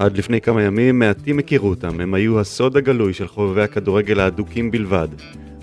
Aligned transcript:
עד 0.00 0.16
לפני 0.16 0.40
כמה 0.40 0.62
ימים 0.62 0.98
מעטים 0.98 1.38
הכירו 1.38 1.68
אותם, 1.68 2.00
הם 2.00 2.14
היו 2.14 2.40
הסוד 2.40 2.76
הגלוי 2.76 3.14
של 3.14 3.28
חובבי 3.28 3.62
הכדורגל 3.62 4.20
האדוקים 4.20 4.70
בלבד. 4.70 5.08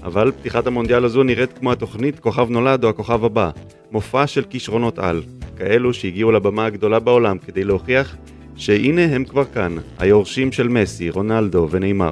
אבל 0.04 0.32
פתיחת 0.32 0.68
המונדיאל 0.68 1.06
הזו 1.06 1.24
נראית 1.24 1.54
כמו 1.54 1.72
התוכנית 1.72 2.20
כוכב 2.20 2.50
נולד 2.50 2.84
או 2.84 2.90
הכוכב 2.90 3.26
הבא, 3.26 3.50
מופע 3.92 4.28
של 4.28 4.44
כישרונות 4.50 5.00
על, 5.00 5.22
כאלו 5.58 5.94
שהגיעו 5.94 6.32
לבמה 6.32 6.66
הגדולה 6.66 7.00
בעולם 7.00 7.38
כדי 7.38 7.64
להוכיח 7.64 8.16
שהנה 8.56 9.06
הם 9.06 9.26
כבר 9.26 9.46
כאן, 9.46 9.76
היורשים 10.00 10.52
של 10.52 10.68
מסי, 10.68 11.10
רונלדו 11.10 11.68
ונאמר. 11.72 12.12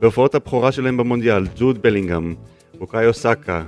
בהופעות 0.00 0.34
הבכורה 0.34 0.72
שלהם 0.72 0.96
במונדיאל, 0.96 1.46
ג'וד 1.56 1.82
בלינגהם, 1.82 2.34
בוקאיו 2.78 3.14
סאקה, 3.14 3.62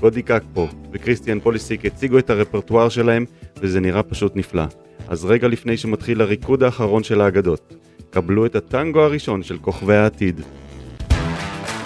גודי 0.00 0.22
קקפו 0.22 0.68
וכריסטיאן 0.92 1.40
פוליסיק 1.40 1.84
הציגו 1.84 2.18
את 2.18 2.30
הרפרטואר 2.30 2.88
שלהם 2.88 3.24
וזה 3.60 3.80
נראה 3.80 4.02
פשוט 4.02 4.36
נפלא. 4.36 4.64
אז 5.08 5.24
רגע 5.24 5.48
לפני 5.48 5.76
שמתחיל 5.76 6.20
הריקוד 6.20 6.62
האחרון 6.62 7.02
של 7.02 7.20
האגדות, 7.20 7.74
קבלו 8.10 8.46
את 8.46 8.56
הטנגו 8.56 9.00
הראשון 9.00 9.42
של 9.42 9.58
כוכבי 9.58 9.96
העתיד. 9.96 10.40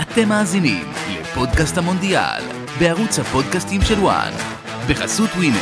אתם 0.00 0.28
מאזינים 0.28 0.84
לפודקאסט 1.20 1.78
המונדיאל, 1.78 2.42
בערוץ 2.80 3.18
הפודקאסטים 3.18 3.80
של 3.82 3.98
וואן, 3.98 4.32
בחסות 4.88 5.30
ווינר. 5.30 5.56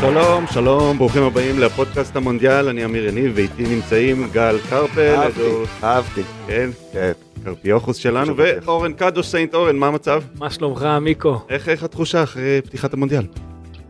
שלום, 0.00 0.46
שלום, 0.46 0.98
ברוכים 0.98 1.22
הבאים 1.22 1.58
לפודקאסט 1.58 2.16
המונדיאל, 2.16 2.68
אני 2.68 2.84
אמיר 2.84 3.08
יניב 3.08 3.32
ואיתי 3.34 3.62
נמצאים 3.62 4.28
גל 4.32 4.56
קרפל, 4.70 5.14
אהבתי, 5.14 5.42
אהבתי. 5.84 6.22
כן, 6.46 6.70
כן. 6.92 7.29
קרפיוכוס 7.44 7.96
שלנו. 7.96 8.34
ואורן 8.36 8.92
קדוש 8.92 9.26
סיינט 9.26 9.54
אורן, 9.54 9.76
מה 9.76 9.86
המצב? 9.86 10.22
מה 10.38 10.50
שלומך, 10.50 10.86
מיקו? 11.00 11.40
איך, 11.48 11.68
איך 11.68 11.82
התחושה 11.82 12.22
אחרי 12.22 12.60
פתיחת 12.64 12.94
המונדיאל? 12.94 13.24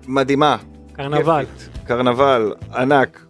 מדהימה. 0.09 0.57
קרנבל. 0.93 1.45
קרנבל, 1.87 2.53
ענק, 2.75 3.25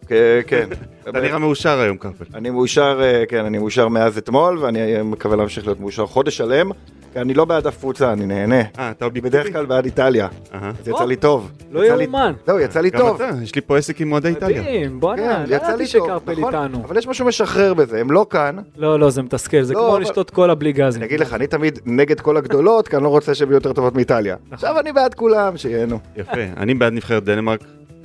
כן. 0.46 0.68
אתה 1.10 1.20
נראה 1.20 1.38
מאושר 1.38 1.80
היום 1.80 1.96
קרפל. 1.96 2.24
אני 2.34 2.50
מאושר, 2.50 3.00
אה, 3.02 3.26
כן, 3.28 3.44
אני 3.44 3.58
מאושר 3.58 3.88
מאז 3.88 4.18
אתמול, 4.18 4.58
ואני 4.58 4.96
אה, 4.96 5.02
מקווה 5.02 5.36
להמשיך 5.36 5.66
להיות 5.66 5.80
מאושר 5.80 6.06
חודש 6.06 6.36
שלם, 6.36 6.70
כי 7.12 7.20
אני 7.20 7.34
לא 7.34 7.44
בעד 7.44 7.66
אף 7.66 7.78
קבוצה, 7.78 8.12
אני 8.12 8.26
נהנה. 8.26 8.60
אה, 8.78 8.90
אתה 8.90 9.04
אובייקטיבי? 9.04 9.38
בדרך 9.38 9.52
כלל 9.52 9.66
בעד 9.66 9.84
איטליה, 9.84 10.28
אהה. 10.54 10.72
אז 10.80 10.88
יצא 10.88 11.04
לי 11.04 11.16
טוב. 11.16 11.50
לא 11.72 11.84
יאומן. 11.84 12.32
זהו, 12.46 12.60
יצא 12.60 12.80
לי 12.80 12.90
גם 12.90 12.98
טוב. 12.98 13.22
אתה, 13.22 13.30
יש 13.42 13.54
לי 13.54 13.60
פה 13.60 13.78
עסק 13.78 14.00
עם 14.00 14.12
אוהדי 14.12 14.28
איטליה. 14.28 14.62
מדהים, 14.62 15.00
בואנה, 15.00 15.44
לא 15.46 15.54
ידעתי 15.54 15.78
לי 15.78 15.86
שקרפל 15.86 16.32
נכון? 16.32 16.54
איתנו. 16.54 16.84
אבל 16.84 16.96
יש 16.96 17.06
משהו 17.06 17.26
משחרר 17.26 17.74
בזה, 17.74 18.00
הם 18.00 18.10
לא 18.10 18.26
כאן. 18.30 18.56
לא, 18.76 19.00
לא, 19.00 19.10
זה 19.10 19.22
מתסכל, 19.22 19.62
זה 19.62 19.74
לא, 19.74 19.86
כמו 19.88 19.98
לשתות 19.98 20.30
קולה 20.30 20.54
בלי 20.54 20.72
גזים. 20.72 21.02
אני 21.02 21.08
אגיד 21.08 21.20
לך, 21.20 21.34
אני 21.34 21.46
תמיד 21.46 21.78
נגד 21.86 22.20
כל 22.20 22.36
הגדולות, 22.36 22.88
כי 22.88 22.96
אני 22.96 23.04
לא 23.04 23.08
רוצה 23.08 23.34
שהן 23.34 23.48
יהיו 23.48 23.54
יותר 23.56 23.72
טובות 23.72 23.94
מאיטליה. 23.94 24.34
נכון. 24.34 24.54
עכשיו 24.54 24.80
אני 24.80 24.92
בעד 24.92 25.14
כולם, 25.14 25.56
שיהנו. 25.56 25.98
יפה, 26.16 26.42
אני 26.56 26.74
בעד 26.74 26.92
נבחרת 26.92 27.24
דנמרק, 27.24 27.60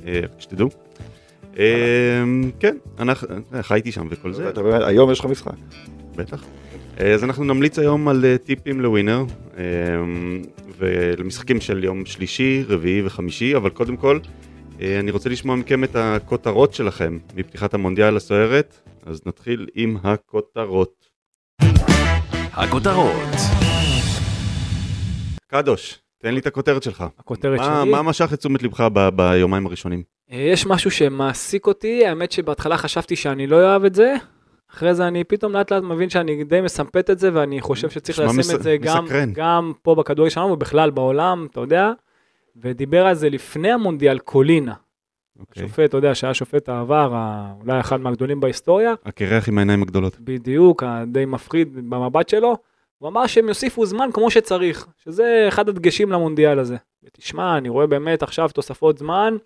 אה, 0.06 0.20
שתדעו. 0.38 0.68
אה, 1.58 2.22
כן, 2.60 2.76
חייתי 3.60 3.92
שם 3.92 4.06
וכל 4.10 4.32
זה, 4.32 4.50
היום 4.86 5.12
יש 5.12 5.20
לך 5.20 5.26
משחק. 5.26 5.52
בטח. 6.16 6.44
אז 6.96 7.24
אנחנו 7.24 7.44
נמליץ 7.44 7.78
היום 7.78 8.08
על 8.08 8.24
אה, 8.24 8.38
טיפים 8.38 8.80
לווינר, 8.80 9.24
אה, 9.58 9.64
ולמשחקים 10.78 11.60
של 11.60 11.84
יום 11.84 12.06
שלישי, 12.06 12.64
רביעי 12.68 13.06
וחמישי, 13.06 13.56
אבל 13.56 13.70
קודם 13.70 13.96
כל, 13.96 14.18
אה, 14.80 15.00
אני 15.00 15.10
רוצה 15.10 15.28
לשמוע 15.28 15.56
מכם 15.56 15.84
את 15.84 15.96
הכותרות 15.96 16.74
שלכם 16.74 17.18
מפתיחת 17.34 17.74
המונדיאל 17.74 18.16
הסוערת, 18.16 18.80
אז 19.06 19.20
נתחיל 19.26 19.66
עם 19.74 19.96
הכותרות. 20.02 21.08
הכותרות, 22.52 23.34
קדוש, 25.46 25.98
תן 26.18 26.34
לי 26.34 26.40
את 26.40 26.46
הכותרת 26.46 26.82
שלך. 26.82 27.04
הכותרת 27.18 27.58
מה, 27.58 27.80
שלי. 27.82 27.90
מה 27.90 28.02
משך 28.02 28.30
את 28.32 28.38
תשומת 28.38 28.62
לבך 28.62 28.80
ב- 28.92 29.08
ביומיים 29.08 29.66
הראשונים? 29.66 30.02
אה, 30.32 30.36
יש 30.38 30.66
משהו 30.66 30.90
שמעסיק 30.90 31.66
אותי, 31.66 32.06
האמת 32.06 32.32
שבהתחלה 32.32 32.76
חשבתי 32.76 33.16
שאני 33.16 33.46
לא 33.46 33.56
אוהב 33.56 33.84
את 33.84 33.94
זה. 33.94 34.14
אחרי 34.72 34.94
זה 34.94 35.06
אני 35.08 35.24
פתאום 35.24 35.52
לאט 35.52 35.72
לאט 35.72 35.82
מבין 35.82 36.10
שאני 36.10 36.44
די 36.44 36.60
מסמפת 36.60 37.10
את 37.10 37.18
זה 37.18 37.30
ואני 37.34 37.60
חושב 37.60 37.90
שצריך 37.90 38.18
לשים 38.18 38.38
מס- 38.38 38.54
את 38.54 38.62
זה 38.62 38.76
גם. 38.80 39.06
גם 39.32 39.72
פה 39.82 39.94
בכדורגל 39.94 40.30
שלנו 40.30 40.46
ובכלל 40.52 40.90
בעולם, 40.90 41.46
אתה 41.50 41.60
יודע. 41.60 41.92
ודיבר 42.56 43.06
על 43.06 43.14
זה 43.14 43.30
לפני 43.30 43.72
המונדיאל 43.72 44.18
קולינה. 44.18 44.74
אוקיי. 45.40 45.62
שופט, 45.68 45.80
אתה 45.88 45.96
יודע, 45.96 46.14
שהיה 46.14 46.34
שופט 46.34 46.68
העבר, 46.68 47.12
אולי 47.62 47.80
אחד 47.80 48.00
מהגדולים 48.00 48.40
בהיסטוריה. 48.40 48.94
הקרח 49.04 49.48
עם 49.48 49.58
העיניים 49.58 49.82
הגדולות. 49.82 50.16
בדיוק, 50.20 50.82
הדי 50.86 51.24
מפחיד 51.24 51.74
במבט 51.90 52.28
שלו. 52.28 52.56
הוא 52.98 53.08
אמר 53.08 53.26
שהם 53.26 53.48
יוסיפו 53.48 53.86
זמן 53.86 54.08
כמו 54.12 54.30
שצריך, 54.30 54.86
שזה 55.04 55.44
אחד 55.48 55.68
הדגשים 55.68 56.12
למונדיאל 56.12 56.58
הזה. 56.58 56.76
ותשמע, 57.04 57.58
אני 57.58 57.68
רואה 57.68 57.86
באמת 57.86 58.22
עכשיו 58.22 58.48
תוספות 58.54 58.98
זמן. 58.98 59.36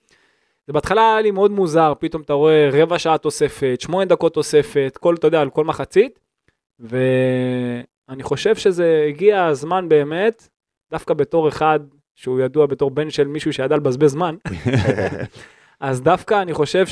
זה 0.67 0.73
בהתחלה 0.73 1.13
היה 1.13 1.21
לי 1.21 1.31
מאוד 1.31 1.51
מוזר, 1.51 1.93
פתאום 1.99 2.23
אתה 2.23 2.33
רואה 2.33 2.71
רבע 2.73 2.99
שעה 2.99 3.19
תוספת, 3.19 3.79
שמונה 3.81 4.05
דקות 4.05 4.35
תוספת, 4.35 4.99
כל, 5.01 5.15
אתה 5.15 5.27
יודע, 5.27 5.41
על 5.41 5.51
כל 5.51 5.65
מחצית. 5.65 6.19
ואני 6.79 8.23
חושב 8.23 8.57
שזה 8.57 9.07
הגיע 9.09 9.45
הזמן 9.45 9.89
באמת, 9.89 10.49
דווקא 10.91 11.15
בתור 11.15 11.49
אחד 11.49 11.81
שהוא 12.15 12.41
ידוע 12.41 12.67
בתור 12.67 12.91
בן 12.91 13.11
של 13.11 13.27
מישהו 13.27 13.53
שידע 13.53 13.77
לבזבז 13.77 14.11
זמן, 14.11 14.37
אז 15.81 16.03
דווקא 16.03 16.43
אני 16.43 16.55
חושב 16.55 16.87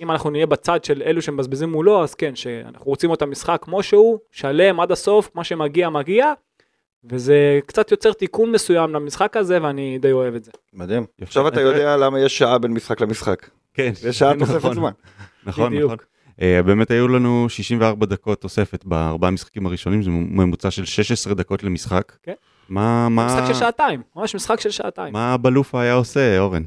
שאם 0.00 0.10
אנחנו 0.10 0.30
נהיה 0.30 0.46
בצד 0.46 0.84
של 0.84 1.02
אלו 1.06 1.22
שמבזבזים 1.22 1.72
מולו, 1.72 2.02
אז 2.02 2.14
כן, 2.14 2.36
שאנחנו 2.36 2.86
רוצים 2.86 3.14
את 3.14 3.22
המשחק 3.22 3.58
כמו 3.62 3.82
שהוא, 3.82 4.18
שלם 4.30 4.80
עד 4.80 4.92
הסוף, 4.92 5.30
מה 5.34 5.44
שמגיע 5.44 5.88
מגיע, 5.88 6.32
וזה 7.04 7.60
קצת 7.66 7.90
יוצר 7.90 8.12
תיקון 8.12 8.52
מסוים 8.52 8.94
למשחק 8.94 9.36
הזה, 9.36 9.58
ואני 9.62 9.98
די 9.98 10.12
אוהב 10.12 10.34
את 10.34 10.44
זה. 10.44 10.50
מדהים. 10.74 11.06
עכשיו 11.22 11.48
אתה 11.48 11.60
יודע 11.60 11.96
למה 12.02 12.20
יש 12.20 12.38
שעה 12.38 12.58
בין 12.58 12.72
משחק 12.72 13.00
למשחק. 13.00 13.48
כן, 13.74 13.92
יש 14.04 14.18
שעה 14.18 14.34
נכון, 14.34 14.54
תוספת 14.54 14.74
זמן. 14.74 14.90
נכון. 15.46 15.74
נכון. 15.74 15.96
Uh, 16.30 16.42
באמת 16.66 16.90
היו 16.90 17.08
לנו 17.08 17.48
64 17.48 18.06
דקות 18.06 18.40
תוספת 18.40 18.84
בארבעה 18.84 19.28
המשחקים 19.28 19.66
הראשונים, 19.66 20.02
זה 20.02 20.10
ממוצע 20.10 20.70
של 20.70 20.84
16 20.84 21.34
דקות 21.34 21.62
למשחק. 21.62 22.12
כן. 22.22 22.34
מה, 22.68 23.08
מה, 23.08 23.26
משחק 23.26 23.46
של 23.46 23.54
שעתיים, 23.54 24.02
ממש 24.16 24.34
משחק 24.34 24.60
של 24.60 24.70
שעתיים. 24.70 25.12
מה 25.12 25.36
בלופה 25.36 25.80
היה 25.80 25.94
עושה, 25.94 26.38
אורן? 26.38 26.62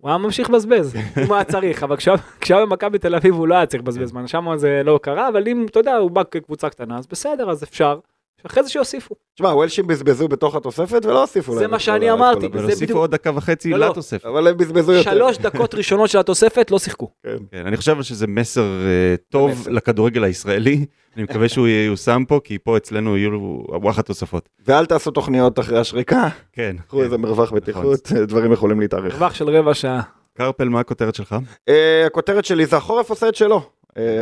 הוא 0.00 0.08
היה 0.08 0.18
ממשיך 0.18 0.50
לבזבז, 0.50 0.96
אם 1.26 1.32
היה 1.32 1.44
צריך, 1.44 1.82
אבל 1.82 1.96
כשהוא- 1.96 2.16
כשהוא 2.40 2.56
היה 2.56 2.66
במכבי 2.66 2.98
תל 2.98 3.14
אביב 3.14 3.34
הוא 3.34 3.48
לא 3.48 3.54
היה 3.54 3.66
צריך 3.66 3.82
לבזבז 3.82 4.08
זמן, 4.08 4.26
שם 4.26 4.56
זה 4.56 4.82
לא 4.84 4.98
קרה, 5.02 5.28
אבל 5.28 5.48
אם, 5.48 5.66
אתה 5.70 5.80
יודע, 5.80 5.96
הוא 5.96 6.10
בא 6.10 6.22
כקבוצה 6.30 6.70
קטנה, 6.70 6.98
אז 6.98 7.06
בסדר, 7.06 7.50
אז 7.50 7.62
אפשר. 7.62 7.98
אחרי 8.46 8.62
זה 8.62 8.70
שיוסיפו. 8.70 9.14
תשמע, 9.34 9.48
וולשים 9.48 9.86
בזבזו 9.86 10.28
בתוך 10.28 10.54
התוספת 10.54 11.04
ולא 11.04 11.20
הוסיפו 11.20 11.54
זה 11.54 11.60
להם 11.60 11.70
מה 11.70 11.76
את 11.76 11.80
כל 11.80 11.84
שאני 11.84 12.12
אמרתי. 12.12 12.46
אבל 12.46 12.62
הוסיפו 12.64 12.82
בדיוק- 12.84 12.98
עוד 12.98 13.10
דקה 13.10 13.30
וחצי 13.34 13.70
לא, 13.70 13.78
לא. 13.78 13.88
לתוספת. 13.88 14.24
אבל 14.26 14.48
הם 14.48 14.56
בזבזו 14.56 14.92
יותר. 14.92 15.10
שלוש 15.10 15.38
דקות 15.38 15.74
ראשונות 15.74 16.10
של 16.10 16.18
התוספת 16.18 16.70
לא 16.70 16.78
שיחקו. 16.78 17.10
כן. 17.22 17.36
כן, 17.52 17.66
אני 17.66 17.76
חושב 17.76 18.02
שזה 18.02 18.26
מסר 18.26 18.62
uh, 18.62 19.30
טוב. 19.30 19.68
לכדורגל 19.70 20.24
הישראלי, 20.24 20.86
אני 21.16 21.22
מקווה 21.22 21.48
שהוא 21.48 21.66
ייושם 21.66 22.22
פה, 22.28 22.40
כי 22.44 22.58
פה 22.58 22.76
אצלנו 22.76 23.16
יהיו 23.16 23.60
וואחד 23.68 24.02
תוספות. 24.02 24.48
ואל 24.66 24.86
תעשו 24.86 25.10
תוכניות 25.10 25.58
אחרי 25.58 25.78
השריקה, 25.78 26.28
כן. 26.52 26.76
קחו 26.88 26.96
כן. 26.96 27.02
איזה 27.02 27.18
מרווח 27.18 27.52
בטיחות, 27.52 28.12
דברים 28.12 28.52
יכולים 28.52 28.80
להתארך. 28.80 29.14
מרווח 29.14 29.34
של 29.34 29.48
רבע 29.50 29.74
שעה. 29.74 30.00
קרפל, 30.38 30.68
מה 30.68 30.80
הכותרת 30.80 31.14
שלך? 31.14 31.36
אה, 31.68 32.06
הכותרת 32.06 32.44
שלי 32.44 32.66
זה 32.66 32.76
החורף 32.76 33.10
עושה 33.10 33.28
את 33.28 33.34
שלו, 33.34 33.56
אה, 33.56 33.62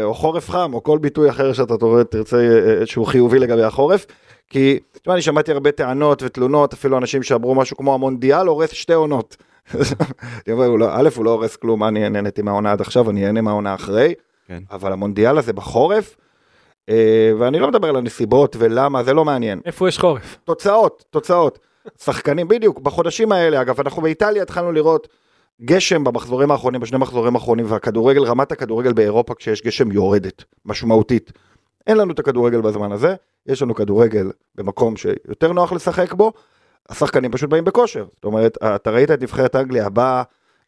או 0.02 0.14
חורף 0.14 0.50
חם, 0.50 0.74
או 0.74 0.82
כל 0.82 0.98
ביטוי 0.98 1.30
אחר 1.30 1.52
שאתה 1.52 1.74
תרצה 2.10 2.36
אה, 2.36 2.80
אה, 2.80 2.86
שהוא 2.86 3.06
חיובי 3.06 3.38
לגבי 3.38 3.62
החורף. 3.62 4.06
כי, 4.50 4.78
תשמע, 4.92 5.14
אני 5.14 5.22
שמעתי 5.22 5.52
הרבה 5.52 5.72
טענות 5.72 6.22
ותלונות, 6.22 6.72
אפילו 6.72 6.98
אנשים 6.98 7.22
שאמרו 7.22 7.54
משהו 7.54 7.76
כמו 7.76 7.94
המונדיאל 7.94 8.46
הורס 8.46 8.70
שתי 8.70 8.92
עונות. 8.92 9.36
אני 9.74 10.52
אומר, 10.52 10.68
לא- 10.68 10.88
א', 10.92 11.08
הוא 11.16 11.24
לא 11.24 11.30
הורס 11.30 11.56
כלום, 11.56 11.84
אני 11.84 12.08
נהניתי 12.08 12.42
מהעונה 12.42 12.72
עד 12.72 12.80
עכשיו, 12.80 13.10
אני 13.10 13.26
אהנה 13.26 13.40
מהעונה 13.40 13.74
אחרי, 13.74 14.14
כן. 14.48 14.62
אבל 14.70 14.92
המונדיאל 14.92 15.38
הזה 15.38 15.52
בחורף, 15.52 16.16
אה, 16.88 17.32
ואני 17.38 17.58
לא 17.58 17.68
מדבר 17.68 17.88
על 17.88 17.96
הנסיבות 17.96 18.56
ולמה, 18.58 19.02
זה 19.02 19.14
לא 19.14 19.24
מעניין. 19.24 19.60
איפה 19.64 19.88
יש 19.88 19.98
חורף? 19.98 20.38
תוצאות, 20.44 21.04
תוצאות. 21.10 21.58
שחקנים, 22.02 22.48
בדיוק, 22.48 22.80
בחודשים 22.80 23.32
האלה, 23.32 23.60
אגב, 23.60 23.80
אנחנו 23.80 24.02
באיטליה 24.02 24.42
התחלנו 24.42 24.72
לראות 24.72 25.08
גשם 25.62 26.04
במחזורים 26.04 26.50
האחרונים, 26.50 26.80
בשני 26.80 26.98
מחזורים 26.98 27.34
האחרונים, 27.34 27.66
והכדורגל, 27.68 28.24
רמת 28.24 28.52
הכדורגל 28.52 28.92
באירופה 28.92 29.34
כשיש 29.34 29.62
גשם 29.62 29.92
יורדת, 29.92 30.44
משמעותית. 30.64 31.32
אין 31.86 31.96
לנו 31.96 32.12
את 32.12 32.18
הכדורגל 32.18 32.60
בזמן 32.60 32.92
הזה, 32.92 33.14
יש 33.46 33.62
לנו 33.62 33.74
כדורגל 33.74 34.30
במקום 34.54 34.96
שיותר 34.96 35.52
נוח 35.52 35.72
לשחק 35.72 36.12
בו, 36.14 36.32
השחקנים 36.88 37.32
פשוט 37.32 37.50
באים 37.50 37.64
בכושר. 37.64 38.06
זאת 38.14 38.24
אומרת, 38.24 38.58
אתה 38.62 38.90
ראית 38.90 39.10
את 39.10 39.22
נבחרת 39.22 39.56
אנגליה 39.56 39.86
הבאה 39.86 40.22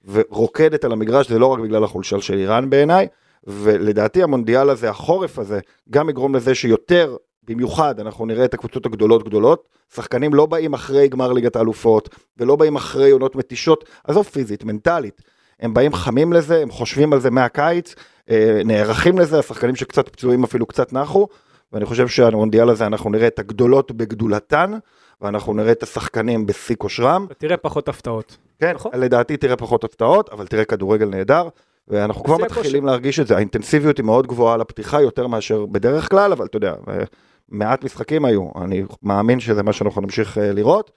ורוקדת 0.05 0.85
על 0.85 0.93
המגרש, 0.93 1.29
זה 1.29 1.39
לא 1.39 1.47
רק 1.47 1.59
בגלל 1.61 1.85
החולשה 1.85 2.21
של 2.21 2.35
איראן 2.35 2.71
בעיניי, 2.71 3.07
ולדעתי 3.45 4.23
המונדיאל 4.23 4.71
הזה, 4.71 4.91
החורף 4.91 5.39
הזה, 5.39 5.61
גם 5.91 6.11
יגרום 6.11 6.35
לזה 6.35 6.55
שיותר, 6.55 7.17
במיוחד, 7.49 8.01
אנחנו 8.01 8.27
נראה 8.27 8.45
את 8.45 8.55
הקבוצות 8.55 8.87
הגדולות 8.87 9.25
גדולות, 9.25 9.69
שחקנים 9.95 10.35
לא 10.35 10.47
באים 10.47 10.75
אחרי 10.75 11.09
גמר 11.09 11.33
ליגת 11.33 11.57
האלופות, 11.57 12.09
ולא 12.39 12.57
באים 12.57 12.77
אחרי 12.77 13.11
עונות 13.11 13.37
מתישות, 13.37 13.85
עזוב 14.05 14.27
פיזית, 14.27 14.65
מנטלית. 14.65 15.23
הם 15.61 15.75
באים 15.75 15.93
חמים 15.93 16.33
לזה, 16.33 16.63
הם 16.63 16.71
חושבים 16.71 17.13
על 17.13 17.21
זה 17.21 17.31
מהקיץ, 17.31 17.95
אה, 18.31 18.61
נערכים 18.65 19.19
לזה, 19.19 19.39
השחקנים 19.39 19.77
שקצת 19.77 20.09
פצועים 20.09 20.45
אפילו 20.45 20.67
קצת 20.67 20.93
נחו, 20.93 21.29
ואני 21.73 21.85
חושב 21.85 22.09
שהמונדיאל 22.09 22.69
הזה 22.69 22.87
אנחנו 22.87 23.11
נראה 23.11 23.27
את 23.27 23.39
הגדולות 23.39 23.93
בגדולתן, 23.93 24.73
ואנחנו 25.21 25.55
נראה 25.55 25.73
את 25.73 25.83
השחקנים 25.83 26.47
בשיא 26.47 26.77
כושרם. 26.77 27.27
תראה 27.39 27.57
פחות 27.57 27.89
הפתעות. 27.89 28.37
כן, 28.61 28.73
נכון. 28.75 28.93
לדעתי 28.95 29.37
תראה 29.37 29.57
פחות 29.57 29.85
הפתעות, 29.85 30.29
אבל 30.29 30.47
תראה 30.47 30.65
כדורגל 30.65 31.09
נהדר, 31.09 31.49
ואנחנו 31.89 32.25
כבר 32.25 32.37
מתחילים 32.37 32.67
הכושר. 32.67 32.87
להרגיש 32.87 33.21
את 33.21 33.27
זה. 33.27 33.37
האינטנסיביות 33.37 33.97
היא 33.97 34.05
מאוד 34.05 34.27
גבוהה 34.27 34.57
לפתיחה, 34.57 35.03
יותר 35.03 35.27
מאשר 35.27 35.67
בדרך 35.67 36.11
כלל, 36.11 36.33
אבל 36.33 36.47
אתה 36.47 36.57
יודע, 36.57 36.75
אה, 36.89 37.05
מעט 37.49 37.85
משחקים 37.85 38.25
היו, 38.25 38.49
אני 38.63 38.83
מאמין 39.03 39.41
שזה 39.41 39.63
מה 39.63 39.73
שאנחנו 39.73 40.01
נמשיך 40.03 40.39
אה, 40.39 40.53
לראות, 40.53 40.91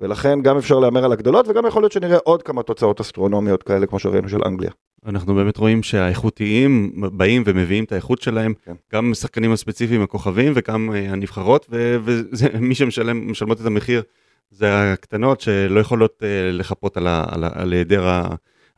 ולכן 0.00 0.42
גם 0.42 0.56
אפשר 0.56 0.78
להמר 0.78 1.04
על 1.04 1.12
הגדולות, 1.12 1.48
וגם 1.48 1.66
יכול 1.66 1.82
להיות 1.82 1.92
שנראה 1.92 2.18
עוד 2.24 2.42
כמה 2.42 2.62
תוצאות 2.62 3.00
אסטרונומיות 3.00 3.62
כאלה, 3.62 3.86
כמו 3.86 3.98
שראינו 3.98 4.28
של 4.28 4.40
אנגליה. 4.46 4.70
אנחנו 5.06 5.34
באמת 5.34 5.56
רואים 5.56 5.82
שהאיכותיים 5.82 6.92
באים 7.12 7.42
ומביאים 7.46 7.84
את 7.84 7.92
האיכות 7.92 8.22
שלהם, 8.22 8.54
כן. 8.64 8.74
גם 8.92 9.12
השחקנים 9.12 9.52
הספציפיים 9.52 10.02
הכוכבים 10.02 10.52
וגם 10.56 10.90
אה, 10.94 11.10
הנבחרות, 11.12 11.66
ומי 11.70 12.74
שמשלם, 12.80 13.30
משלמות 13.30 13.60
את 13.60 13.66
המחיר 13.66 14.02
זה 14.50 14.92
הקטנות 14.92 15.40
שלא 15.40 15.80
יכולות 15.80 16.22
אה, 16.22 16.52
לחפות 16.52 16.96
על 16.96 17.06
ה- 17.06 17.24
על 17.28 17.44
על 17.52 17.72
היעדר 17.72 18.08
ה- 18.08 18.28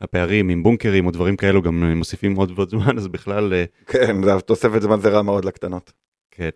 הפערים 0.01 0.49
עם 0.49 0.63
בונקרים 0.63 1.05
או 1.05 1.11
דברים 1.11 1.35
כאלו, 1.37 1.61
גם 1.61 1.83
מוסיפים 1.97 2.35
עוד 2.35 2.51
ועוד 2.55 2.69
זמן, 2.69 2.97
אז 2.97 3.07
בכלל, 3.07 3.53
כן, 3.85 4.23
זה 4.23 4.39
תוספת 4.39 4.81
זמן 4.81 4.99
זה 4.99 5.09
רע 5.09 5.21
מאוד 5.21 5.45
לקטנות. 5.45 5.91
כן. 6.31 6.49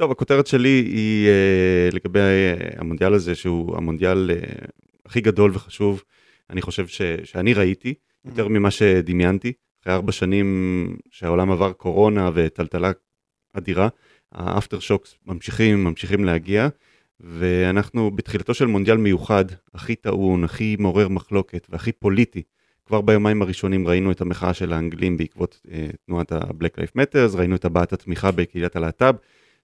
טוב, 0.00 0.10
הכותרת 0.10 0.46
שלי 0.46 0.68
היא 0.68 1.28
אה, 1.28 1.88
לגבי 1.92 2.20
אה, 2.20 2.54
המונדיאל 2.76 3.14
הזה, 3.14 3.34
שהוא 3.34 3.76
המונדיאל 3.76 4.30
אה, 4.30 4.36
הכי 5.06 5.20
גדול 5.20 5.50
וחשוב, 5.54 6.02
אני 6.50 6.62
חושב 6.62 6.86
ש, 6.86 7.02
שאני 7.24 7.54
ראיתי, 7.54 7.94
יותר 8.24 8.48
ממה 8.48 8.70
שדמיינתי, 8.70 9.52
אחרי 9.82 9.92
ארבע 9.92 10.12
שנים 10.12 10.96
שהעולם 11.10 11.50
עבר 11.50 11.72
קורונה 11.72 12.30
וטלטלה 12.34 12.90
אדירה, 13.52 13.88
האפטר 14.32 14.78
שוקס 14.78 15.14
ממשיכים, 15.26 15.84
ממשיכים 15.84 16.24
להגיע, 16.24 16.68
ואנחנו 17.20 18.10
בתחילתו 18.10 18.54
של 18.54 18.66
מונדיאל 18.66 18.96
מיוחד, 18.96 19.44
הכי 19.74 19.94
טעון, 19.94 20.44
הכי 20.44 20.76
מעורר 20.78 21.08
מחלוקת 21.08 21.66
והכי 21.70 21.92
פוליטי. 21.92 22.42
כבר 22.86 23.00
ביומיים 23.00 23.42
הראשונים 23.42 23.88
ראינו 23.88 24.12
את 24.12 24.20
המחאה 24.20 24.54
של 24.54 24.72
האנגלים 24.72 25.16
בעקבות 25.16 25.60
אה, 25.72 25.86
תנועת 26.06 26.32
ה-Black 26.32 26.80
Life 26.80 26.98
Matters, 26.98 27.36
ראינו 27.36 27.56
את 27.56 27.64
הבעת 27.64 27.92
התמיכה 27.92 28.30
בקהילת 28.30 28.76
הלהט"ב, 28.76 29.14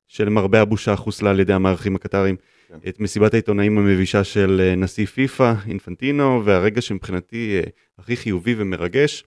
שלמרבה 0.09 0.61
הבושה 0.61 0.97
חוסלה 0.97 1.31
על 1.31 1.41
ידי 1.41 1.53
המערכים 1.53 1.97
הקטרים, 1.97 2.37
כן. 2.69 2.79
את 2.89 3.01
מסיבת 3.01 3.35
העיתונאים 3.35 3.79
המבישה 3.79 4.25
של 4.25 4.61
אה, 4.65 4.75
נשיא 4.75 5.07
פיפא, 5.07 5.55
אינפנטינו, 5.69 6.43
והרגע 6.45 6.81
שמבחינתי 6.81 7.61
אה, 7.65 7.71
הכי 7.99 8.17
חיובי 8.17 8.55
ומרגש, 8.59 9.25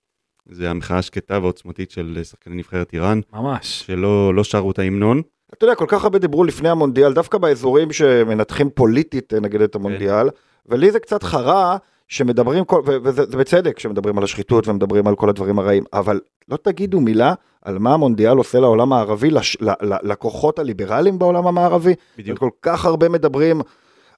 זה 0.49 0.69
המחאה 0.69 0.97
השקטה 0.97 1.39
והעוצמתית 1.39 1.91
של 1.91 2.13
אה, 2.17 2.23
שחקני 2.23 2.55
נבחרת 2.55 2.93
איראן, 2.93 3.19
ממש. 3.33 3.83
שלא 3.87 4.33
לא 4.33 4.43
שרו 4.43 4.71
את 4.71 4.79
ההמנון. 4.79 5.21
אתה 5.53 5.65
יודע, 5.65 5.75
כל 5.75 5.85
כך 5.87 6.03
הרבה 6.03 6.19
דיברו 6.19 6.43
לפני 6.43 6.69
המונדיאל, 6.69 7.13
דווקא 7.13 7.37
באזורים 7.37 7.91
שמנתחים 7.91 8.69
פוליטית, 8.69 9.33
נגיד, 9.33 9.61
את 9.61 9.75
המונדיאל, 9.75 10.29
ולי 10.65 10.91
זה 10.91 10.99
קצת 10.99 11.23
חרה 11.23 11.77
שמדברים, 12.09 12.65
כל, 12.65 12.81
וזה 12.85 13.25
זה 13.25 13.37
בצדק, 13.37 13.79
שמדברים 13.79 14.17
על 14.17 14.23
השחיתות 14.23 14.67
ומדברים 14.67 15.07
על 15.07 15.15
כל 15.15 15.29
הדברים 15.29 15.59
הרעים, 15.59 15.83
אבל 15.93 16.19
לא 16.49 16.57
תגידו 16.57 16.99
מילה 16.99 17.33
על 17.61 17.79
מה 17.79 17.93
המונדיאל 17.93 18.37
עושה 18.37 18.59
לעולם 18.59 18.93
הערבי, 18.93 19.29
לש, 19.29 19.57
ל, 19.61 19.69
ל, 19.69 19.95
לכוחות 20.03 20.59
הליברליים 20.59 21.19
בעולם 21.19 21.47
המערבי. 21.47 21.93
בדיוק. 22.17 22.39
כל 22.39 22.49
כך 22.61 22.85
הרבה 22.85 23.09
מדברים 23.09 23.61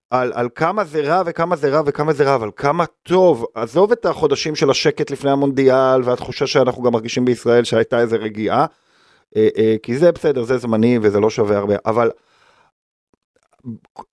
על, 0.09 0.31
על 0.35 0.49
כמה 0.55 0.83
זה 0.83 1.01
רע 1.01 1.21
וכמה 1.25 1.55
זה 1.55 1.69
רע 1.69 1.81
וכמה 1.85 2.13
זה 2.13 2.23
רע, 2.23 2.35
אבל 2.35 2.49
כמה 2.55 2.85
טוב, 3.03 3.45
עזוב 3.55 3.91
את 3.91 4.05
החודשים 4.05 4.55
של 4.55 4.69
השקט 4.69 5.11
לפני 5.11 5.31
המונדיאל 5.31 6.01
והתחושה 6.03 6.47
שאנחנו 6.47 6.83
גם 6.83 6.93
מרגישים 6.93 7.25
בישראל 7.25 7.63
שהייתה 7.63 7.99
איזה 7.99 8.15
רגיעה, 8.15 8.65
אה, 9.35 9.47
אה, 9.57 9.75
כי 9.83 9.97
זה 9.97 10.11
בסדר, 10.11 10.43
זה 10.43 10.57
זמני 10.57 10.99
וזה 11.01 11.19
לא 11.19 11.29
שווה 11.29 11.57
הרבה, 11.57 11.75
אבל 11.85 12.11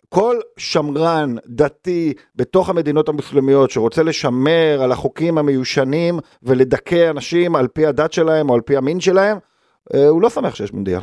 כל 0.09 0.37
שמרן 0.57 1.35
דתי 1.47 2.13
בתוך 2.37 2.69
המדינות 2.69 3.09
המוסלמיות 3.09 3.71
שרוצה 3.71 4.03
לשמר 4.03 4.81
על 4.83 4.93
החוקים 4.93 5.39
המיושנים 5.39 6.19
ולדכא 6.43 7.11
אנשים 7.11 7.57
על 7.57 7.69
פי 7.69 7.87
הדת 7.87 8.13
שלהם 8.13 8.51
או 8.51 8.55
על 8.55 8.61
פי 8.61 8.77
המין 8.77 9.01
שלהם, 9.01 9.37
אה, 9.95 10.09
הוא 10.09 10.23
לא 10.23 10.31
שמח 10.31 10.55
שיש 10.55 10.73
מונדיאל. 10.73 11.03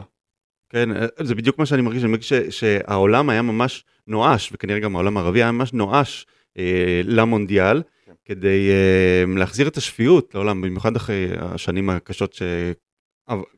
כן, 0.70 0.92
אה, 0.92 1.06
זה 1.24 1.36
בדיוק 1.36 1.60
מה 1.60 1.66
שאני 1.66 1.82
מרגיש, 1.82 2.04
אני 2.04 2.12
מרגיש 2.12 2.34
ש- 2.34 2.60
שהעולם 2.60 3.30
היה 3.30 3.42
ממש 3.42 3.86
נואש, 4.08 4.50
וכנראה 4.54 4.80
גם 4.80 4.96
העולם 4.96 5.18
הערבי 5.18 5.44
היה 5.44 5.52
ממש 5.52 5.74
נואש 5.74 6.26
אה, 6.58 7.02
למונדיאל, 7.04 7.82
כן. 8.06 8.12
כדי 8.26 8.70
אה, 8.70 9.38
להחזיר 9.38 9.68
את 9.68 9.78
השפיות 9.78 10.36
לעולם, 10.36 10.62
במיוחד 10.62 10.96
אחרי 10.96 11.28
השנים 11.40 11.90
הקשות 11.90 12.38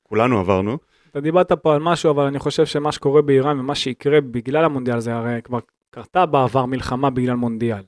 שכולנו 0.04 0.40
עברנו. 0.40 0.78
אתה 1.12 1.22
דיברת 1.22 1.52
פה 1.52 1.74
על 1.74 1.82
משהו, 1.82 2.12
אבל 2.12 2.24
אני 2.24 2.40
חושב 2.40 2.66
שמה 2.66 2.92
שקורה 2.92 3.22
באיראן 3.22 3.60
ומה 3.60 3.76
שיקרה 3.76 4.22
בגלל 4.22 4.66
המונדיאל 4.66 5.00
זה 5.00 5.16
הרי 5.16 5.42
כבר 5.44 5.60
קרתה 5.92 6.26
בעבר 6.26 6.66
מלחמה 6.66 7.10
בגלל 7.10 7.36
מונדיאל. 7.36 7.84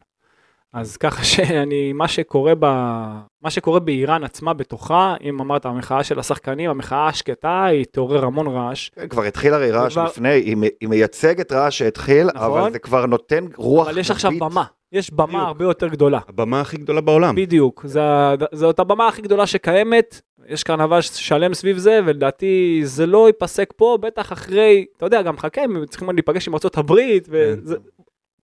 אז 0.74 0.98
ככה 0.98 1.24
שאני, 1.34 1.94
מה 1.94 2.08
שקורה 2.08 2.54
ב... 2.60 2.66
מה 3.44 3.50
שקורה 3.50 3.80
באיראן 3.80 4.24
עצמה 4.24 4.54
בתוכה, 4.54 5.16
אם 5.24 5.40
אמרת 5.42 5.66
המחאה 5.66 6.04
של 6.04 6.20
השחקנים, 6.20 6.70
המחאה 6.70 7.08
השקטה, 7.08 7.66
היא 7.66 7.86
תעורר 7.92 8.26
המון 8.26 8.48
רעש. 8.48 8.90
כן, 8.90 9.08
כבר 9.08 9.24
התחיל 9.24 9.54
הרי 9.54 9.72
רעש 9.72 9.94
כבר- 9.94 10.06
לפני, 10.06 10.30
היא, 10.30 10.56
היא 10.82 10.90
מייצגת 10.90 11.52
רעש 11.52 11.78
שהתחיל, 11.78 12.28
נכון. 12.28 12.42
אבל 12.62 12.72
זה 12.72 12.80
כבר 12.80 13.06
נותן 13.06 13.46
רוח 13.56 13.88
אבל 13.88 13.98
יש 13.98 14.12
עכשיו. 14.12 14.32
במה, 14.40 14.64
יש 14.92 15.12
במה 15.14 15.26
בדיוק. 15.28 15.44
הרבה 15.44 15.66
יותר 15.66 15.88
גדולה. 15.88 16.20
הבמה 16.30 16.62
הכי 16.62 16.78
גדולה 16.78 17.02
בעולם. 17.02 17.36
בדיוק, 17.36 17.82
זה- 17.86 18.00
זאת 18.54 18.80
הבמה 18.80 19.08
הכי 19.08 19.22
גדולה 19.22 19.48
שקיימת, 19.48 20.22
יש 20.48 20.64
קרנבל 20.64 21.02
שלם 21.02 21.54
סביב 21.54 21.78
זה, 21.78 22.00
ולדעתי 22.06 22.82
זה 22.84 23.06
לא 23.06 23.28
ייפסק 23.28 23.74
פה, 23.76 23.98
בטח 24.02 24.34
אחרי, 24.34 24.86
אתה 24.98 25.06
יודע, 25.06 25.22
גם 25.22 25.38
חכה, 25.38 25.62
הם 25.62 25.86
צריכים 25.90 26.10
להיפגש 26.10 26.48
עם 26.48 26.54
ארה"ב, 26.54 26.94
וזה 27.30 27.76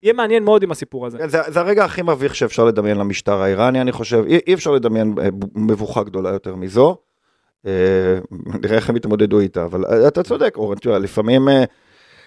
יהיה 0.03 0.13
מעניין 0.13 0.43
מאוד 0.43 0.63
עם 0.63 0.71
הסיפור 0.71 1.05
הזה. 1.05 1.17
כן, 1.17 1.27
זה, 1.27 1.39
זה 1.47 1.59
הרגע 1.59 1.85
הכי 1.85 2.01
מביך 2.01 2.35
שאפשר 2.35 2.65
לדמיין 2.65 2.97
למשטר 2.97 3.41
האיראני, 3.41 3.81
אני 3.81 3.91
חושב, 3.91 4.23
אי, 4.27 4.39
אי 4.47 4.53
אפשר 4.53 4.71
לדמיין 4.71 5.15
אה, 5.21 5.27
מבוכה 5.55 6.03
גדולה 6.03 6.29
יותר 6.29 6.55
מזו. 6.55 6.97
אה, 7.65 7.71
נראה 8.61 8.75
איך 8.75 8.89
הם 8.89 8.95
יתמודדו 8.95 9.39
איתה, 9.39 9.65
אבל 9.65 9.85
אה, 9.85 10.07
אתה 10.07 10.23
צודק, 10.23 10.53
אורן, 10.57 10.77
יודע, 10.85 10.99
לפעמים 10.99 11.49
אה, 11.49 11.63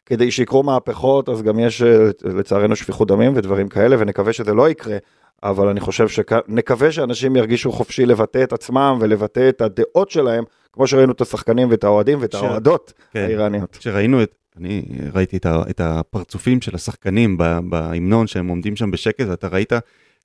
כדי 0.06 0.30
שיקרו 0.30 0.62
מהפכות, 0.62 1.28
אז 1.28 1.42
גם 1.42 1.58
יש 1.58 1.82
אה, 1.82 2.08
לצערנו 2.24 2.76
שפיכות 2.76 3.08
דמים 3.08 3.32
ודברים 3.36 3.68
כאלה, 3.68 3.96
ונקווה 3.98 4.32
שזה 4.32 4.54
לא 4.54 4.68
יקרה, 4.68 4.96
אבל 5.42 5.68
אני 5.68 5.80
חושב 5.80 6.08
שנקווה 6.08 6.92
שאנשים 6.92 7.36
ירגישו 7.36 7.72
חופשי 7.72 8.06
לבטא 8.06 8.42
את 8.42 8.52
עצמם 8.52 8.98
ולבטא 9.00 9.48
את 9.48 9.60
הדעות 9.60 10.10
שלהם, 10.10 10.44
כמו 10.72 10.86
שראינו 10.86 11.12
את 11.12 11.20
השחקנים 11.20 11.70
ואת 11.70 11.84
האוהדים 11.84 12.18
ואת 12.20 12.32
ש- 12.32 12.34
האוהדות 12.34 12.92
כן. 13.12 13.20
האיראניות. 13.20 13.76
כשראינו 13.76 14.22
את, 14.22 14.34
אני 14.56 14.82
ראיתי 15.14 15.36
את, 15.36 15.46
ה, 15.46 15.62
את 15.70 15.80
הפרצופים 15.80 16.60
של 16.60 16.74
השחקנים 16.74 17.38
בהמנון 17.68 18.26
שהם 18.26 18.48
עומדים 18.48 18.76
שם 18.76 18.90
בשקט, 18.90 19.26
ואתה 19.28 19.48
ראית 19.48 19.72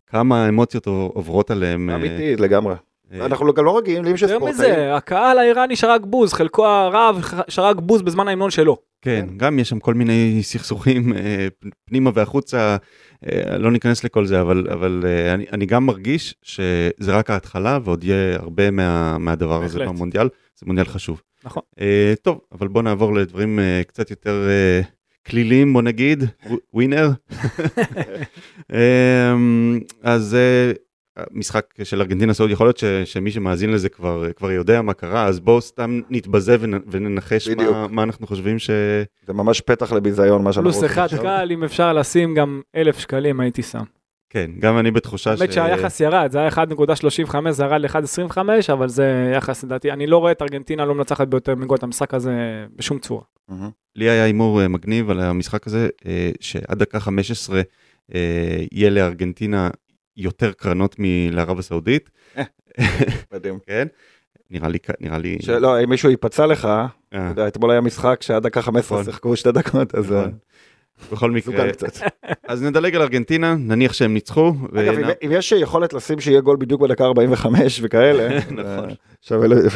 כמה 0.07 0.49
אמוציות 0.49 0.87
עוברות 0.87 1.51
עליהם. 1.51 1.89
אה, 1.89 1.95
אמיתי, 1.95 2.35
לגמרי. 2.35 2.75
אה, 3.13 3.25
אנחנו 3.25 3.53
גם 3.53 3.65
לא 3.65 3.77
רגילים 3.77 4.05
יותר 4.05 4.17
שספורטאים... 4.17 4.53
מזה, 4.53 4.95
הקהל 4.95 5.39
האיראני 5.39 5.75
שרק 5.75 6.01
בוז, 6.05 6.33
חלקו 6.33 6.65
הרב 6.65 7.21
שרק 7.47 7.75
בוז 7.79 8.01
בזמן 8.01 8.27
ההמנון 8.27 8.49
שלו. 8.49 8.77
כן, 9.01 9.25
גם 9.37 9.59
יש 9.59 9.69
שם 9.69 9.79
כל 9.79 9.93
מיני 9.93 10.39
סכסוכים 10.41 11.13
אה, 11.13 11.47
פנימה 11.85 12.11
והחוצה, 12.13 12.77
לא 13.59 13.71
ניכנס 13.71 14.03
לכל 14.03 14.25
זה, 14.25 14.41
אבל, 14.41 14.67
אבל 14.71 15.05
אני, 15.33 15.45
אני 15.51 15.65
גם 15.65 15.85
מרגיש 15.85 16.35
שזה 16.43 16.91
רק 17.07 17.29
ההתחלה 17.29 17.79
ועוד 17.83 18.03
יהיה 18.03 18.35
הרבה 18.35 18.71
מה, 18.71 19.17
מהדבר 19.17 19.63
הזה. 19.63 19.85
במונדיאל, 19.85 20.29
זה 20.59 20.65
מונדיאל 20.65 20.85
חשוב. 20.85 21.21
נכון. 21.43 21.63
אה, 21.81 22.13
טוב, 22.21 22.39
אבל 22.51 22.67
בוא 22.67 22.81
נעבור 22.81 23.13
לדברים 23.13 23.59
אה, 23.59 23.81
קצת 23.87 24.11
יותר 24.11 24.47
אה, 24.49 24.81
כלילים, 25.27 25.73
בוא 25.73 25.81
נגיד, 25.81 26.23
ווינר. 26.73 27.09
אה, 28.73 29.33
אז 30.03 30.35
אה, 30.35 30.71
משחק 31.31 31.65
של 31.83 32.01
ארגנטינה 32.01 32.33
סעוד, 32.33 32.49
יכול 32.49 32.67
להיות 32.67 32.77
ש, 32.77 32.83
שמי 32.85 33.31
שמאזין 33.31 33.71
לזה 33.71 33.89
כבר, 33.89 34.33
כבר 34.33 34.51
יודע 34.51 34.81
מה 34.81 34.93
קרה, 34.93 35.25
אז 35.25 35.39
בואו 35.39 35.61
סתם 35.61 36.01
נתבזה 36.09 36.57
ונ, 36.59 36.73
וננחש 36.87 37.47
בדיוק. 37.47 37.71
מה, 37.71 37.87
מה 37.87 38.03
אנחנו 38.03 38.27
חושבים 38.27 38.59
ש... 38.59 38.69
זה 39.27 39.33
ממש 39.33 39.61
פתח 39.61 39.91
לביזיון 39.91 40.43
מה 40.43 40.53
שאנחנו 40.53 40.71
פלוס 40.71 40.83
עושים 40.83 40.89
אחד 40.89 41.03
עכשיו. 41.03 41.19
קל, 41.19 41.51
אם 41.51 41.63
אפשר 41.63 41.93
לשים 41.93 42.35
גם 42.35 42.61
אלף 42.75 42.99
שקלים 42.99 43.39
הייתי 43.39 43.63
שם. 43.63 43.83
כן, 44.33 44.51
גם 44.59 44.77
אני 44.77 44.91
בתחושה 44.91 45.31
האמת 45.31 45.53
שהיחס 45.53 45.99
ירד, 45.99 46.31
זה 46.31 46.39
היה 46.39 46.49
1.35, 46.49 47.51
זה 47.51 47.63
ירד 47.63 47.81
ל-1.25, 47.81 48.37
אבל 48.73 48.89
זה 48.89 49.31
יחס 49.37 49.63
לדעתי, 49.63 49.91
אני 49.91 50.07
לא 50.07 50.17
רואה 50.17 50.31
את 50.31 50.41
ארגנטינה 50.41 50.85
לא 50.85 50.95
מנצחת 50.95 51.27
ביותר 51.27 51.55
מגול 51.55 51.77
את 51.77 51.83
המשחק 51.83 52.13
הזה 52.13 52.65
בשום 52.75 52.99
צורה. 52.99 53.21
לי 53.95 54.09
היה 54.09 54.23
הימור 54.23 54.61
אה, 54.61 54.67
מגניב 54.67 55.09
על 55.09 55.19
המשחק 55.19 55.67
הזה, 55.67 55.89
אה, 56.05 56.31
שעד 56.39 56.79
דקה 56.79 56.99
15 56.99 57.61
אה, 58.15 58.63
יהיה 58.71 58.89
לארגנטינה 58.89 59.69
יותר 60.17 60.51
קרנות 60.51 60.95
מלערב 60.99 61.59
הסעודית. 61.59 62.09
מדהים. 63.33 63.59
כן? 63.67 63.87
נראה 64.49 64.69
לי, 64.69 64.77
נראה 64.99 65.17
לי... 65.17 65.37
שלא, 65.41 65.83
אם 65.83 65.89
מישהו 65.89 66.09
ייפצע 66.09 66.45
לך, 66.45 66.67
אתה 67.09 67.17
יודע, 67.29 67.47
אתמול 67.47 67.71
היה 67.71 67.81
משחק 67.81 68.21
שעד 68.21 68.43
דקה 68.43 68.61
15 68.61 68.97
נכון. 68.97 69.11
שיחקו 69.11 69.35
שתי 69.35 69.51
דקות, 69.51 69.95
אז... 69.95 70.13
בכל 71.11 71.31
מקרה, 71.31 71.53
מסוכן 71.53 71.71
קצת. 71.71 72.07
אז 72.47 72.63
נדלג 72.63 72.95
על 72.95 73.01
ארגנטינה, 73.01 73.55
נניח 73.59 73.93
שהם 73.93 74.13
ניצחו. 74.13 74.53
אגב, 74.75 74.93
אם- 75.23 75.31
יש 75.31 75.51
יכולת 75.51 75.93
לשים 75.93 76.19
שיהיה 76.19 76.41
גול 76.41 76.57
בדיוק 76.59 76.81
בדקה 76.81 77.05
45 77.05 77.79
וכאלה, 77.83 78.29
נכון. 78.51 78.89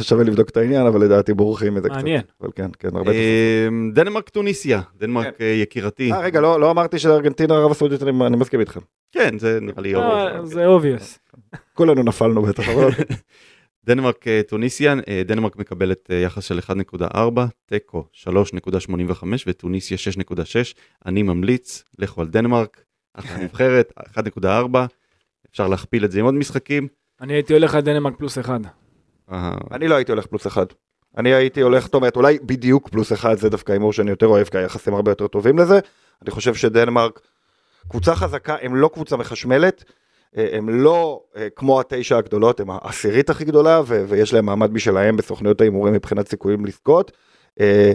שווה 0.01 0.23
לבדוק 0.23 0.49
את 0.49 0.57
העניין, 0.57 0.85
אבל 0.85 1.01
לדעתי 1.01 1.33
בורחים 1.33 1.73
מזה 1.73 1.89
קצת. 1.89 1.97
מעניין. 1.97 2.21
אבל 2.41 2.49
כן, 2.55 2.69
כן, 2.79 2.89
הרבה. 2.95 3.11
אה, 3.11 3.67
דנמרק 3.93 4.29
טוניסיה, 4.29 4.81
דנמרק 4.99 5.41
אה, 5.41 5.45
יקירתי. 5.45 6.11
אה, 6.11 6.19
רגע, 6.19 6.41
לא 6.41 6.59
לא 6.59 6.71
אמרתי 6.71 6.99
שלארגנטינה 6.99 7.53
ערב 7.55 7.71
הסעודית, 7.71 8.03
אני 8.03 8.25
אני 8.27 8.37
מסכים 8.37 8.59
איתכם. 8.59 8.79
כן, 9.11 9.39
זה 9.39 9.59
נראה 9.61 9.81
לי... 9.81 9.95
אה. 9.95 10.45
זה 10.45 10.65
obvious. 10.67 11.35
כולנו 11.73 12.03
נפלנו 12.03 12.41
בטח, 12.41 12.69
אבל 12.69 12.89
דנמרק 13.85 14.27
אה, 14.27 14.41
טוניסיה, 14.47 14.95
אה, 15.07 15.21
דנמרק 15.25 15.55
מקבלת 15.55 16.11
אה, 16.11 16.15
יחס 16.15 16.43
של 16.43 16.59
1.4, 16.59 17.17
תיקו 17.65 18.05
3.85 18.13 19.25
וטוניסיה 19.47 19.97
6.6. 19.97 20.39
אני 21.05 21.23
ממליץ, 21.23 21.83
לכו 21.99 22.21
על 22.21 22.27
דנמרק, 22.27 22.83
אחלה 23.13 23.43
נבחרת, 23.43 23.93
1.4, 24.17 24.47
אפשר 25.51 25.67
להכפיל 25.67 26.05
את 26.05 26.11
זה 26.11 26.19
עם 26.19 26.25
עוד 26.25 26.33
משחקים. 26.33 26.87
אני 27.21 27.33
הייתי 27.33 27.53
הולך 27.53 27.75
על 27.75 27.81
דנמרק 27.81 28.17
פלוס 28.17 28.37
אחד. 28.37 28.59
אה, 29.31 29.53
אני 29.71 29.87
לא 29.87 29.95
הייתי 29.95 30.11
הולך 30.11 30.25
פלוס 30.25 30.47
אחד. 30.47 30.65
אני 31.17 31.33
הייתי 31.33 31.61
הולך, 31.61 31.85
זאת 31.85 31.93
אומרת, 31.93 32.15
אולי 32.15 32.39
בדיוק 32.43 32.89
פלוס 32.89 33.13
אחד 33.13 33.37
זה 33.37 33.49
דווקא 33.49 33.71
הימור 33.71 33.93
שאני 33.93 34.09
יותר 34.09 34.27
אוהב, 34.27 34.47
כי 34.47 34.57
היחסים 34.57 34.93
הרבה 34.93 35.11
יותר 35.11 35.27
טובים 35.27 35.57
לזה. 35.57 35.79
אני 36.21 36.31
חושב 36.31 36.55
שדנמרק, 36.55 37.19
קבוצה 37.89 38.15
חזקה, 38.15 38.55
הם 38.61 38.75
לא 38.75 38.89
קבוצה 38.93 39.17
מחשמלת, 39.17 39.83
הם 40.35 40.69
לא 40.69 41.23
אה, 41.35 41.47
כמו 41.55 41.79
התשע 41.79 42.17
הגדולות, 42.17 42.59
הם 42.59 42.67
העשירית 42.69 43.29
הכי 43.29 43.45
גדולה, 43.45 43.81
ו- 43.85 44.05
ויש 44.07 44.33
להם 44.33 44.45
מעמד 44.45 44.73
משלהם 44.73 45.17
בסוכניות 45.17 45.61
ההימורים 45.61 45.93
מבחינת 45.93 46.27
סיכויים 46.27 46.65
לזכות. 46.65 47.11
אה, 47.59 47.91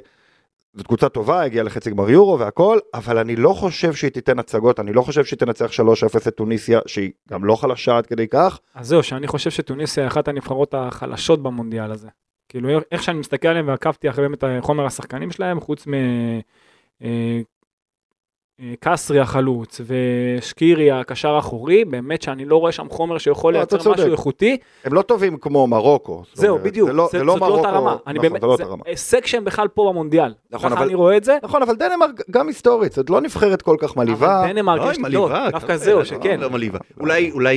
זאת 0.75 0.87
קבוצה 0.87 1.09
טובה, 1.09 1.43
הגיעה 1.43 1.65
לחצי 1.65 1.91
גמר 1.91 2.11
יורו 2.11 2.39
והכל, 2.39 2.79
אבל 2.95 3.19
אני 3.19 3.37
לא 3.37 3.53
חושב 3.53 3.95
שהיא 3.95 4.11
תיתן 4.11 4.39
הצגות, 4.39 4.81
אני 4.81 4.93
לא 4.93 5.03
חושב 5.03 5.25
שהיא 5.25 5.39
תנצח 5.39 5.71
3-0 5.71 6.29
את 6.29 6.37
טוניסיה, 6.37 6.81
שהיא 6.87 7.11
גם 7.31 7.45
לא 7.45 7.57
חלשה 7.57 7.97
עד 7.99 8.07
כדי 8.07 8.29
כך. 8.29 8.61
אז 8.75 8.87
זהו, 8.87 9.03
שאני 9.03 9.27
חושב 9.27 9.51
שטוניסיה 9.51 10.05
היא 10.05 10.09
אחת 10.09 10.29
הנבחרות 10.29 10.75
החלשות 10.75 11.43
במונדיאל 11.43 11.93
הזה. 11.93 12.09
כאילו, 12.49 12.69
איך 12.93 13.03
שאני 13.03 13.19
מסתכל 13.19 13.49
עליהם 13.49 13.69
ועקבתי 13.69 14.11
אחרי 14.11 14.29
באמת 14.29 14.45
חומר 14.61 14.87
השחקנים 14.87 15.31
שלהם, 15.31 15.61
חוץ 15.61 15.87
מ... 15.87 15.95
קסרי 18.81 19.21
החלוץ 19.21 19.81
ושקירי 19.87 20.91
הקשר 20.91 21.29
האחורי, 21.35 21.85
באמת 21.85 22.23
שאני 22.23 22.45
לא 22.45 22.57
רואה 22.57 22.73
שם 22.73 22.87
חומר 22.91 23.19
שיכול 23.19 23.55
לא, 23.55 23.63
אתה 23.63 23.77
לייצר 23.77 23.91
משהו 23.91 24.03
צודק. 24.03 24.13
איכותי. 24.13 24.57
הם 24.85 24.95
לא 24.95 25.03
טובים 25.03 25.37
כמו 25.37 25.67
מרוקו. 25.67 26.23
זהו, 26.35 26.59
בדיוק, 26.59 26.89
זה 26.89 26.93
לא, 26.95 27.09
זה- 27.13 27.19
זה 27.19 27.25
לא 27.25 27.33
זאת 27.33 27.41
לא 27.41 27.47
מרוקו, 27.49 27.67
אותה 27.67 27.79
רמה. 27.79 27.97
אני 28.07 28.19
נכון, 28.19 28.29
באמת, 28.29 28.41
זה 28.41 28.47
לא 28.47 28.57
זה 28.57 28.63
אותה 28.63 28.73
רמה. 28.73 28.83
הישג 28.87 29.25
שהם 29.27 29.45
בכלל 29.45 29.69
פה 29.69 29.87
במונדיאל. 29.91 30.35
נכון, 30.51 30.71
ככה 30.71 30.79
אבל- 30.79 30.87
אני 30.87 30.95
רואה 30.95 31.17
את 31.17 31.25
זה. 31.25 31.39
נכון, 31.43 31.63
אבל 31.63 31.75
דנמרק 31.77 32.21
גם 32.31 32.49
היסטורית, 32.49 32.93
זאת 32.93 33.11
לא 33.11 33.21
נבחרת 33.21 33.63
כל 33.63 33.77
כך 33.79 33.97
מלאיבה. 33.97 34.41
אבל 34.45 34.53
דנמרק 34.53 34.93
יש... 34.93 34.99
מלאיבה, 34.99 35.45
לא, 35.45 35.51
דווקא 35.51 35.77
זהו, 35.77 36.05
שכן. 36.05 36.41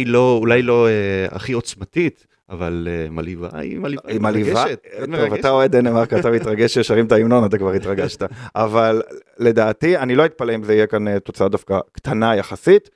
לא, 0.05 0.37
אולי 0.41 0.61
לא 0.61 0.87
אה, 0.87 0.91
הכי 1.35 1.53
עוצמתית, 1.53 2.25
אבל 2.53 2.87
אה, 2.91 3.09
מלאיבה 3.09 3.49
היא 3.53 3.79
מלאיבה. 3.79 4.01
היא 4.07 4.19
מרגשת, 4.19 4.81
היא 4.97 5.05
טוב. 5.05 5.33
אתה 5.33 5.49
אוהד 5.49 5.71
דנמרק, 5.71 6.13
אתה 6.13 6.31
מתרגש 6.31 6.73
ששרים 6.73 7.05
את 7.05 7.11
ההמנון, 7.11 7.45
אתה 7.45 7.57
כבר 7.57 7.71
התרגשת. 7.71 8.23
אבל 8.55 9.01
לדעתי, 9.37 9.97
אני 9.97 10.15
לא 10.15 10.25
אתפלא 10.25 10.55
אם 10.55 10.63
זה 10.63 10.73
יהיה 10.73 10.87
כאן 10.87 11.07
אה, 11.07 11.19
תוצאה 11.19 11.49
דווקא 11.49 11.79
קטנה 11.91 12.35
יחסית. 12.35 12.89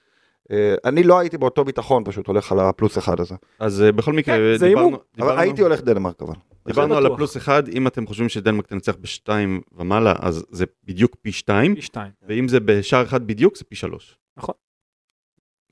אה, 0.52 0.76
אני 0.86 1.04
לא 1.04 1.20
הייתי 1.20 1.38
באותו 1.38 1.64
ביטחון, 1.64 2.04
פשוט 2.06 2.28
הולך 2.28 2.52
על 2.52 2.60
הפלוס 2.60 2.98
אחד 2.98 3.20
הזה. 3.20 3.36
אז 3.60 3.82
אה, 3.82 3.92
בכל 3.92 4.14
מקרה, 4.14 4.36
כן, 4.36 4.58
זה 4.58 4.68
דיברנו, 4.68 4.86
הימור. 4.86 5.02
אבל 5.20 5.26
דיברנו, 5.26 5.42
הייתי 5.42 5.62
הולך 5.62 5.82
דנמרק 5.82 6.22
אבל. 6.22 6.34
דיברנו 6.68 6.98
על. 6.98 7.06
הפלוס 7.06 7.38
אחד, 7.38 7.68
אם 7.68 7.88
אתם 7.88 8.08
חושבים 8.08 8.30
שדנמרק 8.30 8.68
תנצח 8.68 8.96
בשתיים 9.02 9.62
ומעלה, 9.78 10.14
אז 10.20 10.46
זה 10.50 10.66
בדיוק 10.88 11.16
פי 11.22 11.32
שתיים, 11.32 11.76
פי 11.76 11.82
שתיים. 11.82 12.12
ואם 12.28 12.48
זה 12.48 12.60
בשער 12.60 13.04
אחד 13.04 13.28
בדיוק, 13.28 13.58
זה 13.58 13.64
פי 13.64 13.76
שלוש. 13.76 14.18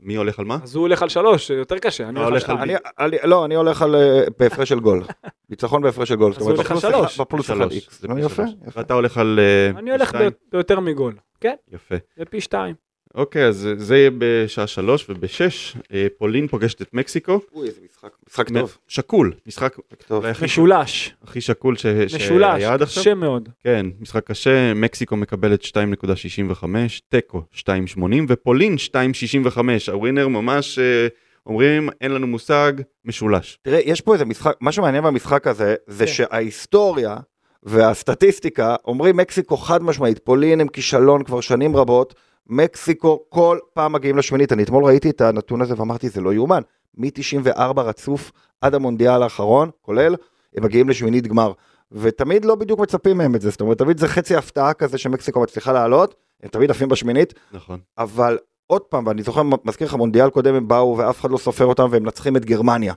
מי 0.05 0.15
הולך 0.15 0.39
על 0.39 0.45
מה? 0.45 0.57
אז 0.63 0.75
הוא 0.75 0.81
הולך 0.81 1.01
על 1.01 1.09
שלוש, 1.09 1.49
יותר 1.49 1.77
קשה. 1.77 2.09
אני 2.09 2.19
אה, 2.19 2.25
הולך 2.25 2.49
על 2.97 3.11
לא, 3.23 3.45
אני 3.45 3.55
הולך 3.55 3.81
על 3.81 3.95
אה, 3.95 4.23
בהפרש 4.39 4.69
של 4.69 4.79
גול. 4.79 5.03
ניצחון 5.49 5.81
בהפרש 5.81 6.09
של 6.09 6.15
גול. 6.15 6.33
אז 6.35 6.41
הוא 6.41 6.51
הולך 6.51 6.71
על 6.71 6.79
שלוש. 6.79 7.19
בפלוס 7.19 7.45
אחד 7.45 7.55
שלוש, 7.55 7.73
איקס. 7.73 8.01
זה 8.01 8.07
פי 8.07 8.21
יפה. 8.21 8.43
ואתה 8.75 8.93
הולך 8.93 9.17
על 9.17 9.39
אה, 9.39 9.79
אני 9.79 9.91
הולך 9.91 10.11
ביותר 10.51 10.79
מגול. 10.79 11.15
כן, 11.39 11.55
יפה. 11.71 11.95
זה 12.17 12.25
פי 12.25 12.41
שתיים. 12.41 12.75
אוקיי, 13.15 13.45
אז 13.45 13.69
זה 13.77 13.97
יהיה 13.97 14.09
בשעה 14.17 14.67
שלוש 14.67 15.05
ובשש, 15.09 15.77
אה, 15.93 16.07
פולין 16.17 16.47
פוגשת 16.47 16.81
את 16.81 16.93
מקסיקו. 16.93 17.39
אוי, 17.53 17.67
איזה 17.67 17.79
משחק. 17.91 18.09
משחק 18.29 18.49
טוב. 18.49 18.77
שקול, 18.87 19.33
משחק 19.47 19.75
טוב. 20.07 20.25
משולש. 20.43 21.13
הכי 21.23 21.41
שקול 21.41 21.75
ש- 21.77 21.85
משולש. 21.85 22.61
שהיה 22.61 22.73
עד 22.73 22.81
עכשיו. 22.81 23.03
קשה 23.03 23.13
מאוד. 23.13 23.49
כן, 23.63 23.85
משחק 23.99 24.23
קשה, 24.27 24.73
מקסיקו 24.73 25.15
מקבלת 25.15 25.63
2.65, 25.63 26.65
תיקו 27.09 27.41
2.80 27.53 27.99
ופולין 28.27 28.75
2.65, 28.77 29.59
הווינר 29.91 30.27
ממש 30.27 30.79
אה, 30.79 31.07
אומרים 31.45 31.89
אין 32.01 32.11
לנו 32.11 32.27
מושג, 32.27 32.73
משולש. 33.05 33.57
תראה, 33.61 33.79
יש 33.85 34.01
פה 34.01 34.13
איזה 34.13 34.25
משחק, 34.25 34.53
מה 34.61 34.71
שמעניין 34.71 35.03
במשחק 35.03 35.47
הזה, 35.47 35.75
זה 35.87 36.05
כן. 36.05 36.11
שההיסטוריה 36.11 37.15
והסטטיסטיקה 37.63 38.75
אומרים 38.85 39.17
מקסיקו 39.17 39.57
חד 39.57 39.83
משמעית, 39.83 40.19
פולין 40.19 40.61
הם 40.61 40.67
כישלון 40.67 41.23
כבר 41.23 41.41
שנים 41.41 41.75
רבות, 41.75 42.15
מקסיקו 42.47 43.23
כל 43.29 43.57
פעם 43.73 43.93
מגיעים 43.93 44.17
לשמינית, 44.17 44.51
אני 44.51 44.63
אתמול 44.63 44.85
ראיתי 44.85 45.09
את 45.09 45.21
הנתון 45.21 45.61
הזה 45.61 45.73
ואמרתי 45.77 46.09
זה 46.09 46.21
לא 46.21 46.33
יאומן, 46.33 46.61
מ-94 46.97 47.81
רצוף 47.81 48.31
עד 48.61 48.75
המונדיאל 48.75 49.23
האחרון, 49.23 49.69
כולל, 49.81 50.15
הם 50.55 50.63
מגיעים 50.63 50.89
לשמינית 50.89 51.27
גמר, 51.27 51.51
ותמיד 51.91 52.45
לא 52.45 52.55
בדיוק 52.55 52.79
מצפים 52.79 53.17
מהם 53.17 53.35
את 53.35 53.41
זה, 53.41 53.49
זאת 53.49 53.61
אומרת 53.61 53.77
תמיד 53.77 53.97
זה 53.97 54.07
חצי 54.07 54.35
הפתעה 54.35 54.73
כזה 54.73 54.97
שמקסיקו 54.97 55.41
מצליחה 55.41 55.71
לעלות, 55.73 56.15
הם 56.43 56.49
תמיד 56.49 56.71
עפים 56.71 56.89
בשמינית, 56.89 57.33
נכון. 57.51 57.79
אבל 57.97 58.37
עוד 58.67 58.81
פעם, 58.81 59.07
ואני 59.07 59.23
זוכר, 59.23 59.41
מזכיר 59.65 59.87
לך, 59.87 59.93
מונדיאל 59.93 60.29
קודם 60.29 60.55
הם 60.55 60.67
באו 60.67 60.97
ואף 60.97 61.21
אחד 61.21 61.31
לא 61.31 61.37
סופר 61.37 61.65
אותם 61.65 61.87
והם 61.91 62.03
מנצחים 62.03 62.37
את 62.37 62.45
גרמניה. 62.45 62.93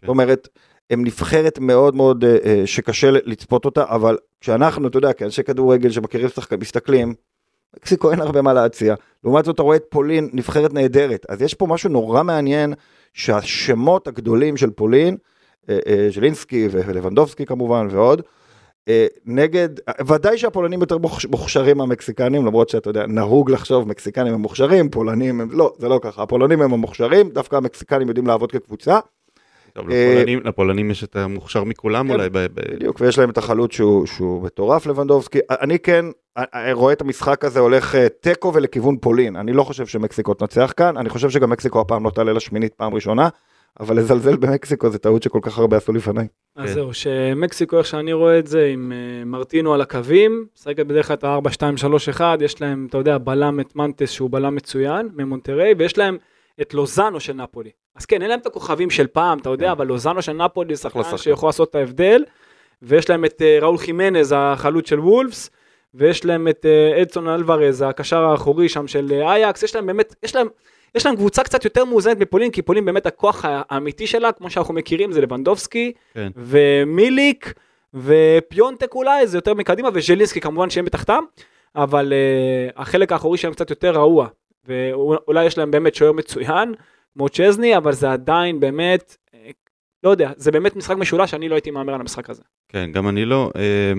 זאת 0.00 0.08
אומרת, 0.08 0.48
הם 0.90 1.04
נבחרת 1.04 1.58
מאוד 1.58 1.94
מאוד 1.94 2.24
אה, 2.24 2.36
אה, 2.44 2.62
שקשה 2.66 3.10
לצפות 3.10 3.64
אותה, 3.64 3.84
אבל 3.88 4.18
כשאנחנו, 4.40 4.88
אתה 4.88 4.98
יודע, 4.98 5.12
כאנשי 5.12 5.42
כדורגל 5.42 5.90
שמכירים 5.90 6.28
שחקנים, 6.28 6.60
מסתכלים, 6.60 7.14
מקסיקו 7.76 8.10
אין 8.10 8.20
הרבה 8.20 8.42
מה 8.42 8.52
להציע. 8.52 8.94
לעומת 9.24 9.44
זאת, 9.44 9.54
אתה 9.54 9.62
רואה 9.62 9.76
את 9.76 9.84
פולין, 9.88 10.30
נבחרת 10.32 10.72
נהדרת. 10.74 11.26
אז 11.28 11.42
יש 11.42 11.54
פה 11.54 11.66
משהו 11.66 11.90
נורא 11.90 12.22
מעניין, 12.22 12.74
שהשמות 13.14 14.08
הגדולים 14.08 14.56
של 14.56 14.70
פולין, 14.70 15.16
אה, 15.70 15.78
אה, 15.86 16.08
ז'לינסקי 16.14 16.68
ולבנדובסקי 16.70 17.46
כמובן 17.46 17.86
ועוד, 17.90 18.22
אה, 18.88 19.06
נגד, 19.26 19.68
ודאי 20.06 20.38
שהפולנים 20.38 20.80
יותר 20.80 20.98
מוכש- 20.98 21.26
מוכשרים 21.30 21.78
מהמקסיקנים, 21.78 22.46
למרות 22.46 22.68
שאתה 22.68 22.90
יודע, 22.90 23.06
נהוג 23.06 23.50
לחשוב 23.50 23.88
מקסיקנים 23.88 24.34
הם 24.34 24.40
מוכשרים, 24.40 24.90
פולנים 24.90 25.40
הם, 25.40 25.48
לא, 25.50 25.72
זה 25.78 25.88
לא 25.88 26.00
ככה, 26.02 26.22
הפולנים 26.22 26.62
הם 26.62 26.72
המוכשרים, 26.72 27.30
דווקא 27.30 27.56
המקסיקנים 27.56 28.08
יודעים 28.08 28.26
לעבוד 28.26 28.52
כקבוצה, 28.52 28.98
טוב, 29.72 29.90
אה, 29.90 30.12
לפולנים, 30.14 30.40
לפולנים 30.44 30.90
יש 30.90 31.04
את 31.04 31.16
המוכשר 31.16 31.64
מכולם 31.64 32.08
כן. 32.08 32.14
אולי. 32.14 32.28
בדיוק, 32.30 33.00
ויש 33.00 33.18
להם 33.18 33.30
את 33.30 33.38
החלוץ 33.38 33.72
שהוא, 33.72 34.06
שהוא 34.06 34.42
מטורף, 34.42 34.86
לבנדובסקי. 34.86 35.38
אני 35.50 35.78
כן 35.78 36.04
אה, 36.38 36.44
אה, 36.54 36.72
רואה 36.72 36.92
את 36.92 37.00
המשחק 37.00 37.44
הזה 37.44 37.60
הולך 37.60 37.94
אה, 37.94 38.06
תיקו 38.08 38.52
ולכיוון 38.54 38.96
פולין. 38.96 39.36
אני 39.36 39.52
לא 39.52 39.62
חושב 39.62 39.86
שמקסיקו 39.86 40.34
תנצח 40.34 40.72
כאן, 40.76 40.96
אני 40.96 41.08
חושב 41.08 41.30
שגם 41.30 41.50
מקסיקו 41.50 41.80
הפעם 41.80 42.04
לא 42.04 42.10
תעלה 42.10 42.32
לשמינית 42.32 42.74
פעם 42.74 42.94
ראשונה, 42.94 43.28
אבל 43.80 43.96
לזלזל 43.96 44.36
במקסיקו 44.42 44.90
זה 44.90 44.98
טעות 44.98 45.22
שכל 45.22 45.38
כך 45.42 45.58
הרבה 45.58 45.76
עשו 45.76 45.92
לפניי. 45.92 46.26
אז 46.56 46.68
כן. 46.68 46.74
זהו, 46.74 46.94
שמקסיקו, 46.94 47.78
איך 47.78 47.86
שאני 47.86 48.12
רואה 48.12 48.38
את 48.38 48.46
זה, 48.46 48.66
עם 48.72 48.92
אה, 48.92 49.24
מרטינו 49.24 49.74
על 49.74 49.80
הקווים, 49.80 50.46
משחקת 50.56 50.86
בדרך 50.86 51.06
כלל 51.06 51.16
את 51.16 51.24
ה-4-2-3-1, 51.24 52.20
יש 52.40 52.60
להם, 52.60 52.86
אתה 52.90 52.98
יודע, 52.98 53.18
בלם 53.18 53.60
את 53.60 53.76
מנטס 53.76 54.10
שהוא 54.10 54.30
בלם 54.30 54.54
מצוין, 54.54 55.08
ממונטריי, 55.14 55.74
ויש 55.78 55.98
להם 55.98 56.16
את 56.60 56.74
לוזאנו 56.74 57.20
של 57.20 57.32
נפולי. 57.32 57.70
אז 57.96 58.06
כן, 58.06 58.22
אין 58.22 58.30
להם 58.30 58.40
את 58.40 58.46
הכוכבים 58.46 58.90
של 58.90 59.06
פעם, 59.06 59.38
אתה 59.38 59.50
יודע, 59.50 59.72
אבל 59.72 59.86
לוזאנו 59.86 60.22
של 60.22 60.32
נפולי 60.32 60.74
זה 60.74 60.82
שחקן. 60.82 61.16
שיכול 61.16 61.48
לעשות 61.48 61.70
את 61.70 61.74
ההבדל, 61.74 62.24
ויש 62.82 63.10
להם 63.10 63.24
את 63.24 63.42
אה, 63.42 63.58
ראול 63.62 63.78
חימנז, 63.78 64.34
החלוץ 64.36 64.88
של 64.88 65.00
וולפס, 65.00 65.50
ויש 65.94 66.24
להם 66.24 66.48
את 66.48 66.66
אה, 66.66 67.02
אדסון 67.02 67.28
אלוורז, 67.28 67.82
הקשר 67.82 68.24
האחורי 68.24 68.68
שם 68.68 68.88
של 68.88 69.12
אה, 69.12 69.32
אייקס, 69.32 69.62
יש 69.62 69.74
להם 69.74 69.86
באמת, 69.86 70.14
יש 70.22 70.36
להם... 70.36 70.48
יש 70.94 71.06
להם 71.06 71.16
קבוצה 71.16 71.42
קצת 71.42 71.64
יותר 71.64 71.84
מאוזנת 71.84 72.18
מפולין, 72.18 72.50
כי 72.50 72.62
פולין 72.62 72.84
באמת 72.84 73.06
הכוח 73.06 73.44
האמיתי 73.48 74.06
שלה, 74.06 74.32
כמו 74.32 74.50
שאנחנו 74.50 74.74
מכירים, 74.74 75.12
זה 75.12 75.20
לבנדובסקי, 75.20 75.92
כן. 76.14 76.30
ומיליק, 76.36 77.54
ופיונטק 77.94 78.94
אולי, 78.94 79.26
זה 79.26 79.38
יותר 79.38 79.54
מקדימה, 79.54 79.88
וז'לינסקי 79.94 80.40
כמובן 80.40 80.70
שהם 80.70 80.84
בתחתם, 80.84 81.24
אבל 81.76 82.12
uh, 82.12 82.80
החלק 82.80 83.12
האחורי 83.12 83.38
שלהם 83.38 83.54
קצת 83.54 83.70
יותר 83.70 83.90
רעוע, 83.90 84.28
ואולי 84.64 85.44
יש 85.44 85.58
להם 85.58 85.70
באמת 85.70 85.94
שוער 85.94 86.12
מצוין, 86.12 86.74
כמו 87.12 87.28
צ'זני, 87.28 87.76
אבל 87.76 87.92
זה 87.92 88.12
עדיין 88.12 88.60
באמת, 88.60 89.16
לא 90.02 90.10
יודע, 90.10 90.30
זה 90.36 90.50
באמת 90.50 90.76
משחק 90.76 90.96
משולש, 90.96 91.34
אני 91.34 91.48
לא 91.48 91.54
הייתי 91.54 91.70
מהמר 91.70 91.94
על 91.94 92.00
המשחק 92.00 92.30
הזה. 92.30 92.42
כן, 92.68 92.92
גם 92.92 93.08
אני 93.08 93.24
לא. 93.24 93.50
אה, 93.56 93.92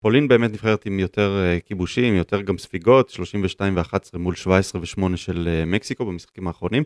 פולין 0.00 0.28
באמת 0.28 0.52
נבחרת 0.52 0.86
עם 0.86 0.98
יותר 0.98 1.38
אה, 1.38 1.60
כיבושים, 1.60 2.14
יותר 2.14 2.40
גם 2.40 2.58
ספיגות, 2.58 3.10
32 3.10 3.76
ו-11 3.76 4.18
מול 4.18 4.34
17 4.34 4.80
ו-8 4.80 5.16
של 5.16 5.48
אה, 5.48 5.64
מקסיקו 5.64 6.06
במשחקים 6.06 6.46
האחרונים. 6.46 6.84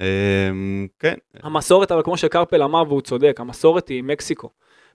אה, 0.00 0.50
כן, 0.98 1.14
המסורת, 1.42 1.92
אבל 1.92 2.02
כמו 2.02 2.16
שקרפל 2.16 2.62
אמר 2.62 2.82
והוא 2.88 3.00
צודק, 3.00 3.36
המסורת 3.38 3.88
היא 3.88 4.02
מקסיקו. 4.02 4.50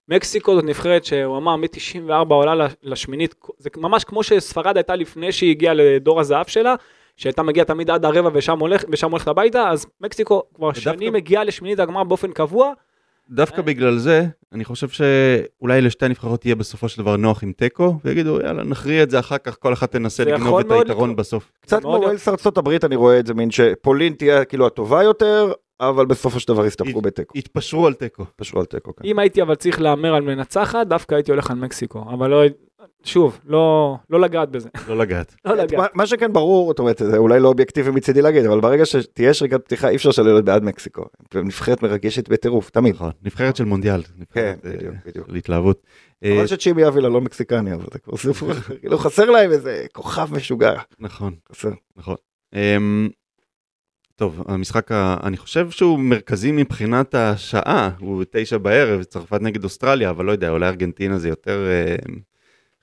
מקסיקו 0.10 0.56
זאת 0.56 0.64
נבחרת 0.64 1.06
שהוא 1.06 1.38
אמר 1.38 1.56
מ-94 1.56 2.12
עולה 2.30 2.68
לשמינית, 2.84 3.36
זה 3.58 3.70
ממש 3.78 4.04
כמו 4.04 4.24
שספרד 4.24 4.78
הייתה 4.78 4.96
לפני 4.96 5.32
שהיא 5.32 5.52
הגיעה 5.52 5.74
לדור 5.74 6.20
הזהב 6.20 6.48
שלה, 6.48 6.76
שהייתה 7.18 7.44
מגיעה 7.44 7.66
תמיד 7.66 7.90
עד 7.90 8.06
הרבע 8.06 8.30
ושם, 8.34 8.60
הולך, 8.60 8.84
ושם 8.92 9.12
הולכת 9.12 9.28
הביתה, 9.28 9.70
אז 9.70 9.86
מקסיקו 10.02 10.44
כבר 10.54 10.66
ודווקא- 10.68 10.82
שנים 10.82 11.14
מגיעה 11.14 11.44
לשמינית 11.44 11.80
הגמר 11.80 12.04
באופן 12.04 12.32
קבוע, 12.32 12.72
דווקא 13.30 13.58
אה. 13.58 13.62
בגלל 13.62 13.98
זה, 13.98 14.26
אני 14.54 14.66
חושב 14.66 14.88
שאולי 14.90 15.82
לשתי 15.82 16.06
הנבחרות 16.06 16.46
יהיה 16.46 16.56
בסופו 16.56 16.90
של 16.90 17.02
דבר 17.02 17.16
נוח 17.18 17.44
עם 17.44 17.52
תיקו, 17.52 17.98
ויגידו 18.06 18.40
יאללה 18.42 18.64
נכריע 18.64 19.04
את 19.04 19.10
זה 19.10 19.20
אחר 19.20 19.38
כך, 19.38 19.56
כל 19.60 19.74
אחת 19.74 19.92
תנסה 19.92 20.24
לגנוב 20.24 20.60
את 20.60 20.66
היתרון 20.72 20.84
לקרות. 21.10 21.16
בסוף. 21.16 21.52
קצת 21.62 21.82
כמו 21.82 21.92
מאוד- 21.92 22.04
ווילס 22.04 22.28
ארצות 22.28 22.58
הברית 22.58 22.84
אני 22.86 22.96
רואה 22.96 23.20
את 23.20 23.28
זה 23.28 23.34
מין 23.34 23.52
שפולין 23.52 24.14
תהיה 24.14 24.46
כאילו 24.46 24.68
הטובה 24.68 25.04
יותר, 25.04 25.52
אבל 25.80 26.06
בסופו 26.06 26.40
של 26.40 26.54
דבר 26.54 26.66
יסתפקו 26.66 27.02
בתיקו. 27.02 27.38
התפשרו 27.38 27.88
על 27.88 27.94
תיקו. 27.94 28.26
פשוט 28.36 28.56
על 28.58 28.66
תיקו. 28.66 28.96
כן. 28.96 29.06
אם 29.08 29.20
הייתי 29.20 29.42
אבל 29.42 29.56
צריך 29.56 29.82
להמר 29.82 30.16
על 30.16 30.22
מנצחת, 30.22 30.88
דווקא 30.88 31.16
הייתי 31.16 31.32
הולך 31.32 31.52
על 31.52 31.58
מקסיקו, 31.58 32.06
אבל 32.14 32.30
לא, 32.30 32.44
שוב, 33.04 33.40
לא, 33.46 33.96
לא 34.10 34.20
לגעת 34.20 34.50
בזה, 34.50 34.70
לא 34.88 34.98
לגעת. 34.98 35.36
לא 35.46 35.56
מה- 35.56 35.64
לגעת. 35.64 35.96
מה 35.96 36.06
שכן 36.08 36.34
ברור, 36.34 36.68
זאת 36.68 36.80
אומרת, 36.80 37.02
זה 37.06 37.18
אולי 37.18 37.40
לא 37.40 37.48
אובייקטיבי 37.48 37.92
מצידי 37.92 38.22
להגיד, 38.22 38.46
אבל 38.46 38.60
ברגע 38.62 38.86
שתהיה 38.86 39.34
שריקת 39.34 39.64
פתיחה 39.66 39.90
אי 39.90 39.96
אפשר 39.96 40.12
שלא 40.12 40.26
להיות 40.26 40.46
בעד 40.46 40.64
מקסיקו. 40.64 41.06
נבחרת 41.36 41.84
מרגשת 41.84 42.30
בטירוף, 42.30 42.70
תמיד. 42.70 42.96
נכון, 42.96 43.12
נבחרת 43.24 43.56
של 43.56 43.66
מונדיאל. 43.66 44.04
כן, 44.04 44.14
נבחרת, 44.18 44.66
אה, 44.66 44.72
בדיוק, 44.72 44.96
בדיוק. 45.06 45.28
של 45.30 45.36
התלהבות. 45.36 45.82
אה, 46.24 46.36
חבל 46.38 46.48
שצ'ימי 46.48 46.88
אבילה 46.88 47.10
לא 47.10 47.22
מקסיקני, 47.22 47.74
אבל 47.74 47.86
זה 47.94 48.00
כבר 48.00 48.18
סיפור. 48.18 48.50
כאילו 48.82 48.98
חסר 48.98 49.30
להם 49.32 49.52
איזה 49.52 49.86
כוכב 49.94 50.28
משוגע. 50.32 50.74
נכון, 51.00 51.34
חסר. 51.52 51.70
נכון. 51.98 52.16
אמ, 52.54 53.10
טוב, 54.16 54.42
המשחק, 54.48 54.92
ה- 54.92 55.18
אני 55.24 55.38
חושב 55.38 55.70
שהוא 55.72 56.00
מרכזי 56.00 56.52
מבחינת 56.52 57.16
השעה, 57.16 57.90
הוא 58.00 58.24
תשע 58.32 58.58
בערב, 58.58 59.04
צרפת 59.04 59.42
נגד 59.42 59.64
אוסטרליה, 59.64 60.10
אבל 60.10 60.26
לא 60.26 60.32
יודע, 60.32 60.50
אולי 60.50 60.68
ארגנטינה 60.68 61.18
זה 61.18 61.30
יותר 61.30 61.66
אה, 61.68 61.96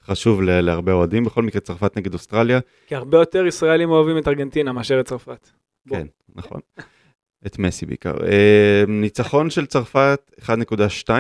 חשוב 0.06 0.42
ל- 0.42 0.60
להרבה 0.60 0.92
אוהדים, 0.92 1.24
בכל 1.24 1.42
מקרה 1.42 1.60
צרפת 1.60 1.96
נגד 1.96 2.14
אוסטרליה, 2.14 2.60
כי 2.86 2.94
הרבה 2.94 3.18
יותר 3.18 3.46
ישראלים 3.46 3.90
אוהבים 3.90 4.18
את 4.18 4.28
ארגנטינה 4.28 4.72
מאשר 4.72 5.00
את 5.00 5.06
צרפת. 5.06 5.48
בוא. 5.86 5.96
כן, 5.96 6.06
נכון. 6.34 6.60
את 7.46 7.58
מסי 7.58 7.86
בעיקר. 7.86 8.14
אה, 8.26 8.84
ניצחון 8.88 9.50
של 9.50 9.66
צרפת 9.66 10.30
1.2, 10.40 11.10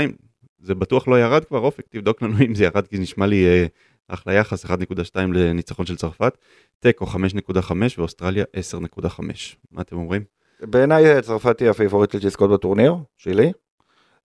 זה 0.60 0.74
בטוח 0.74 1.08
לא 1.08 1.20
ירד 1.20 1.44
כבר, 1.44 1.58
אופק, 1.58 1.84
תבדוק 1.88 2.22
לנו 2.22 2.34
אם 2.46 2.54
זה 2.54 2.64
ירד, 2.64 2.86
כי 2.86 2.98
נשמע 2.98 3.26
לי 3.26 3.44
אה, 3.46 3.66
אחלה 4.08 4.32
יחס, 4.32 4.66
1.2 4.66 4.72
לניצחון 5.34 5.86
של 5.86 5.96
צרפת, 5.96 6.38
תיקו 6.80 7.04
5.5 7.04 7.72
ואוסטרליה 7.98 8.44
10.5. 8.80 9.22
מה 9.70 9.82
אתם 9.82 9.96
אומרים? 9.96 10.22
בעיניי 10.60 11.06
אה, 11.06 11.22
צרפת 11.22 11.60
היא 11.60 11.70
הפייבוריטית 11.70 12.24
לזכות 12.24 12.50
בטורניר, 12.50 12.94
שלי. 13.16 13.52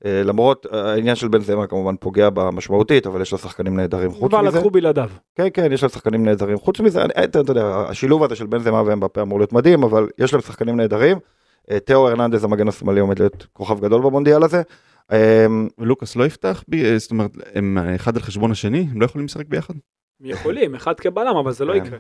אה, 0.06 0.22
למרות 0.24 0.66
אה, 0.74 0.92
העניין 0.92 1.16
של 1.16 1.28
בן 1.28 1.42
זמה 1.42 1.68
כמובן 1.68 1.96
פוגע 2.00 2.30
בה 2.30 2.52
משמעותית, 2.52 3.08
אבל 3.08 3.22
יש 3.22 3.32
לה 3.32 3.38
שחקנים 3.38 3.76
נהדרים 3.76 4.12
חוץ 4.12 4.30
כבר 4.32 4.42
מזה. 4.42 4.58
לקחו 4.58 4.70
בלעדיו. 4.70 5.10
כן, 5.36 5.48
כן, 5.54 5.72
יש 5.74 5.84
להם 5.84 5.90
שחקנים 5.90 6.26
נהדרים. 6.26 6.58
חוץ 6.58 6.80
מזה, 6.80 7.02
אני- 7.02 7.14
אתה 7.24 7.40
אתה 7.42 7.52
יודע, 7.52 7.66
השילוב 7.90 8.24
הזה 8.24 8.36
של 8.36 8.46
בן 8.46 8.60
זמה 8.60 8.84
ואמבפה 8.86 9.22
אמור 9.22 9.40
להיות 9.40 9.54
מדהים, 9.54 9.84
אבל 9.84 10.08
יש 10.18 10.34
להם 10.34 10.42
שחקנים 10.42 10.78
נהדרים. 10.78 11.18
אה, 11.72 11.80
תאו 11.80 12.08
הרננדז 12.08 12.44
המגן 12.44 12.68
השמאלי 12.68 13.00
עומד 13.00 13.20
להיות 13.20 13.48
כוכב 13.54 13.80
גדול 13.80 14.02
במונדיאל 14.02 14.44
הזה. 14.44 14.62
אה, 15.12 15.46
ולוקאס 15.78 16.16
לא 16.16 16.26
יפתח, 16.26 16.64
ב... 16.68 16.74
אה, 16.76 16.98
זאת 16.98 17.12
אומרת, 17.12 17.32
הם 17.56 17.78
אחד 17.96 18.16
על 18.16 18.22
חשבון 18.22 18.52
השני, 18.52 18.88
הם 18.92 19.02
לא 19.02 19.06
יכולים 19.06 19.26
לשחק 19.26 19.46
ביחד? 19.48 19.74
הם 20.22 20.30
יכולים, 20.30 20.76
אחד 20.76 21.00
כבלם, 21.00 21.36
אבל 21.36 21.52
זה 21.52 21.66
לא 21.66 21.74
כן. 21.74 21.86
יקרה. 21.86 21.98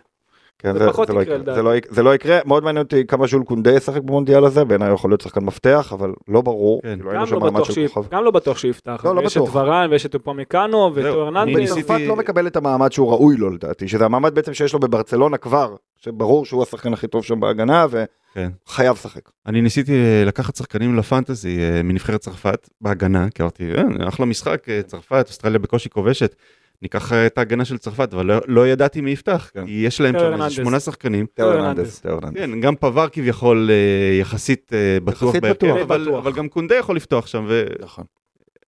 כן, 0.59 0.73
זה 0.73 0.79
זה, 0.79 0.87
פחות 0.89 1.07
זה, 1.07 1.13
לא 1.13 1.21
יקרה, 1.21 1.35
יקרה. 1.35 1.43
לדעתי. 1.43 1.55
זה, 1.57 1.63
לא, 1.63 1.71
זה 1.89 2.03
לא 2.03 2.15
יקרה, 2.15 2.39
מאוד 2.45 2.63
מעניין 2.63 2.83
אותי 2.85 3.07
כמה 3.07 3.27
ז'ול 3.27 3.43
קונדה 3.43 3.71
ישחק 3.71 4.01
במונדיאל 4.01 4.45
הזה, 4.45 4.65
בעיניי 4.65 4.93
יכול 4.93 5.11
להיות 5.11 5.21
שחקן 5.21 5.45
מפתח, 5.45 5.93
אבל 5.93 6.13
לא 6.27 6.41
ברור, 6.41 6.81
כן. 6.81 6.95
כאילו 6.95 7.11
אין 7.11 7.25
שם 7.25 7.33
לא 7.35 7.39
מעמד 7.39 7.63
של 7.63 7.87
כוכב. 7.87 8.09
גם 8.15 8.23
לא 8.23 8.31
בטוח 8.31 8.57
שיפתח. 8.57 9.01
לא, 9.05 9.15
לא 9.15 9.21
ויש 9.21 9.37
את. 9.37 9.41
ורן 9.53 9.87
ויש 9.91 10.05
את 10.05 10.13
אופמקאנו 10.15 10.71
זהו, 10.77 10.91
וטו 10.95 11.27
אני 11.27 11.37
הרננדז. 11.39 11.57
ניסיתי- 11.57 11.81
צרפת 11.83 12.01
לא 12.07 12.15
מקבל 12.15 12.47
את 12.47 12.55
המעמד 12.55 12.91
שהוא 12.91 13.11
ראוי 13.11 13.37
לו 13.37 13.49
לדעתי, 13.49 13.87
שזה 13.87 14.05
המעמד 14.05 14.35
בעצם 14.35 14.53
שיש 14.53 14.73
לו 14.73 14.79
בברצלונה 14.79 15.37
כבר, 15.37 15.75
שברור 15.97 16.45
שהוא 16.45 16.63
השחקן 16.63 16.93
הכי 16.93 17.07
טוב 17.07 17.23
שם 17.23 17.39
בהגנה, 17.39 17.85
כן. 18.33 18.49
וחייב 18.67 18.93
לשחק. 18.95 19.21
אני 19.45 19.61
ניסיתי 19.61 19.91
אה, 19.93 20.23
לקחת 20.25 20.55
שחקנים 20.55 20.97
לפנטזי 20.97 21.59
אה, 21.59 21.83
מנבחרת 21.83 22.19
צרפת 22.19 22.69
בהגנה, 22.81 23.27
כי 23.35 23.41
אמרתי, 23.41 23.71
"אה, 23.75 24.07
אחלה 24.07 24.25
משחק, 24.25 24.63
צרפת, 24.85 25.25
אוסטרליה 25.27 25.59
בקושי 25.59 25.89
כובשת. 25.89 26.35
ניקח 26.81 27.13
אה, 27.13 27.25
את 27.25 27.37
ההגנה 27.37 27.65
של 27.65 27.77
צרפת, 27.77 28.13
אבל 28.13 28.25
לא, 28.25 28.35
לא 28.47 28.67
ידעתי 28.67 29.01
מי 29.01 29.11
יפתח, 29.11 29.49
כן. 29.53 29.65
כי 29.65 29.71
יש 29.71 30.01
להם 30.01 30.15
שם 30.19 30.33
איזה. 30.33 30.49
שמונה 30.55 30.79
שחקנים. 30.79 31.25
תאו 31.33 31.45
הרננדז. 31.45 31.99
תאו 31.99 32.11
הרננדז. 32.11 32.37
כן, 32.37 32.59
גם 32.61 32.75
פבר 32.75 33.07
כביכול 33.09 33.69
אה, 33.71 34.17
יחסית 34.19 34.71
אה, 34.73 34.97
בטוח 35.03 35.23
יחסית 35.23 35.41
בהרכב, 35.41 35.65
בטוח. 35.67 35.77
אבל, 35.81 36.01
בטוח. 36.01 36.17
אבל 36.17 36.31
גם 36.31 36.47
קונדה 36.49 36.75
יכול 36.75 36.95
לפתוח 36.95 37.27
שם, 37.27 37.45
ואין 37.47 37.67
נכון. 37.79 38.03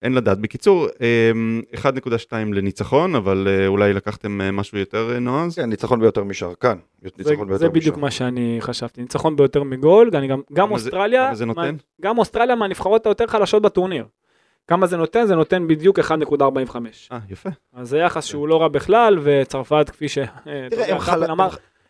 לדעת. 0.03 0.39
בקיצור, 0.39 0.87
אה, 1.01 1.31
1.2 1.75 1.87
לניצחון, 2.53 3.15
אבל 3.15 3.47
אולי 3.67 3.93
לקחתם 3.93 4.41
משהו 4.53 4.77
יותר 4.77 5.19
נועז. 5.19 5.55
כן, 5.55 5.69
ניצחון 5.69 5.99
ביותר 5.99 6.23
ניצחון 7.17 7.47
ביותר 7.47 7.57
זה 7.57 7.69
בדיוק 7.69 7.95
משאר. 7.95 8.01
מה 8.01 8.11
שאני 8.11 8.57
חשבתי. 8.59 9.01
ניצחון 9.01 9.35
ביותר 9.35 9.63
מגול, 9.63 10.09
גם 10.09 10.27
גם 10.27 10.41
כמה 10.55 10.67
זה- 10.67 10.73
אוסטרליה, 10.73 11.25
כמה 11.25 11.35
זה 11.35 11.45
נותן? 11.45 11.61
מה- 11.61 11.71
גם 12.01 12.17
אוסטרליה 12.17 12.55
מהנבחרות 12.55 13.05
היותר 13.05 13.27
חלשות 13.27 13.61
בטורניר. 13.61 14.05
כמה 14.67 14.87
זה 14.87 14.97
נותן? 14.97 15.25
זה 15.25 15.35
נותן 15.35 15.67
בדיוק 15.67 15.99
1.45. 15.99 16.03
אה, 17.11 17.17
יפה. 17.29 17.49
אז 17.73 17.89
זה 17.89 17.97
יחס 17.97 18.25
שהוא 18.25 18.47
לא 18.47 18.61
רע 18.61 18.67
בכלל, 18.67 19.19
וצרפת, 19.23 19.89
כפי 19.89 20.09
ש... 20.09 20.17
אה, 20.17 20.67
תראה, 20.69 20.99
חל... 20.99 21.23
אמר, 21.31 21.49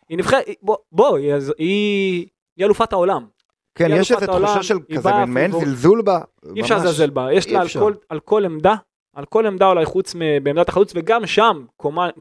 היא 0.09 0.17
נבחרת, 0.17 0.43
בוא, 0.61 0.77
בוא, 0.91 1.17
היא- 1.17 1.33
היא 1.57 2.25
היא 2.57 2.65
אלופת 2.65 2.93
העולם. 2.93 3.25
כן, 3.75 3.87
יש 3.91 4.11
איזו 4.11 4.25
תחושה 4.25 4.63
של 4.63 4.77
כזה, 4.95 5.25
מעין 5.27 5.51
זלזול 5.51 6.01
בה. 6.01 6.19
אי 6.55 6.61
אפשר. 6.61 6.77
לזלזל 6.77 7.09
בה, 7.09 7.33
יש 7.33 7.49
לה 7.49 7.61
על. 7.61 7.67
כל, 7.79 7.93
על 8.09 8.19
כל 8.19 8.45
עמדה, 8.45 8.75
על 9.15 9.25
כל 9.25 9.45
עמדה 9.47 9.67
אולי 9.67 9.85
חוץ 9.85 10.15
בעמדת 10.43 10.69
החלוץ, 10.69 10.91
וגם 10.95 11.25
שם 11.25 11.65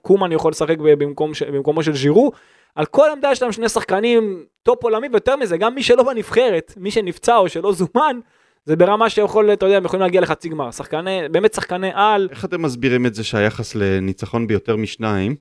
קומן, 0.03 0.33
יכול 0.33 0.51
לשחק 0.51 0.79
במקום, 0.79 1.33
במקומו 1.53 1.83
של 1.83 1.95
ז'ירו, 1.95 2.33
על 2.75 2.87
כל 2.87 3.09
עמדה 3.13 3.31
יש 3.33 3.43
להם 3.43 3.53
שני 3.53 3.69
שחקנים 3.69 4.45
טופ 4.63 4.85
עולמי, 4.85 5.09
ויותר 5.13 5.37
מזה, 5.37 5.57
גם 5.57 5.75
מי 5.75 5.83
שלא 5.83 6.03
בנבחרת, 6.03 6.73
מי 6.77 6.91
שנפצע 6.91 7.37
או 7.37 7.49
שלא 7.49 7.73
זומן, 7.73 8.21
זה 8.67 8.77
ברמה 8.77 9.11
שיכול, 9.11 9.53
אתה 9.53 9.67
יודע, 9.67 9.77
הם 9.77 9.85
יכולים 9.85 10.01
להגיע 10.03 10.21
לחצי 10.21 10.49
גמר, 10.49 10.71
שחקני, 10.71 11.21
באמת 11.31 11.55
שחקני 11.55 11.91
על, 11.95 12.29
איך 12.31 12.45
אתם 12.45 12.63
מסבירים 12.63 13.07
את 13.07 13.15
זה 13.15 13.25
שהיחס 13.25 13.75
לניצחון 13.75 14.47
ביותר 14.47 14.77
משניים 14.77 15.37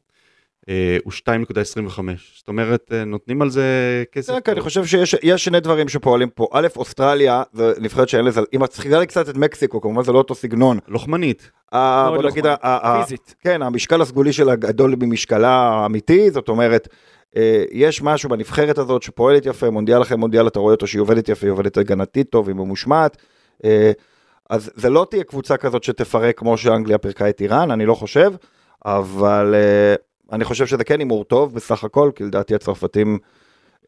הוא 1.04 1.14
2.25? 1.14 2.00
זאת 2.38 2.48
אומרת, 2.48 2.92
אה, 2.92 3.04
נותנים 3.06 3.42
על 3.42 3.50
זה 3.50 3.64
כסף? 4.12 4.34
כן, 4.34 4.40
כן, 4.44 4.52
אני 4.52 4.62
חושב 4.62 4.86
שיש 4.86 5.16
יש 5.24 5.46
שני 5.46 5.60
דברים 5.60 5.90
שפועלים 5.90 6.30
פה. 6.30 6.48
א', 6.52 6.68
אוסטרליה, 6.76 7.44
זה 7.54 7.74
נבחרת 7.80 8.10
שאין 8.10 8.26
לזה, 8.26 8.42
אם 8.54 8.64
את 8.64 8.70
צריכה 8.70 9.00
לי 9.00 9.08
קצת 9.08 9.30
את 9.30 9.38
מקסיקו, 9.38 9.82
כמובן 9.82 10.04
זה 10.04 10.12
לא 10.12 10.18
אותו 10.18 10.36
סגנון. 10.36 10.80
לוחמנית. 10.88 11.52
ה- 11.72 12.04
מאוד 12.10 12.22
בוא 12.22 12.30
נגיד, 12.32 12.46
ה- 12.46 12.56
ה- 12.62 13.02
פיזית. 13.04 13.36
כן, 13.40 13.62
המשקל 13.62 14.02
הסגולי 14.02 14.34
שלה 14.34 14.56
גדול 14.56 14.96
ממשקלה 15.00 15.50
האמיתי, 15.50 16.32
זאת 16.32 16.50
אומרת, 16.50 16.88
אה, 17.38 17.64
יש 17.72 18.02
משהו 18.02 18.30
בנבחרת 18.30 18.78
הזאת 18.78 19.04
שפועלת 19.04 19.46
יפה, 19.46 19.70
מונדיאל 19.70 20.02
אחרי 20.02 20.18
מונדיאל 20.18 20.48
אתה 20.48 20.60
רואה 20.60 20.74
אותו 20.74 20.88
שהיא 20.88 21.02
עובדת 21.02 21.30
יפה, 21.30 21.48
היא 21.48 21.52
עובדת 21.52 21.78
הגנתית 21.78 22.30
טוב, 22.30 22.48
היא 22.48 22.56
ממושמעת. 22.56 23.18
אה, 23.66 23.92
אז 24.50 24.72
זה 24.76 24.90
לא 24.90 25.08
תהיה 25.10 25.24
קבוצה 25.24 25.58
כזאת 25.58 25.84
שתפרק 25.84 26.38
כמו 26.38 26.58
שאנגליה 26.58 26.98
פירקה 26.98 27.30
את 27.30 27.42
איראן, 27.42 27.72
אני 27.72 27.86
לא 27.86 27.94
חושב, 27.96 28.32
אבל 28.86 29.56
אה, 29.56 29.96
אני 30.34 30.46
חושב 30.46 30.66
שזה 30.66 30.84
כן 30.84 31.00
הימור 31.00 31.24
טוב 31.24 31.56
בסך 31.56 31.84
הכל, 31.84 32.12
כי 32.16 32.24
לדעתי 32.24 32.56
הצרפתים... 32.56 33.20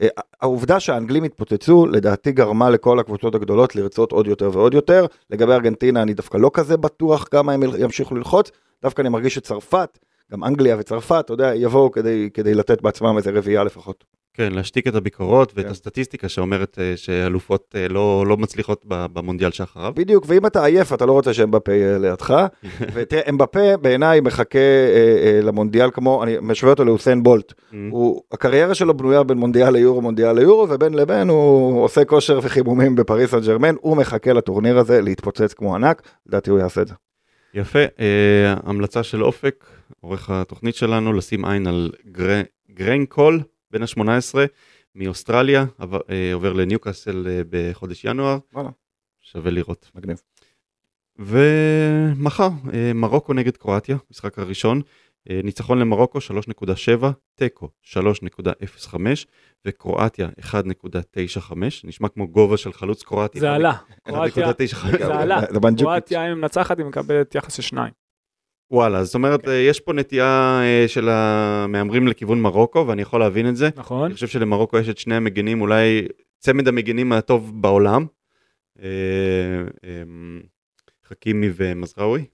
אה, 0.02 0.08
העובדה 0.40 0.80
שהאנגלים 0.80 1.24
התפוצצו, 1.24 1.86
לדעתי 1.86 2.32
גרמה 2.32 2.70
לכל 2.70 2.98
הקבוצות 2.98 3.34
הגדולות 3.34 3.76
לרצות 3.76 4.12
עוד 4.12 4.26
יותר 4.26 4.50
ועוד 4.52 4.74
יותר. 4.74 5.06
לגבי 5.30 5.52
ארגנטינה 5.52 6.02
אני 6.02 6.14
דווקא 6.14 6.36
לא 6.36 6.50
כזה 6.54 6.76
בטוח 6.76 7.24
כמה 7.30 7.52
הם 7.52 7.62
ימשיכו 7.78 8.14
ללחוץ, 8.14 8.50
דווקא 8.82 9.00
אני 9.00 9.08
מרגיש 9.08 9.34
שצרפת, 9.34 9.98
גם 10.32 10.44
אנגליה 10.44 10.76
וצרפת, 10.78 11.22
אתה 11.24 11.32
יודע, 11.32 11.54
יבואו 11.54 11.90
כדי, 11.90 12.30
כדי 12.34 12.54
לתת 12.54 12.82
בעצמם 12.82 13.16
איזה 13.16 13.30
רביעייה 13.30 13.64
לפחות. 13.64 14.04
כן, 14.36 14.52
להשתיק 14.52 14.86
את 14.86 14.94
הביקורות 14.94 15.52
ואת 15.56 15.64
כן. 15.64 15.70
הסטטיסטיקה 15.70 16.28
שאומרת 16.28 16.78
אה, 16.80 16.96
שאלופות 16.96 17.74
אה, 17.78 17.88
לא, 17.88 18.24
לא 18.26 18.36
מצליחות 18.36 18.84
במונדיאל 18.88 19.50
שאחריו. 19.50 19.92
בדיוק, 19.96 20.24
ואם 20.28 20.46
אתה 20.46 20.64
עייף, 20.64 20.92
אתה 20.92 21.06
לא 21.06 21.12
רוצה 21.12 21.34
שאמבפה 21.34 21.72
יהיה 21.72 21.98
לידך. 21.98 22.46
ותראה, 22.94 23.22
אמבפה 23.30 23.76
בעיניי 23.76 24.20
מחכה 24.20 24.58
אה, 24.58 25.16
אה, 25.22 25.40
למונדיאל 25.42 25.90
כמו, 25.90 26.22
אני 26.22 26.36
משווה 26.42 26.72
אותו 26.72 26.84
לאוסיין 26.84 27.22
בולט. 27.22 27.52
Mm. 27.52 27.74
הוא, 27.90 28.22
הקריירה 28.32 28.74
שלו 28.74 28.96
בנויה 28.96 29.22
בין 29.22 29.38
מונדיאל 29.38 29.72
ליורו, 29.72 30.02
מונדיאל 30.02 30.38
ליורו, 30.38 30.66
ובין 30.70 30.94
לבין 30.94 31.28
הוא 31.28 31.84
עושה 31.84 32.04
כושר 32.04 32.40
וחימומים 32.42 32.96
בפריס 32.96 33.30
סן 33.30 33.40
ג'רמן, 33.40 33.74
הוא 33.80 33.96
מחכה 33.96 34.32
לטורניר 34.32 34.78
הזה 34.78 35.00
להתפוצץ 35.00 35.54
כמו 35.54 35.74
ענק, 35.74 36.02
לדעתי 36.26 36.50
הוא 36.50 36.58
יעשה 36.58 36.82
את 36.82 36.88
זה. 36.88 36.94
יפה, 37.54 37.78
אה, 37.78 38.54
המלצה 38.64 39.02
של 39.02 39.24
אופק, 39.24 39.64
עורך 40.00 40.30
התוכנית 40.30 40.74
שלנו, 40.74 41.12
לשים 41.12 41.44
עין 41.44 41.66
על 41.66 41.90
גר... 42.12 42.42
גרנקול, 42.70 43.40
בן 43.70 43.82
ה-18, 43.82 44.34
מאוסטרליה, 44.94 45.64
עבר, 45.78 46.00
אה, 46.10 46.34
עובר 46.34 46.52
לניוקאסל 46.52 47.26
אה, 47.28 47.40
בחודש 47.50 48.04
ינואר, 48.04 48.38
וואלה. 48.52 48.70
שווה 49.20 49.50
לראות. 49.50 49.90
מגניב. 49.94 50.22
ומחר, 51.18 52.48
אה, 52.74 52.92
מרוקו 52.94 53.32
נגד 53.32 53.56
קרואטיה, 53.56 53.96
משחק 54.10 54.38
הראשון, 54.38 54.80
אה, 55.30 55.40
ניצחון 55.44 55.78
למרוקו 55.78 56.18
3.7, 56.20 57.06
תיקו 57.34 57.68
3.05 57.82 59.26
וקרואטיה 59.64 60.28
1.95, 60.40 61.84
נשמע 61.84 62.08
כמו 62.08 62.28
גובה 62.28 62.56
של 62.56 62.72
חלוץ 62.72 63.02
קרואטי. 63.02 63.40
זה 63.40 63.52
עלה. 63.52 63.72
קרואטיה, 64.02 64.50
1.95. 64.50 64.98
זה 64.98 65.14
עלה. 65.14 65.40
קרואטיה 65.78 66.22
אם 66.22 66.26
היא 66.26 66.34
מנצחת 66.34 66.78
היא 66.78 66.86
מקבלת 66.86 67.34
יחס 67.34 67.54
של 67.54 67.62
שניים. 67.62 67.92
וואלה, 68.70 69.04
זאת 69.04 69.14
אומרת, 69.14 69.48
אה, 69.48 69.54
יש 69.54 69.80
פה 69.80 69.92
נטייה 69.92 70.60
אה, 70.62 70.88
של 70.88 71.08
המהמרים 71.08 72.08
לכיוון 72.08 72.40
מרוקו, 72.40 72.84
ואני 72.88 73.02
יכול 73.02 73.20
להבין 73.20 73.48
את 73.48 73.56
זה. 73.56 73.68
נכון? 73.76 74.04
אני 74.04 74.14
חושב 74.14 74.26
שלמרוקו 74.26 74.78
יש 74.78 74.88
את 74.88 74.98
שני 74.98 75.14
המגינים, 75.14 75.60
אולי 75.60 76.08
צמד 76.38 76.68
המגינים 76.68 77.12
הטוב 77.12 77.62
בעולם. 77.62 78.06
אה, 78.82 78.88
אה, 79.84 80.02
חכימי 81.08 81.48
ומזרעוי. 81.56 82.24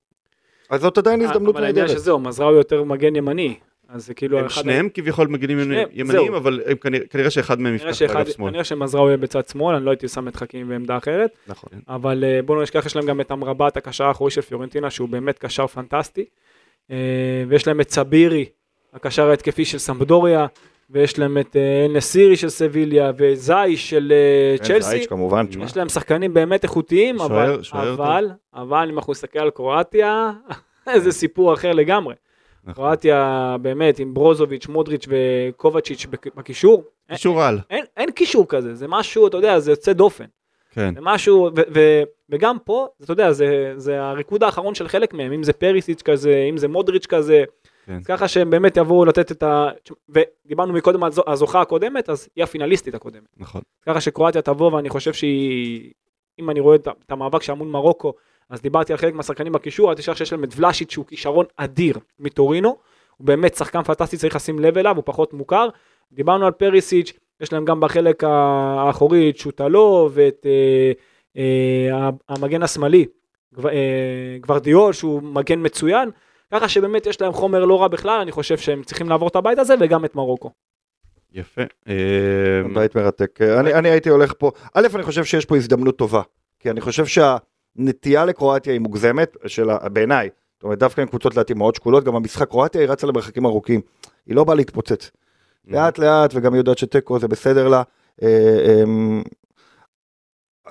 אז 0.71 0.81
זאת 0.81 0.99
עדיין 0.99 1.21
הזדמנות 1.21 1.55
אבל 1.57 1.65
העניין 1.65 1.87
נהדרת. 1.87 2.01
שזהו, 2.01 2.19
מזרעו 2.19 2.55
יותר 2.55 2.85
מגן 2.85 3.17
ימני. 3.17 3.57
אז 3.93 4.07
זה 4.07 4.15
כאילו... 4.15 4.39
הם 4.39 4.49
שניהם 4.49 4.89
כביכול 4.95 5.29
מגינים 5.29 5.61
שניהם, 5.65 5.89
ימניים, 5.93 6.27
זהו. 6.27 6.37
אבל 6.37 6.61
הם 6.67 6.77
כנראה- 6.77 7.07
כנראה 7.07 7.31
שאחד 7.31 7.61
מהם 7.61 7.75
יפתח 7.75 7.87
באגף 8.15 8.37
שמאל. 8.37 8.51
כנראה 8.51 8.65
שמזרעו 8.65 9.07
יהיה 9.07 9.17
בצד 9.17 9.49
שמאל, 9.49 9.75
אני 9.77 9.85
לא 9.85 9.91
הייתי 9.91 10.09
שם 10.09 10.29
את 10.29 10.37
חכים 10.37 10.69
בעמדה 10.69 10.97
אחרת. 10.97 11.31
נכון. 11.47 11.71
אבל 11.89 12.25
אה, 12.27 12.41
בואו 12.43 12.57
לא 12.57 12.63
נשכח, 12.63 12.87
יש 12.87 12.97
להם 12.97 13.07
גם 13.07 13.21
את 13.21 13.33
אמרבת, 13.33 13.77
הקשר 13.77 14.05
האחורי 14.05 14.31
של 14.31 14.41
פיורנטינה, 14.41 14.91
שהוא 14.91 15.09
באמת 15.09 15.39
קשר 15.39 15.67
פנטסטי. 15.67 16.25
אה, 16.91 16.97
ויש 17.49 17.67
להם 17.67 17.81
את 17.81 17.91
סבירי, 17.91 18.45
הקשר 18.95 19.31
ההתקפי 19.31 19.65
של 19.65 19.79
סמבדוריה, 19.79 20.47
ויש 20.91 21.19
להם 21.19 21.39
את 21.39 21.57
אה, 21.57 21.87
נסירי 21.95 22.37
של 22.37 22.49
סביליה, 22.49 23.13
וזייש 23.19 23.91
של 23.91 24.13
כן, 24.59 24.65
צ'לסי. 24.65 24.89
זייץ' 24.91 25.07
כמובן, 25.09 25.47
תשמע. 25.47 25.65
יש 25.65 25.77
להם 25.77 25.89
שחקנים 25.89 26.35
באמת 26.35 26.63
איכותיים, 26.65 27.21
אבל, 27.21 27.47
שוער- 27.47 27.63
שוער 27.63 27.95
אבל, 27.95 28.29
אבל 28.55 28.89
אם 28.91 28.99
אנחנו 28.99 29.13
נסתכל 29.13 29.39
על 29.39 29.51
קרואטיה, 29.51 30.33
זה 31.05 31.13
סיפור 31.13 31.55
אחר 31.55 31.73
לגמרי. 31.73 32.15
נכון. 32.65 32.75
קרואטיה 32.75 33.57
באמת 33.63 33.99
עם 33.99 34.15
ברוזוביץ', 34.15 34.67
מודריץ' 34.69 35.07
וקובצ'יץ' 35.09 36.07
בק- 36.07 36.35
בקישור, 36.35 36.85
קישור 37.09 37.43
על, 37.43 37.59
אין, 37.71 37.85
אין 37.97 38.11
קישור 38.11 38.47
כזה, 38.49 38.75
זה 38.75 38.89
משהו, 38.89 39.27
אתה 39.27 39.37
יודע, 39.37 39.59
זה 39.59 39.71
יוצא 39.73 39.93
דופן. 39.93 40.25
כן. 40.71 40.95
זה 40.95 41.01
משהו, 41.03 41.51
ו- 41.57 41.61
ו- 41.75 42.03
וגם 42.31 42.57
פה, 42.65 42.87
אתה 43.05 43.13
יודע, 43.13 43.33
זה, 43.33 43.73
זה 43.77 44.03
הריקוד 44.03 44.43
האחרון 44.43 44.75
של 44.75 44.89
חלק 44.89 45.15
מהם, 45.15 45.33
אם 45.33 45.43
זה 45.43 45.53
פריסיץ' 45.53 46.03
כזה, 46.03 46.47
אם 46.51 46.57
זה 46.57 46.69
מודריץ' 46.69 47.07
כזה, 47.07 47.45
כן. 47.87 48.03
ככה 48.05 48.29
שהם 48.29 48.51
באמת 48.51 48.77
יבואו 48.77 49.05
לתת 49.05 49.33
את 49.33 49.43
ה... 49.43 49.69
ודיברנו 50.09 50.73
מקודם 50.73 51.05
על 51.05 51.13
זו- 51.13 51.23
הזוכה 51.27 51.61
הקודמת, 51.61 52.09
אז 52.11 52.29
היא 52.37 52.45
הפינליסטית 52.45 52.95
הקודמת. 52.95 53.27
נכון. 53.37 53.61
ככה 53.87 54.01
שקרואטיה 54.01 54.43
תבוא, 54.43 54.73
ואני 54.73 54.89
חושב 54.89 55.13
שהיא... 55.13 55.93
אם 56.41 56.51
אני 56.51 56.61
רואה 56.61 56.77
את 56.77 56.89
המאבק 57.09 57.43
שהיה 57.43 57.57
מול 57.57 57.69
מרוקו, 57.69 58.13
אז 58.53 58.63
דיברתי 58.63 58.93
על 58.93 58.99
חלק 58.99 59.15
מהשחקנים 59.15 59.53
בקישור, 59.53 59.91
אל 59.91 59.95
תשכח 59.95 60.17
שיש 60.17 60.33
להם 60.33 60.45
את 60.45 60.49
ולאשיט 60.57 60.91
שהוא 60.91 61.07
כישרון 61.07 61.47
אדיר 61.57 61.99
מטורינו, 62.21 62.77
הוא 63.17 63.27
באמת 63.27 63.55
שחקן 63.55 63.83
פנטסטי, 63.83 64.17
צריך 64.17 64.37
לשים 64.37 64.59
לב 64.59 64.79
אליו, 64.79 64.97
הוא 64.97 65.03
פחות 65.07 65.33
מוכר. 65.33 65.69
דיברנו 66.13 66.47
על 66.47 66.53
פריסיץ', 66.53 67.13
יש 67.41 67.53
להם 67.53 67.65
גם 67.65 67.81
בחלק 67.81 68.25
האחורי 68.25 69.31
את 69.31 69.37
שוטלו 69.37 70.11
ואת 70.13 70.47
אה, 70.47 70.93
אה, 71.37 72.11
המגן 72.29 72.63
השמאלי, 72.63 73.07
גב- 73.55 73.67
אה, 73.67 74.37
גוורדיאול, 74.41 74.93
שהוא 74.93 75.23
מגן 75.23 75.67
מצוין, 75.67 76.11
ככה 76.53 76.69
שבאמת 76.69 77.07
יש 77.07 77.21
להם 77.21 77.33
חומר 77.33 77.65
לא 77.65 77.83
רע 77.83 77.89
בכלל, 77.89 78.21
אני 78.21 78.33
חושב 78.33 78.59
שהם 78.59 78.83
צריכים 78.83 79.09
לעבור 79.09 79.29
את 79.29 79.37
הבית 79.37 79.59
הזה 79.59 79.75
וגם 79.81 80.05
את 80.05 80.15
מרוקו. 80.15 80.51
יפה. 81.33 81.63
אה, 81.89 81.95
בית 82.75 82.97
מרתק. 82.97 83.43
אני, 83.43 83.75
אני 83.75 83.91
הייתי 83.91 84.09
הולך 84.09 84.33
פה, 84.39 84.51
א', 84.75 84.87
אני 84.95 85.03
חושב 85.03 85.25
שיש 85.25 85.45
פה 85.45 85.57
הזדמנות 85.57 85.97
טובה, 85.97 86.23
כי 86.61 86.71
אני 86.71 86.81
חושב 86.81 87.07
שהנטייה 87.77 88.25
לקרואטיה 88.25 88.73
היא 88.73 88.81
מוגזמת, 88.81 89.37
בעיניי, 89.93 90.29
זאת 90.55 90.65
אומרת, 90.65 90.79
דווקא 90.79 91.01
עם 91.01 91.07
קבוצות 91.07 91.37
לעתים 91.37 91.59
מאוד 91.59 91.75
שקולות, 91.75 92.05
גם 92.05 92.17
המשחק 92.17 92.49
קרואטיה 92.49 92.81
היא 92.81 92.89
רצה 92.89 93.07
למרחקים 93.07 93.47
ארוכים, 93.47 93.81
היא 94.27 94.37
לא 94.37 94.45
באה 94.45 94.55
להתפוצץ. 94.55 95.11
לאט 95.69 95.99
לאט, 95.99 96.31
וגם 96.35 96.53
היא 96.53 96.61
יודעת 96.61 96.79
שתיקו 96.79 97.19
זה 97.19 97.29
בסדר 97.29 97.69
לה. 97.69 97.83
אה, 98.23 98.83
אמ, 98.85 99.23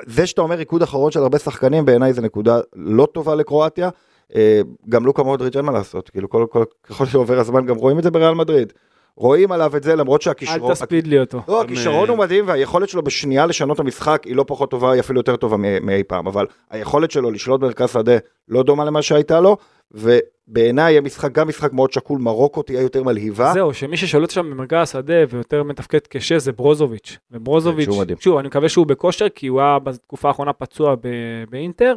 זה 0.06 0.28
שאתה 0.28 0.42
אומר 0.42 0.56
ריקוד 0.56 0.82
אחרון 0.82 1.12
של 1.12 1.20
הרבה 1.20 1.40
שחקנים, 1.40 1.86
בעיניי 1.86 2.14
זה 2.14 2.22
נקודה 2.22 2.60
לא 2.76 3.08
טובה 3.14 3.36
לקרואטיה. 3.36 3.90
אה, 4.36 4.62
גם 4.90 5.06
לוקה 5.06 5.24
מודריץ' 5.24 5.56
אין 5.56 5.66
מה 5.66 5.72
לעשות, 5.72 6.10
כאילו 6.10 6.30
כל, 6.30 6.46
כל, 6.50 6.64
ככל 6.84 7.06
שעובר 7.06 7.40
הזמן 7.40 7.66
גם 7.66 7.76
רואים 7.76 8.00
את 8.00 8.04
זה 8.04 8.12
בריאל 8.12 8.34
מדריד. 8.34 8.74
רואים 9.16 9.52
עליו 9.52 9.78
את 9.78 9.84
זה 9.84 9.96
למרות 9.96 10.22
אל 10.22 10.26
שהכישרון, 10.26 10.72
תספיד 10.74 11.08
לי 11.08 11.20
אותו. 11.20 11.42
לא, 11.48 11.62
הכישרון 11.62 12.10
הוא 12.10 12.18
מדהים 12.18 12.48
והיכולת 12.48 12.90
שלו 12.90 13.02
בשנייה 13.04 13.46
לשנות 13.46 13.76
את 13.76 13.80
המשחק 13.80 14.24
היא 14.26 14.36
לא 14.36 14.46
פחות 14.48 14.72
טובה, 14.72 14.92
היא 14.92 15.00
אפילו 15.00 15.20
יותר 15.20 15.36
טובה 15.36 15.58
מאי 15.58 16.04
פעם, 16.04 16.28
אבל 16.28 16.46
היכולת 16.70 17.12
שלו 17.12 17.32
לשלוט 17.32 17.62
במרכז 17.62 17.90
שדה 17.92 18.18
לא 18.48 18.64
דומה 18.64 18.86
למה 18.86 19.02
שהייתה 19.02 19.40
לו, 19.40 19.58
ובעיניי 19.92 20.98
המשחק, 20.98 21.32
גם 21.32 21.48
משחק 21.48 21.74
מאוד 21.74 21.92
שקול, 21.92 22.20
מרוקו 22.20 22.62
תהיה 22.64 22.82
יותר 22.82 23.04
מלהיבה. 23.04 23.52
זהו, 23.54 23.74
שמי 23.74 23.98
ששולט 23.98 24.30
שם 24.30 24.52
במרכז 24.52 24.78
השדה 24.82 25.14
ויותר 25.30 25.64
מתפקד 25.64 26.00
כשש 26.10 26.34
זה 26.34 26.52
ברוזוביץ'. 26.52 27.18
וברוזוביץ', 27.32 27.90
כן, 27.90 28.00
מדהים. 28.00 28.18
שוב, 28.20 28.38
אני 28.38 28.48
מקווה 28.48 28.70
שהוא 28.70 28.86
בכושר, 28.88 29.30
כי 29.30 29.48
הוא 29.48 29.62
היה 29.62 29.80
בתקופה 29.80 30.28
האחרונה 30.28 30.54
פצוע 30.54 30.96
ב- 30.96 31.08
באינטר. 31.50 31.96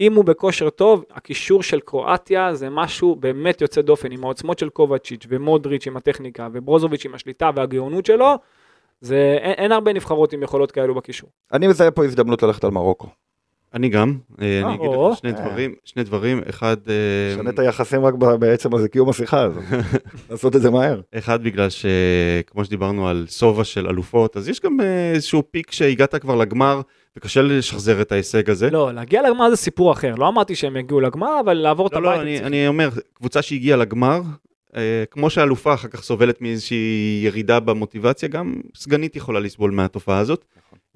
אם 0.00 0.14
הוא 0.14 0.24
בכושר 0.24 0.70
טוב, 0.70 1.04
הקישור 1.10 1.62
של 1.62 1.80
קרואטיה 1.80 2.54
זה 2.54 2.70
משהו 2.70 3.16
באמת 3.16 3.60
יוצא 3.60 3.80
דופן, 3.80 4.12
עם 4.12 4.24
העוצמות 4.24 4.58
של 4.58 4.68
קובצ'יץ' 4.68 5.26
ומודריץ' 5.28 5.86
עם 5.86 5.96
הטכניקה, 5.96 6.48
וברוזוביץ' 6.52 7.04
עם 7.04 7.14
השליטה 7.14 7.50
והגאונות 7.56 8.06
שלו, 8.06 8.34
זה, 9.00 9.38
אין, 9.40 9.52
אין 9.52 9.72
הרבה 9.72 9.92
נבחרות 9.92 10.32
עם 10.32 10.42
יכולות 10.42 10.72
כאלו 10.72 10.94
בקישור. 10.94 11.30
אני 11.52 11.66
מזהה 11.66 11.90
פה 11.90 12.04
הזדמנות 12.04 12.42
ללכת 12.42 12.64
על 12.64 12.70
מרוקו. 12.70 13.08
אני 13.74 13.88
גם, 13.88 14.18
אה, 14.40 14.60
אני 14.64 14.74
אגיד. 14.74 14.90
לך 14.90 15.18
שני 15.18 15.30
אה. 15.30 15.40
דברים, 15.40 15.74
שני 15.84 16.04
דברים, 16.04 16.40
אחד, 16.48 16.76
אה, 16.88 17.34
שנה 17.36 17.50
את 17.50 17.58
היחסים 17.58 18.04
רק 18.04 18.14
בעצם 18.14 18.74
הזה 18.74 18.88
קיום 18.88 19.08
השיחה 19.08 19.42
הזאת. 19.42 19.62
לעשות 20.30 20.56
את 20.56 20.62
זה 20.62 20.70
מהר. 20.70 21.00
אחד 21.14 21.44
בגלל 21.44 21.68
שכמו 21.70 22.64
שדיברנו 22.64 23.08
על 23.08 23.26
סובה 23.28 23.64
של 23.64 23.86
אלופות, 23.86 24.36
אז 24.36 24.48
יש 24.48 24.60
גם 24.60 24.80
אה, 24.80 25.12
איזשהו 25.14 25.42
פיק 25.50 25.70
שהגעת 25.70 26.14
כבר 26.14 26.36
לגמר, 26.36 26.80
וקשה 27.16 27.42
לשחזר 27.42 28.00
את 28.02 28.12
ההישג 28.12 28.50
הזה. 28.50 28.70
לא, 28.70 28.92
להגיע 28.94 29.22
לגמר 29.22 29.50
זה 29.50 29.56
סיפור 29.56 29.92
אחר, 29.92 30.14
לא 30.14 30.28
אמרתי 30.28 30.54
שהם 30.54 30.76
יגיעו 30.76 31.00
לגמר, 31.00 31.40
אבל 31.40 31.54
לעבור 31.54 31.86
את 31.86 31.92
לא, 31.92 31.98
הבית 31.98 32.10
לא, 32.10 32.14
הם 32.14 32.20
אני. 32.20 32.40
אני 32.40 32.68
אומר, 32.68 32.88
קבוצה 33.14 33.42
שהגיעה 33.42 33.76
לגמר, 33.76 34.20
אה, 34.76 35.04
כמו 35.10 35.30
שהאלופה 35.30 35.74
אחר 35.74 35.88
כך 35.88 36.02
סובלת 36.02 36.40
מאיזושהי 36.40 37.20
ירידה 37.24 37.60
במוטיבציה, 37.60 38.28
גם 38.28 38.54
סגנית 38.74 39.16
יכולה 39.16 39.40
לסבול 39.40 39.70
מהתופעה 39.70 40.18
הזאת. 40.18 40.44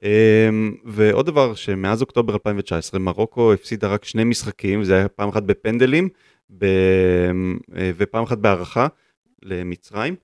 אה, 0.04 0.48
ועוד 0.84 1.26
דבר, 1.26 1.54
שמאז 1.54 2.02
אוקטובר 2.02 2.32
2019, 2.32 3.00
מרוקו 3.00 3.52
הפסידה 3.52 3.88
רק 3.88 4.04
שני 4.04 4.24
משחקים, 4.24 4.84
זה 4.84 4.94
היה 4.94 5.08
פעם 5.08 5.28
אחת 5.28 5.42
בפנדלים, 5.42 6.08
ב, 6.58 6.64
אה, 7.76 7.90
ופעם 7.96 8.22
אחת 8.22 8.38
בהערכה 8.38 8.86
למצרים. 9.42 10.14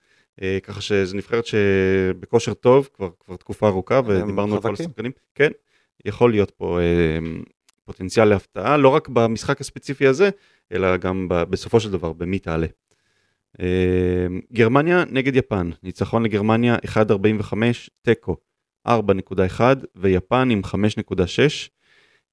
אה, 0.42 0.58
ככה 0.62 0.80
שזו 0.80 1.16
נבחרת 1.16 1.46
שבכושר 1.46 2.54
טוב 2.54 2.88
כבר, 2.94 3.10
כבר 3.24 3.36
תקופה 3.36 3.68
ארוכה, 3.68 4.00
ודיברנו 4.06 4.54
על 4.54 4.62
כל. 4.62 4.72
השחקנים. 4.72 5.12
כן, 5.34 5.50
יכול 6.04 6.30
להיות 6.30 6.50
פה 6.50 6.78
אה, 6.80 7.18
פוטנציאל 7.84 8.24
להפתעה, 8.28 8.76
לא 8.76 8.88
רק 8.88 9.08
במשחק 9.08 9.60
הספציפי 9.60 10.06
הזה, 10.06 10.30
אלא 10.72 10.96
גם 10.96 11.28
ב- 11.28 11.42
בסופו 11.42 11.80
של 11.80 11.90
דבר, 11.90 12.12
במי 12.12 12.38
תעלה. 12.38 12.66
אה, 13.60 14.26
גרמניה 14.52 15.04
נגד 15.10 15.36
יפן, 15.36 15.70
ניצחון 15.82 16.22
לגרמניה 16.22 16.76
1.45, 16.86 17.54
תיקו 18.02 18.36
4.1 18.88 19.60
ויפן 19.94 20.48
עם 20.50 20.60
5.6. 20.64 21.68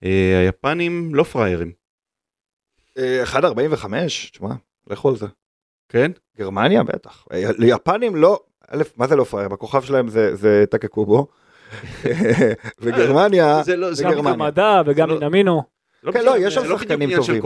אה, 0.04 0.40
היפנים 0.40 1.16
לא 1.16 1.24
פראיירים, 1.24 1.72
אה, 2.98 3.24
1.45, 3.24 3.86
תשמע, 4.32 4.54
לכו 4.90 5.10
על 5.10 5.16
זה. 5.18 5.26
כן? 5.90 6.12
גרמניה 6.38 6.84
בטח. 6.84 7.26
אה, 7.32 7.52
ליפנים 7.58 8.16
לא, 8.16 8.40
א', 8.68 8.84
מה 8.98 9.08
זה 9.08 9.16
לא 9.16 9.24
פראייר? 9.24 9.54
הכוכב 9.54 9.82
שלהם 9.82 10.08
זה- 10.08 10.36
זה 10.36 10.64
טקקובו. 10.72 11.28
וגרמניה, 12.82 13.64
זה 13.64 13.76
לא, 13.76 13.94
זה 13.94 14.04
גם 14.04 14.12
גרמניה. 14.12 14.36
מדע 14.36 14.82
וגם 14.86 15.10
זה 15.10 15.16
לא- 15.16 15.30
נמינו. 15.30 15.64
לא 16.04 16.12
כן, 16.12 16.26
לא, 16.26 16.38
יש 16.38 16.54
שם 16.54 16.62
זה 16.62 16.68
לא 16.68 16.78
שחקנים 16.78 17.10
טובים. 17.16 17.42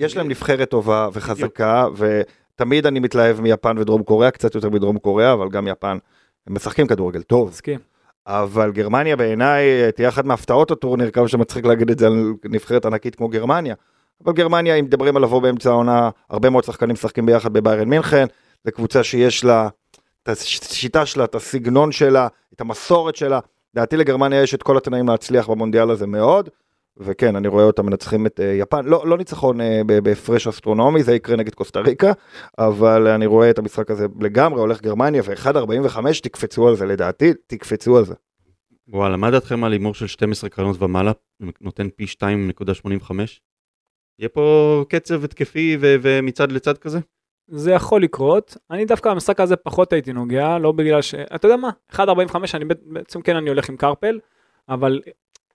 יש 0.00 0.16
להם 0.16 0.28
נבחרת 0.28 0.70
טובה 0.70 1.08
וחזקה, 1.12 1.86
ותמיד 1.96 2.86
אני 2.86 3.00
מתלהב 3.00 3.40
מיפן 3.40 3.78
ודרום 3.78 4.02
קוריאה, 4.02 4.30
קצת 4.30 4.54
יותר 4.54 4.70
מדרום 4.70 4.98
קוריאה, 4.98 5.32
אבל 5.32 5.48
גם 5.48 5.68
יפן, 5.68 5.98
הם 6.46 6.54
משחקים 6.54 6.86
כדורגל 6.86 7.22
טוב. 7.22 7.48
מסכים. 7.48 7.78
אבל 8.26 8.72
גרמניה 8.72 9.16
בעיניי 9.16 9.64
אה, 9.64 9.90
תהיה 9.92 10.08
אחת 10.08 10.24
מהפתעות 10.24 10.70
הטורניר, 10.70 11.10
כמה 11.10 11.28
שמצחיק 11.28 11.64
להגיד 11.64 11.90
את 11.90 11.98
זה 11.98 12.06
על 12.06 12.32
נבחרת 12.44 12.86
ענקית 12.86 13.14
כמו 13.14 13.28
גרמניה. 13.28 13.74
אבל 14.24 14.32
גרמניה, 14.32 14.74
אם 14.74 14.84
מדברים 14.84 15.16
על 15.16 15.22
לבוא 15.22 15.42
באמצע 15.42 15.70
העונה, 15.70 16.10
הרבה 16.30 16.50
מאוד 16.50 16.64
שחקנים 16.64 16.92
משחקים 16.92 17.26
ביחד 17.26 17.52
בביירן 17.52 17.88
מינכן, 17.88 18.26
זו 18.64 18.72
קבוצה 18.72 19.04
שיש 19.04 19.44
לה 19.44 19.68
את 20.22 20.28
השיטה 20.28 21.06
שלה, 21.06 21.24
את 21.24 21.34
הסגנון 21.34 21.92
שלה, 21.92 22.28
את 22.54 22.60
המסורת 22.60 23.16
שלה. 23.16 23.40
לדעתי 23.76 23.96
לגרמניה 23.96 24.42
יש 24.42 24.54
את 24.54 24.62
כל 24.62 24.76
התנאים 24.76 25.08
להצליח 25.08 25.50
במונדיאל 25.50 25.90
הזה 25.90 26.06
מאוד, 26.06 26.48
וכן, 26.96 27.36
אני 27.36 27.48
רואה 27.48 27.64
אותם 27.64 27.86
מנצחים 27.86 28.26
את 28.26 28.40
אה, 28.40 28.44
יפן, 28.44 28.84
לא, 28.84 29.06
לא 29.06 29.18
ניצחון 29.18 29.58
ב- 29.86 29.98
בהפרש 29.98 30.46
אסטרונומי, 30.46 31.02
זה 31.02 31.14
יקרה 31.14 31.36
נגד 31.36 31.54
קוסטה 31.54 31.80
ריקה, 31.80 32.12
אבל 32.58 33.06
אני 33.08 33.26
רואה 33.26 33.50
את 33.50 33.58
המשחק 33.58 33.90
הזה 33.90 34.06
לגמרי, 34.20 34.60
הולך 34.60 34.82
גרמניה, 34.82 35.22
ו-1.45 35.24 35.98
תקפצו 36.22 36.68
על 36.68 36.76
זה, 36.76 36.86
לדעתי, 36.86 37.32
תקפצו 37.46 37.98
על 37.98 38.04
זה. 38.04 38.14
וואלה, 38.88 39.16
מה 39.16 39.30
דעתכם 39.30 39.64
על 39.64 39.72
הימור 39.72 39.94
של 39.94 40.06
12 40.06 40.50
קרנות 40.50 40.82
ומעלה, 40.82 41.12
נותן 41.60 41.88
פי 41.96 42.04
2.85? 42.04 43.12
יהיה 44.18 44.28
פה 44.28 44.84
קצב 44.88 45.24
התקפי 45.24 45.76
ומצד 45.80 46.52
לצד 46.52 46.78
כזה? 46.78 46.98
זה 47.48 47.72
יכול 47.72 48.02
לקרות. 48.02 48.56
אני 48.70 48.84
דווקא 48.84 49.10
במשחק 49.10 49.40
הזה 49.40 49.56
פחות 49.56 49.92
הייתי 49.92 50.12
נוגע, 50.12 50.58
לא 50.58 50.72
בגלל 50.72 51.02
ש... 51.02 51.14
אתה 51.14 51.46
יודע 51.46 51.56
מה? 51.56 51.70
1.45 51.92 51.98
אני 52.54 52.64
בעצם 52.86 53.22
כן 53.22 53.36
אני 53.36 53.48
הולך 53.48 53.68
עם 53.68 53.76
קרפל, 53.76 54.18
אבל 54.68 55.00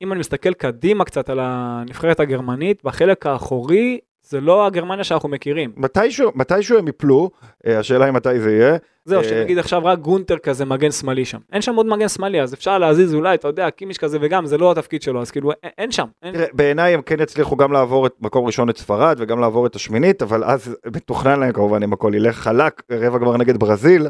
אם 0.01 0.11
אני 0.11 0.19
מסתכל 0.19 0.53
קדימה 0.53 1.05
קצת 1.05 1.29
על 1.29 1.39
הנבחרת 1.41 2.19
הגרמנית, 2.19 2.83
בחלק 2.83 3.25
האחורי 3.25 3.99
זה 4.23 4.41
לא 4.41 4.65
הגרמניה 4.65 5.03
שאנחנו 5.03 5.29
מכירים. 5.29 5.73
מתישהו, 5.77 6.31
מתישהו 6.35 6.77
הם 6.77 6.87
יפלו, 6.87 7.29
אה, 7.67 7.79
השאלה 7.79 8.05
היא 8.05 8.13
מתי 8.13 8.39
זה 8.39 8.51
יהיה. 8.51 8.77
זהו, 9.05 9.19
אה, 9.19 9.23
שנגיד 9.23 9.57
עכשיו 9.57 9.85
רק 9.85 9.99
גונטר 9.99 10.37
כזה 10.37 10.65
מגן 10.65 10.91
שמאלי 10.91 11.25
שם. 11.25 11.37
אין 11.53 11.61
שם 11.61 11.75
עוד 11.75 11.85
מגן 11.85 12.07
שמאלי, 12.07 12.41
אז 12.41 12.53
אפשר 12.53 12.77
להזיז 12.77 13.15
אולי, 13.15 13.35
אתה 13.35 13.47
יודע, 13.47 13.69
קימיש 13.69 13.97
כזה 13.97 14.17
וגם, 14.21 14.45
זה 14.45 14.57
לא 14.57 14.71
התפקיד 14.71 15.01
שלו, 15.01 15.21
אז 15.21 15.31
כאילו, 15.31 15.51
אין, 15.77 15.91
שם. 15.91 16.07
תראה, 16.33 16.45
בעיניי 16.53 16.93
הם 16.93 17.01
כן 17.01 17.19
יצליחו 17.19 17.55
גם 17.55 17.71
לעבור 17.71 18.07
את 18.07 18.13
מקום 18.21 18.45
ראשון 18.45 18.69
את 18.69 18.77
ספרד 18.77 19.15
וגם 19.19 19.39
לעבור 19.39 19.67
את 19.67 19.75
השמינית, 19.75 20.21
אבל 20.21 20.43
אז 20.43 20.75
מתוכנן 20.95 21.39
להם 21.39 21.51
כמובן 21.51 21.83
אם 21.83 21.93
הכל 21.93 22.11
ילך 22.15 22.35
חלק, 22.35 22.81
רבע 22.91 23.17
גמר 23.17 23.37
נגד 23.37 23.57
ברזיל. 23.57 24.07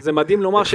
זה 0.00 0.12
מדהים 0.12 0.42
לומר 0.42 0.64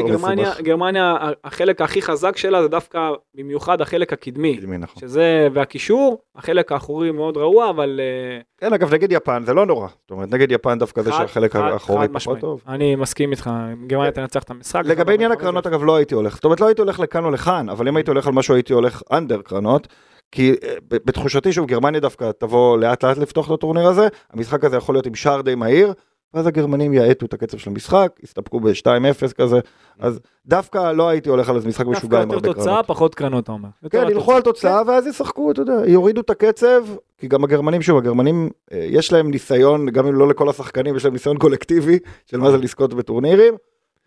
שגרמניה, 0.57 1.17
החלק 1.43 1.81
הכי 1.81 2.01
חזק 2.01 2.37
שלה 2.37 2.61
זה 2.61 2.67
דווקא 2.67 3.11
במיוחד 3.35 3.81
החלק 3.81 4.13
הקדמי. 4.13 4.57
קדמי, 4.57 4.77
נכון. 4.77 5.01
שזה, 5.01 5.47
והקישור, 5.53 6.21
החלק 6.35 6.71
האחורי 6.71 7.11
מאוד 7.11 7.37
רעוע, 7.37 7.69
אבל... 7.69 7.99
אה, 8.03 8.41
כן, 8.57 8.73
אגב, 8.73 8.93
נגד 8.93 9.11
יפן 9.11 9.43
זה 9.45 9.53
לא 9.53 9.65
נורא. 9.65 9.87
זאת 9.87 10.11
אומרת, 10.11 10.29
נגד 10.31 10.51
יפן 10.51 10.79
דווקא 10.79 11.01
זה 11.01 11.11
שהחלק 11.11 11.55
האחורי 11.55 12.07
פחות. 12.07 12.39
טוב. 12.39 12.61
אני 12.67 12.95
מסכים 12.95 13.28
איתך, 13.31 13.49
גרמניה 13.87 14.11
תנצח 14.11 14.43
את 14.43 14.49
המשחק. 14.49 14.81
לגבי 14.85 15.13
עניין 15.13 15.31
הקרנות 15.31 15.67
אגב 15.67 15.83
לא 15.83 15.95
הייתי 15.95 16.15
הולך, 16.15 16.35
זאת 16.35 16.45
אומרת 16.45 16.61
לא 16.61 16.67
הייתי 16.67 16.81
הולך 16.81 16.99
לכאן 16.99 17.25
או 17.25 17.31
לכאן, 17.31 17.69
אבל 17.69 17.87
אם 17.87 17.97
הייתי 17.97 18.11
הולך 18.11 18.27
על 18.27 18.33
משהו 18.33 18.53
הייתי 18.55 18.73
הולך 18.73 19.01
אנדר 19.11 19.41
קרנות, 19.41 19.87
כי 20.31 20.55
אה, 20.63 20.75
בתחושתי 20.91 21.53
שוב 21.53 21.67
גרמניה 21.67 21.99
דווקא 21.99 22.31
תבוא 22.39 22.77
לאט 22.77 23.03
לאט 23.03 23.17
לפתוח 23.17 23.47
את 23.47 23.51
הטורניר 23.51 23.87
הזה, 23.87 24.07
המשחק 24.33 24.65
הזה 24.65 24.77
יכול 24.77 24.95
להיות 24.95 25.05
עם 25.05 25.15
שער 25.15 25.41
די 25.41 25.55
מהיר, 25.55 25.93
ואז 26.33 26.47
הגרמנים 26.47 26.93
יאטו 26.93 27.25
את 27.25 27.33
הקצב 27.33 27.57
של 27.57 27.69
המשחק, 27.69 28.19
יסתפקו 28.23 28.59
ב-2-0 28.59 29.33
כזה, 29.37 29.59
אז 29.99 30.19
דווקא 30.45 30.91
לא 30.91 31.09
הייתי 31.09 31.29
הולך 31.29 31.49
על 31.49 31.55
איזה 31.55 31.67
משחק 31.67 31.85
משוגע 31.85 32.17
דווקא 32.17 32.23
עם 32.23 32.31
יותר 32.31 32.47
הרבה 32.47 32.59
תוצאה, 32.59 32.73
קרנות. 32.73 32.87
פחות 32.87 33.15
קרנות, 33.15 33.43
אתה 33.43 33.51
אומר. 33.51 33.69
יותר 33.83 34.05
כן. 34.05 34.11
ילכו 34.11 34.33
על 34.33 34.41
תוצאה 34.41 34.81
ואז 34.87 35.07
ישחקו, 35.07 35.51
אתה 35.51 35.61
יודע, 35.61 35.81
יורידו 35.85 36.21
את 36.21 36.29
הקצב, 36.29 36.83
כי 37.17 37.27
גם 37.27 37.43
הגרמנים, 37.43 37.81
שוב, 37.81 37.97
הגרמנים, 37.97 38.49
אה, 38.71 38.87
יש 38.89 39.13
להם 39.13 39.31
ניסיון, 39.31 39.89
גם 39.89 40.07
אם 40.07 40.15
לא 40.15 40.27
לכל 40.27 40.49
השחקנים, 40.49 40.95
יש 40.95 41.05
להם 41.05 41.13
ניסיון 41.13 41.37
קולקטיבי 41.37 41.99
של 42.25 42.37
מה 42.37 42.51
זה 42.51 42.57
לזכות 42.57 42.93
בטורנירים, 42.93 43.53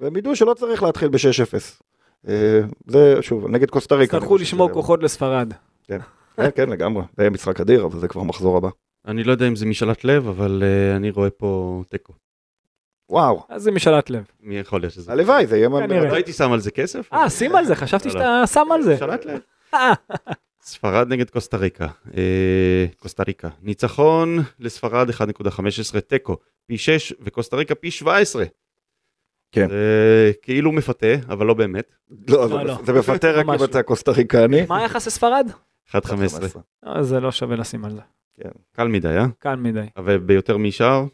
והם 0.00 0.16
ידעו 0.16 0.37
שלא 0.37 0.54
צריך 0.54 0.82
להתחיל 0.82 1.08
ב-6-0. 1.08 1.82
אה, 2.28 2.61
זה, 2.87 3.16
שוב, 3.20 3.48
נגד 3.48 3.70
קוסטה 3.70 3.94
ריקה. 3.94 4.16
יצטרכו 4.16 4.37
לשמור 4.37 4.70
כוחות 4.70 5.02
לספרד. 5.02 5.52
כן, 6.37 6.48
כן, 6.54 6.70
לגמרי, 6.70 7.02
זה 7.16 7.22
יהיה 7.22 7.30
משחק 7.30 7.61
אדיר, 7.61 7.85
אבל 7.85 7.98
זה 7.98 8.08
כבר 8.08 8.22
מחזור 8.22 8.56
הבא. 8.56 8.68
אני 9.07 9.25
לא 9.25 9.33
יודע 9.33 9.49
אם 9.49 9.57
זה 9.57 9.67
משאלת 9.67 10.05
לב, 10.05 10.29
אבל 10.29 10.62
אה, 10.67 10.97
אני 10.97 11.11
רואה 11.11 11.31
פה 11.31 11.83
תיקו. 11.88 12.12
וואו, 13.11 13.43
אז 13.49 13.62
זה 13.62 13.71
משאלת 13.71 14.11
לב. 14.11 14.25
מי 14.41 14.59
יכול 14.59 14.81
להיות 14.81 14.93
שזה? 14.93 15.12
הלוואי, 15.12 15.47
זה 15.47 15.57
יהיה... 15.57 15.69
כנראה. 15.69 16.09
לא 16.09 16.15
הייתי 16.15 16.33
שם 16.33 16.53
על 16.53 16.61
זה 16.61 16.71
כסף. 16.71 17.12
אה, 17.12 17.31
שים 17.31 17.55
על 17.57 17.65
זה, 17.65 17.75
חשבתי 17.77 18.09
לא, 18.09 18.12
שאתה 18.15 18.43
שם 18.47 18.73
על 18.73 18.83
זה. 18.83 18.95
משאלת 18.95 19.25
לב. 19.27 19.41
אה, 19.75 19.93
ספרד 20.62 21.09
נגד 21.09 21.31
קוסטה 21.31 21.57
ריקה. 21.57 21.87
אה, 22.17 22.87
קוסטה 22.99 23.23
ריקה. 23.27 23.49
ניצחון 23.62 24.38
לספרד 24.61 25.11
1.15 25.11 26.01
תיקו. 26.01 26.37
פי 26.67 26.79
6 26.79 27.12
וקוסטה 27.21 27.57
ריקה 27.57 27.75
פי 27.75 27.91
17. 27.91 28.45
כן. 29.53 29.69
זה 29.69 30.33
כאילו 30.43 30.73
מפתה, 30.73 31.07
אבל 31.29 31.47
לא 31.47 31.55
באמת. 31.55 31.93
לא, 32.29 32.47
זה- 32.49 32.55
לא, 32.55 32.65
לא. 32.65 32.79
זה 32.87 32.93
מפתה 32.93 33.31
רק 33.33 33.45
אם 33.49 33.51
לא. 33.51 33.65
אתה 33.65 33.83
קוסטה 33.83 34.12
ריקני. 34.12 34.67
מה 34.69 34.79
היחס 34.83 35.07
לספרד? 35.07 35.47
1.15. 35.91 36.59
אה, 36.87 37.03
זה 37.03 37.21
לא 37.21 37.33
שווה 37.33 37.57
לשים 37.57 37.85
על 37.85 37.91
זה. 37.91 38.01
קל 38.73 38.88
מדי, 38.88 39.09
אה? 39.09 39.27
קל 39.38 39.57
מדי. 39.57 39.87
אבל 39.97 40.18
ביותר 40.18 40.57
משאר, 40.57 41.05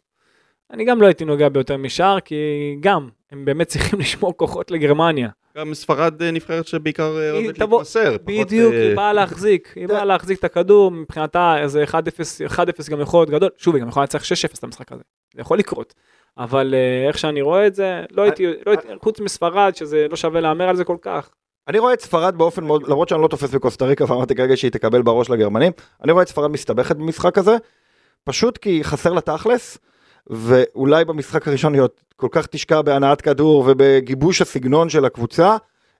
אני 0.70 0.85
גם 0.85 1.00
לא 1.02 1.07
הייתי 1.07 1.24
נוגע 1.24 1.48
ביותר 1.48 1.76
משאר, 1.76 2.20
כי 2.20 2.35
גם, 2.81 3.09
הם 3.31 3.44
באמת 3.44 3.66
צריכים 3.66 3.98
לשמור 4.00 4.37
כוחות 4.37 4.70
לגרמניה. 4.70 5.28
גם 5.57 5.74
ספרד 5.74 6.22
אה, 6.22 6.31
נבחרת 6.31 6.66
שבעיקר 6.66 7.18
אה, 7.18 7.31
אוהבת 7.31 7.59
להתמסר. 7.59 8.16
בדיוק, 8.24 8.74
אה, 8.74 8.88
היא 8.88 8.96
באה 8.96 9.12
להחזיק, 9.12 9.72
היא 9.76 9.88
באה 9.88 10.04
להחזיק 10.04 10.38
את 10.38 10.44
הכדור, 10.44 10.90
מבחינתה 10.90 11.59
איזה 11.62 11.85
1-0 11.85 11.94
1-0 12.48 12.90
גם 12.90 13.00
יכול 13.00 13.20
להיות 13.20 13.31
גדול, 13.31 13.50
שוב, 13.57 13.74
היא 13.74 13.83
גם 13.83 13.88
יכולה 13.88 14.04
לנצח 14.04 14.22
6-0 14.22 14.59
את 14.59 14.64
המשחק 14.64 14.92
הזה, 14.92 15.02
זה 15.35 15.40
יכול 15.40 15.59
לקרות. 15.59 15.94
אבל 16.38 16.74
איך 17.09 17.18
שאני 17.18 17.42
רואה 17.42 17.66
את 17.66 17.74
זה, 17.74 18.04
לא 18.11 18.22
הייתי, 18.22 18.46
לא 18.46 18.70
הייתי, 18.70 18.88
חוץ 19.02 19.20
מספרד, 19.20 19.72
שזה 19.76 20.07
לא 20.11 20.16
שווה 20.16 20.40
להמר 20.40 20.68
על 20.68 20.76
זה 20.76 20.85
כל 20.85 20.96
כך. 21.02 21.31
אני 21.68 21.78
רואה 21.78 21.92
את 21.92 22.00
ספרד 22.00 22.38
באופן 22.38 22.64
מאוד, 22.64 22.88
למרות 22.88 23.09
שאני 23.09 23.22
לא 23.22 23.28
תופס 23.28 23.54
בקוסטה 23.54 23.85
ריקה 23.85 24.12
ואמרתי 24.12 24.35
כרגע 24.35 24.57
שהיא 24.57 24.70
תקבל 24.70 25.02
בראש 25.02 25.31
לגרמנים, 25.31 25.72
אני 26.04 26.12
רואה 26.12 26.22
את 26.22 26.28
ספרד 26.28 26.50
מסתבכת 26.50 26.96
במשחק 26.96 27.38
הזה, 27.38 27.57
פשוט 28.24 28.59
כי 28.59 28.85
חסר 28.85 29.12
לה 29.12 29.20
תכלס, 29.20 29.78
ואולי 30.26 31.04
במשחק 31.04 31.48
הראשון 31.48 31.74
היא 31.74 31.83
עוד 31.83 31.90
כל 32.16 32.28
כך 32.31 32.46
תשקע 32.46 32.83
בהנעת 32.83 33.20
כדור 33.20 33.64
ובגיבוש 33.66 34.42
הסגנון 34.42 34.88
של 34.88 35.04
הקבוצה, 35.04 35.57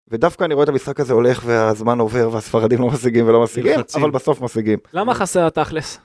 ודווקא 0.09 0.45
אני 0.45 0.55
רואה 0.55 0.65
את 0.65 0.69
המשחק 0.69 1.01
הזה 1.01 1.13
הולך 1.13 1.43
והזמן 1.47 1.99
עובר 1.99 2.29
והספרדים 2.33 2.81
לא 2.81 2.87
משיגים 2.87 3.29
ולא 3.29 3.43
משיגים. 3.43 3.81
אבל 3.95 4.11
בסוף 4.11 4.41
משיגים. 4.41 4.79
למה 4.93 5.15
חסר 5.15 5.47
התכלס? 5.47 5.99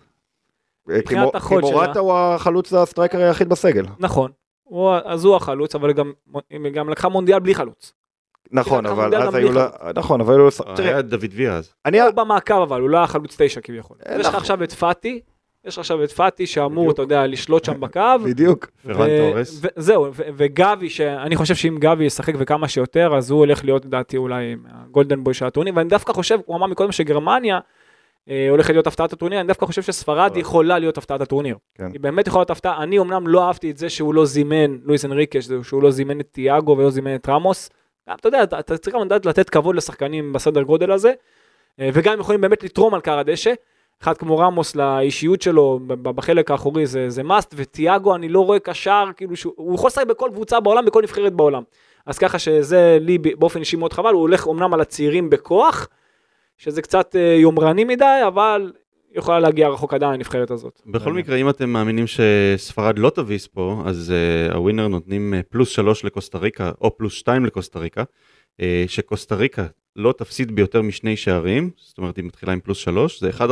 כי. 1.07 1.15
מורטה 1.61 1.99
הוא 1.99 2.13
החלוץ 2.13 2.73
ה 2.73 2.79
striker 2.79 3.17
היחיד 3.17 3.49
בסגל. 3.49 3.85
נכון, 3.99 4.31
אז 5.03 5.25
הוא 5.25 5.35
החלוץ, 5.35 5.75
אבל 5.75 5.93
גם, 5.93 6.11
היא 6.49 6.71
גם 6.73 6.89
לקחה 6.89 7.09
מונדיאל 7.09 7.39
בלי 7.39 7.55
חלוץ. 7.55 7.93
נכון, 8.53 8.85
אבל 8.85 9.15
אז 9.15 9.35
היו 9.35 9.51
לה, 9.51 9.67
נכון, 9.95 10.21
אבל 10.21 10.33
היו 10.33 10.45
לה, 10.45 10.75
תראה, 10.75 10.89
היה 10.89 11.01
דוד 11.01 11.29
ויה 11.33 11.55
אז. 11.55 11.73
אני, 11.85 12.01
הוא 12.01 12.11
במעקב 12.11 12.61
אבל, 12.61 12.81
הוא 12.81 12.89
לא 12.89 12.97
היה 12.97 13.07
חלוץ 13.07 13.35
תשע 13.37 13.61
כביכול. 13.61 13.97
אה, 14.09 14.15
יש 14.19 14.27
לך. 14.27 14.35
עכשיו 14.35 14.63
את 14.63 14.71
פאטי, 14.71 15.19
יש 15.65 15.73
לך 15.73 15.79
עכשיו 15.79 16.03
את 16.03 16.11
פאטי 16.11 16.47
שאמור. 16.47 16.91
אתה 16.91 17.01
יודע, 17.01 17.27
לשלוט 17.27 17.63
שם 17.63 17.79
בקו. 17.79 18.01
בדיוק, 18.25 18.67
פרן 18.83 19.09
תורס. 19.17 19.61
זהו, 19.75 20.07
וגבי, 20.13 20.89
שאני 20.89 21.35
חושב 21.35 21.55
שאם 21.55 21.77
גבי 21.79 22.03
ישחק 22.03 22.33
וכמה 22.37 22.67
שיותר, 22.67 23.15
אז 23.17 23.31
הוא 23.31 23.39
הולך 23.39 23.63
להיות 23.65 23.85
לדעתי 23.85 24.17
אולי 24.17 24.55
הגולדן 24.69 25.23
בוי 25.23 25.33
של 25.33 25.45
הטורניר, 25.45 25.73
ואני 25.77 25.89
דווקא 25.89 26.13
חושב, 26.13 26.39
הוא 26.45 26.55
אמר 26.55 26.67
מקודם 26.67 26.91
שגרמניה 26.91 27.59
אה, 28.29 28.47
הולכת 28.49 28.73
להיות 28.73 28.87
הפתעת 28.87 29.13
הטורניר, 29.13 29.39
אני 29.39 29.47
דווקא 29.47 29.65
חושב 29.65 29.81
שספרד 29.81 30.37
יכולה 30.37 30.79
להיות 30.79 30.97
הפתעת 30.97 31.21
הטורניר. 31.21 31.57
כן. 31.75 31.89
היא 31.93 31.99
באמת 31.99 32.27
יכולה 32.27 32.39
להיות 32.41 32.49
הפתעה, 32.49 32.83
אני 32.83 32.99
אמנם 32.99 33.27
לא 33.27 33.47
אהבתי 33.47 33.71
את 33.71 33.77
זה 33.77 33.89
שהוא 33.89 34.13
לא 34.13 34.25
זימן, 34.25 34.77
לואיס 34.83 35.05
אנריקש, 35.05 35.47
שהוא 35.63 35.83
לא 35.83 35.91
זימן 35.91 36.19
את 36.19 36.27
תיאגו 36.31 36.77
ולא 36.77 36.89
זימן 36.89 37.15
את 37.15 37.29
רמוס. 37.29 37.69
גם, 38.09 38.15
אתה 38.19 38.27
יודע, 38.27 38.43
אתה, 38.43 38.59
אתה 38.59 38.77
צריך 38.77 38.95
גם 38.95 39.01
לדעת 39.01 39.25
לתת 39.25 39.49
כבוד 39.49 39.75
לשחקנים 39.75 40.33
בסדר 40.33 40.61
גודל 40.61 40.91
הזה, 40.91 41.13
אה, 41.79 41.89
וגם 41.93 42.19
יכולים 42.19 42.41
באמת 42.41 42.63
לתרום 42.63 42.93
על 42.93 43.01
קר 43.01 43.19
הדשא. 43.19 43.53
אחד 44.01 44.17
כמו 44.17 44.37
רמוס 44.37 44.75
לאישיות 44.75 45.41
שלו 45.41 45.79
בחלק 45.87 46.51
האחורי 46.51 46.85
זה, 46.85 47.09
זה 47.09 47.21
must, 47.21 47.53
ותיאגו 47.55 48.15
אני 48.15 48.29
לא 48.29 48.45
רואה 48.45 48.59
קשר, 48.59 49.05
כאילו 49.17 49.35
שהוא 49.35 49.53
הוא 49.57 49.75
יכול 49.75 49.87
לשחק 49.87 50.05
בכל 50.07 50.29
קבוצה 50.31 50.59
בעולם, 50.59 50.85
בכל 50.85 51.01
נבחרת 51.01 51.33
בעולם. 51.33 51.63
אז 52.05 52.17
ככה 52.17 52.39
שזה 52.39 52.97
לי 53.01 53.17
באופן 53.17 53.59
אישי 53.59 53.75
מאוד 53.75 53.93
חבל, 53.93 54.13
הוא 54.13 54.21
הולך 54.21 54.47
אמנם 54.47 54.73
על 54.73 54.81
הצעירים 54.81 55.29
בכוח, 55.29 55.87
שזה 56.57 56.81
קצת 56.81 57.15
אה, 57.15 57.21
יומרני 57.21 57.83
מדי, 57.83 58.21
אבל 58.27 58.71
יכולה 59.15 59.39
להגיע 59.39 59.69
רחוק 59.69 59.93
עדיין 59.93 60.13
הנבחרת 60.13 60.51
הזאת. 60.51 60.81
בכל 60.85 61.13
מקרה, 61.13 61.35
אם 61.35 61.49
אתם 61.49 61.69
מאמינים 61.69 62.05
שספרד 62.07 62.99
לא 62.99 63.09
תביס 63.09 63.47
פה, 63.47 63.83
אז 63.85 64.13
uh, 64.49 64.55
הווינר 64.55 64.87
נותנים 64.87 65.33
uh, 65.33 65.43
פלוס 65.49 65.69
3 65.69 66.05
לקוסטה 66.05 66.37
ריקה, 66.37 66.71
או 66.81 66.97
פלוס 66.97 67.13
2 67.13 67.45
לקוסטה 67.45 67.79
ריקה, 67.79 68.03
uh, 68.03 68.63
שקוסטה 68.87 69.35
ריקה 69.35 69.65
לא 69.95 70.13
תפסיד 70.17 70.55
ביותר 70.55 70.81
משני 70.81 71.17
שערים, 71.17 71.69
זאת 71.77 71.97
אומרת, 71.97 72.17
היא 72.17 72.25
מתחילה 72.25 72.53
עם 72.53 72.59
פלוס 72.59 72.77
3, 72.77 73.19
זה 73.19 73.29
1.45. 73.29 73.43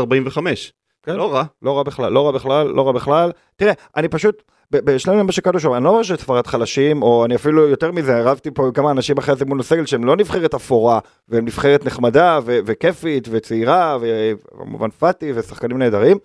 כן. 1.04 1.16
לא 1.16 1.34
רע. 1.34 1.44
לא 1.62 1.78
רע 1.78 1.84
בכלל, 1.84 2.12
לא 2.14 2.26
רע 2.26 2.32
בכלל, 2.32 2.68
לא 2.68 2.88
רע 2.88 2.92
בכלל. 2.92 3.32
תראה, 3.56 3.74
אני 3.96 4.08
פשוט, 4.08 4.44
ב- 4.72 4.92
בשלב 4.92 5.22
מה 5.22 5.32
שקראנו 5.32 5.60
שם, 5.60 5.74
אני 5.74 5.84
לא 5.84 5.90
אומר 5.90 6.04
שספרד 6.04 6.48
חלשים, 6.48 7.02
או 7.04 7.26
אני 7.26 7.36
אפילו 7.36 7.68
יותר 7.68 7.92
מזה, 7.92 8.22
רבתי 8.22 8.52
פה 8.52 8.66
עם 8.66 8.72
כמה 8.72 8.92
אנשים 8.92 9.18
אחרי 9.18 9.36
זה 9.36 9.46
מול 9.46 9.60
הסגל 9.60 9.86
שהם 9.86 10.04
לא 10.06 10.16
נבחרת 10.16 10.54
אפורה, 10.54 11.00
והם 11.30 11.46
נבחרת 11.46 11.86
נחמדה 11.86 12.40
ו- 12.46 12.60
וכיפית 12.66 13.28
וצעירה, 13.32 13.98
וכמובן 14.02 14.90
פאטי 14.90 15.32
ושחקנים 15.36 15.78
נהדרים. 15.78 16.18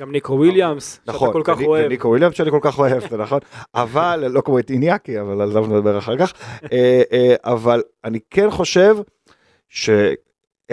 גם 0.00 0.12
ניקו 0.12 0.32
וויליאמס, 0.32 0.94
שאתה 1.00 1.12
נכון, 1.12 1.32
כל 1.32 1.42
כך 1.44 1.60
אוהב. 1.62 1.86
וניקו 1.86 2.08
וויליאמס 2.08 2.34
שאני 2.34 2.50
כל 2.50 2.58
כך 2.62 2.78
אוהב, 2.78 3.08
זה 3.10 3.16
נכון, 3.16 3.38
אבל, 3.74 4.24
לא 4.30 4.40
כמו 4.40 4.58
את 4.58 4.70
איניאקי, 4.70 5.20
אבל 5.20 5.40
על 5.40 5.52
זה 5.52 5.60
נדבר 5.60 5.98
אחר 5.98 6.16
כך, 6.16 6.32
אה, 6.72 7.02
אה, 7.12 7.34
אבל 7.44 7.82
אני 8.04 8.18
כן 8.30 8.50
חושב 8.50 8.96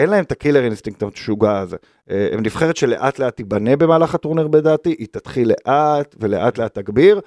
שאין 0.00 0.10
להם 0.10 0.24
את 0.24 0.32
ה 0.32 0.37
killer 0.37 0.64
instinct 0.64 1.02
המשוגע 1.02 1.58
הזה. 1.58 1.76
אה, 2.10 2.28
הם 2.32 2.40
נבחרת 2.40 2.76
שלאט 2.76 3.18
לאט 3.18 3.36
תיבנה 3.36 3.76
במהלך 3.76 4.14
הטורניר 4.14 4.48
בדעתי, 4.48 4.94
היא 4.98 5.06
תתחיל 5.10 5.48
לאט 5.48 6.16
ולאט 6.20 6.58
לאט 6.58 6.74
תגביר. 6.78 7.20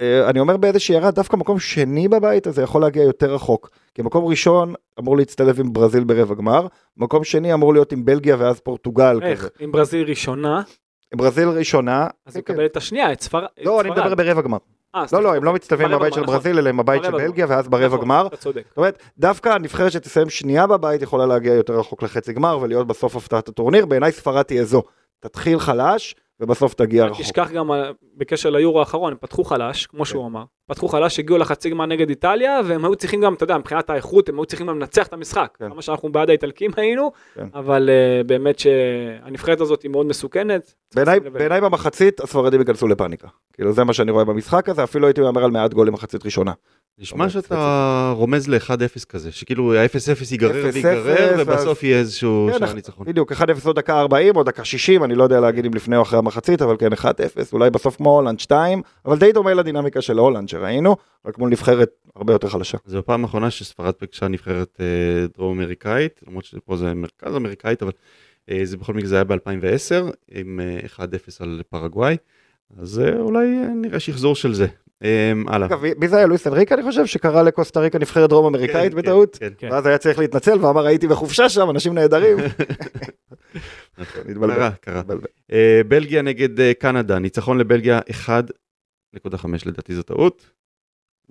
אה, 0.00 0.30
אני 0.30 0.40
אומר 0.40 0.56
באיזושהי 0.56 0.94
הערה, 0.94 1.10
דווקא 1.10 1.36
מקום 1.36 1.58
שני 1.58 2.08
בבית 2.08 2.46
הזה 2.46 2.62
יכול 2.62 2.82
להגיע 2.82 3.02
יותר 3.02 3.34
רחוק. 3.34 3.70
כי 3.94 4.02
מקום 4.02 4.24
ראשון 4.24 4.74
אמור 4.98 5.16
להצטלב 5.16 5.60
עם 5.60 5.72
ברזיל 5.72 6.04
ברבע 6.04 6.34
גמר, 6.34 6.66
מקום 6.96 7.24
שני 7.24 7.54
אמור 7.54 7.72
להיות 7.72 7.92
עם 7.92 8.04
בלגיה 8.04 8.36
ואז 8.38 8.60
פורטוגל 8.60 9.16
כזה. 9.20 9.30
איך? 9.30 9.48
אם 9.64 9.72
ברזיל 9.72 10.08
ראשונה, 10.08 10.62
ברזיל 11.14 11.48
ראשונה, 11.48 12.06
אז 12.26 12.36
הוא 12.36 12.44
כן, 12.44 12.52
יקבל 12.52 12.66
את 12.66 12.76
השנייה, 12.76 13.12
את 13.12 13.20
ספרד. 13.20 13.44
לא, 13.64 13.80
אני 13.80 13.90
מדבר 13.90 14.14
ברבע 14.14 14.42
גמר. 14.42 14.58
אה, 14.96 15.04
לא. 15.12 15.22
לא, 15.22 15.34
הם 15.34 15.44
לא 15.44 15.52
מצטלבים 15.52 15.86
ברבע 15.86 15.98
בבית 15.98 16.14
של 16.14 16.24
ברזיל, 16.24 16.58
אלא 16.58 16.68
הם 16.68 16.76
בבית 16.76 17.04
של. 17.04 17.10
בלגיה, 17.10 17.46
ואז 17.48 17.68
ברבע 17.68 17.86
נכון, 17.86 18.00
גמר. 18.00 18.26
אתה 18.26 18.36
צודק. 18.36 18.62
זאת 18.68 18.76
אומרת, 18.76 18.98
דווקא 19.18 19.48
הנבחרת 19.48 19.92
שתסיים 19.92 20.30
שנייה 20.30 20.66
בבית 20.66 21.02
יכולה 21.02 21.26
להגיע 21.26 21.54
יותר 21.54 21.78
רחוק 21.78 22.02
לחצי 22.02 22.32
גמר 22.32 22.58
ולהיות 22.62 22.86
בסוף 22.86 23.16
הפתעת 23.16 23.48
הטורניר. 23.48 23.86
בעיניי 23.86 24.12
ספרד 24.12 24.42
תהיה 24.42 24.64
זו. 24.64 24.82
תתחיל 25.20 25.58
חלש, 25.58 26.14
ובסוף 26.40 26.74
תגיע 26.74 27.04
רחוק. 27.04 27.20
תשכח 27.20 27.50
גם 27.50 27.72
אה, 27.72 27.90
בקשר 28.16 28.50
ליורו 28.50 28.80
האחרון, 28.80 29.12
הם 29.12 29.18
פתחו 29.20 29.44
חלש, 29.44 29.86
כמו 29.86 30.04
שהוא 30.06 30.26
אמר. 30.26 30.42
פתחו 30.70 30.88
חלש, 30.88 31.18
הגיעו 31.18 31.38
לחצי 31.38 31.70
גמר 31.70 31.86
נגד 31.86 32.08
איטליה, 32.08 32.60
והם 32.64 32.84
היו 32.84 32.96
צריכים 32.96 33.20
גם, 33.20 33.34
אתה 33.34 33.44
יודע, 33.44 33.58
מבחינת 33.58 33.90
האיכות, 33.90 34.28
הם 34.28 34.38
היו 34.38 34.44
צריכים 34.46 34.66
גם 34.66 34.78
לנצח 34.78 35.06
את 35.06 35.12
המשחק. 35.12 35.56
כן. 35.58 35.68
כמה 35.70 35.82
שאנחנו 35.82 36.12
בעד 36.12 36.28
האיטלקים 36.30 36.70
היינו, 36.76 37.12
כן. 37.34 37.46
אבל 37.54 37.90
אה, 37.92 38.22
באמת 38.24 38.58
שהנבחרת 38.58 39.60
הזאת 39.60 39.82
היא 39.82 39.90
מאוד 39.90 40.06
מסוכנת. 40.06 40.74
בעיניי, 41.32 41.60
במחצית 41.60 42.20
הספרדים 42.20 42.60
ייכנסו 42.60 42.88
לפאניקה. 42.88 43.28
כאילו 43.52 43.72
זה 43.72 43.84
מה 43.84 43.92
שאני 43.92 44.10
רואה 44.10 44.24
במשחק 44.24 44.68
הזה, 44.68 44.84
אפילו 44.84 45.06
הייתי 45.06 45.20
מהמר 45.20 45.44
על 45.44 45.50
מעט 45.50 45.74
גולים 45.74 45.94
מחצית 45.94 46.24
ראשונה. 46.24 46.52
נשמע 46.98 47.28
שאתה 47.28 48.12
רומז 48.16 48.48
ל-1-0 48.48 49.04
כזה, 49.08 49.32
שכאילו 49.32 49.74
ה-0-0 49.74 49.88
ייגרר 50.30 50.68
0-0, 50.70 50.74
וייגרר, 50.74 51.04
ואז- 51.36 51.40
ובסוף 51.48 51.82
יהיה 51.82 51.98
איזשהו 51.98 52.48
כן, 52.52 52.58
שער 52.58 52.72
ניצחון. 52.72 53.06
בדיוק, 53.06 53.32
1-0 53.32 53.36
או 53.66 53.72
דקה 53.72 54.00
40 54.00 54.36
או 54.36 54.42
דקה 54.42 54.64
60, 54.64 55.04
אני 55.04 55.14
לא 55.14 55.24
יודע 55.24 55.40
להגיד 55.40 55.64
אם 55.64 55.74
לפני 55.74 55.96
או 55.96 56.02
אחרי 56.02 56.18
המחצית, 56.26 56.62
אבל 56.62 56.76
כן 56.76 56.92
1-0, 56.92 57.04
אולי 57.52 57.70
בסוף 57.70 57.96
כמו 57.96 58.10
הולנד 58.10 58.40
2, 58.40 58.82
אבל 59.04 59.18
די 59.18 59.32
דומה 59.32 59.54
לדינמיקה 59.54 60.00
של 60.00 60.18
הולנד 60.18 60.48
שראינו, 60.48 60.96
רק 61.26 61.38
מול 61.38 61.50
נבחרת 61.50 61.90
הרבה 62.16 62.32
יותר 62.32 62.48
חלשה. 62.48 62.78
זו 62.86 62.98
הפעם 62.98 63.24
האחרונה 63.24 63.50
שספרד 63.50 63.94
פגשה 63.94 64.28
נבחרת 64.28 64.80
אה, 64.80 65.26
דרום 65.36 65.58
אמריקאית, 65.58 66.20
למרות 66.28 66.44
שפה 66.44 66.76
זה 66.76 66.94
מרכז 66.94 67.36
אמריקאית, 67.36 67.82
אבל 67.82 67.92
אה, 68.50 68.60
זה 68.64 68.76
בכל 68.76 68.94
מקרה 68.94 69.08
זה 69.08 69.14
היה 69.14 69.24
ב-2010, 69.24 70.12
עם 70.30 70.60
אה, 70.60 70.80
1-0 70.96 71.00
על 71.40 71.62
פרגוואי, 71.68 72.16
אז 72.78 73.00
אה, 73.00 73.18
אולי 73.20 73.46
אה, 73.46 73.68
נראה 73.74 74.00
שחזור 74.00 74.34
של 74.34 74.54
זה. 74.54 74.66
אה, 75.02 75.32
הלאה. 75.46 75.66
אגב, 75.66 75.82
מי 75.98 76.08
זה 76.08 76.16
היה? 76.16 76.26
לואיס 76.26 76.46
אנריקה 76.46 76.74
אני 76.74 76.82
חושב, 76.82 77.06
שקרא 77.06 77.42
לקוסטה 77.42 77.80
ריקה 77.80 77.98
נבחרת 77.98 78.30
דרום 78.30 78.46
אמריקאית 78.46 78.92
כן, 78.92 78.98
בטעות? 78.98 79.36
כן, 79.40 79.52
כן. 79.58 79.68
ואז 79.72 79.86
היה 79.86 79.98
צריך 79.98 80.18
להתנצל 80.18 80.64
ואמר 80.64 80.86
הייתי 80.86 81.08
בחופשה 81.08 81.48
שם, 81.48 81.70
אנשים 81.70 81.94
נהדרים. 81.94 82.36
נכון. 83.98 84.22
קרה, 84.54 84.70
קרה. 84.70 85.02
אה, 85.52 85.80
בלגיה 85.88 86.22
נגד 86.22 86.60
אה, 86.60 86.72
קנדה, 86.74 87.18
ניצחון 87.18 87.58
לבלגיה 87.58 88.00
1.5 88.10 89.46
לדעתי 89.66 89.94
זו 89.94 90.02
טעות. 90.02 90.50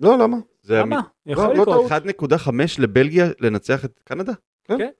לא, 0.00 0.18
למה? 0.18 0.36
למה? 0.68 1.00
יכול 1.26 1.44
לא 1.44 1.52
לקרות. 1.52 1.88
טעות. 1.88 2.42
1.5 2.42 2.50
לבלגיה 2.78 3.26
לנצח 3.40 3.84
את 3.84 4.00
קנדה? 4.04 4.32
כן. 4.64 4.90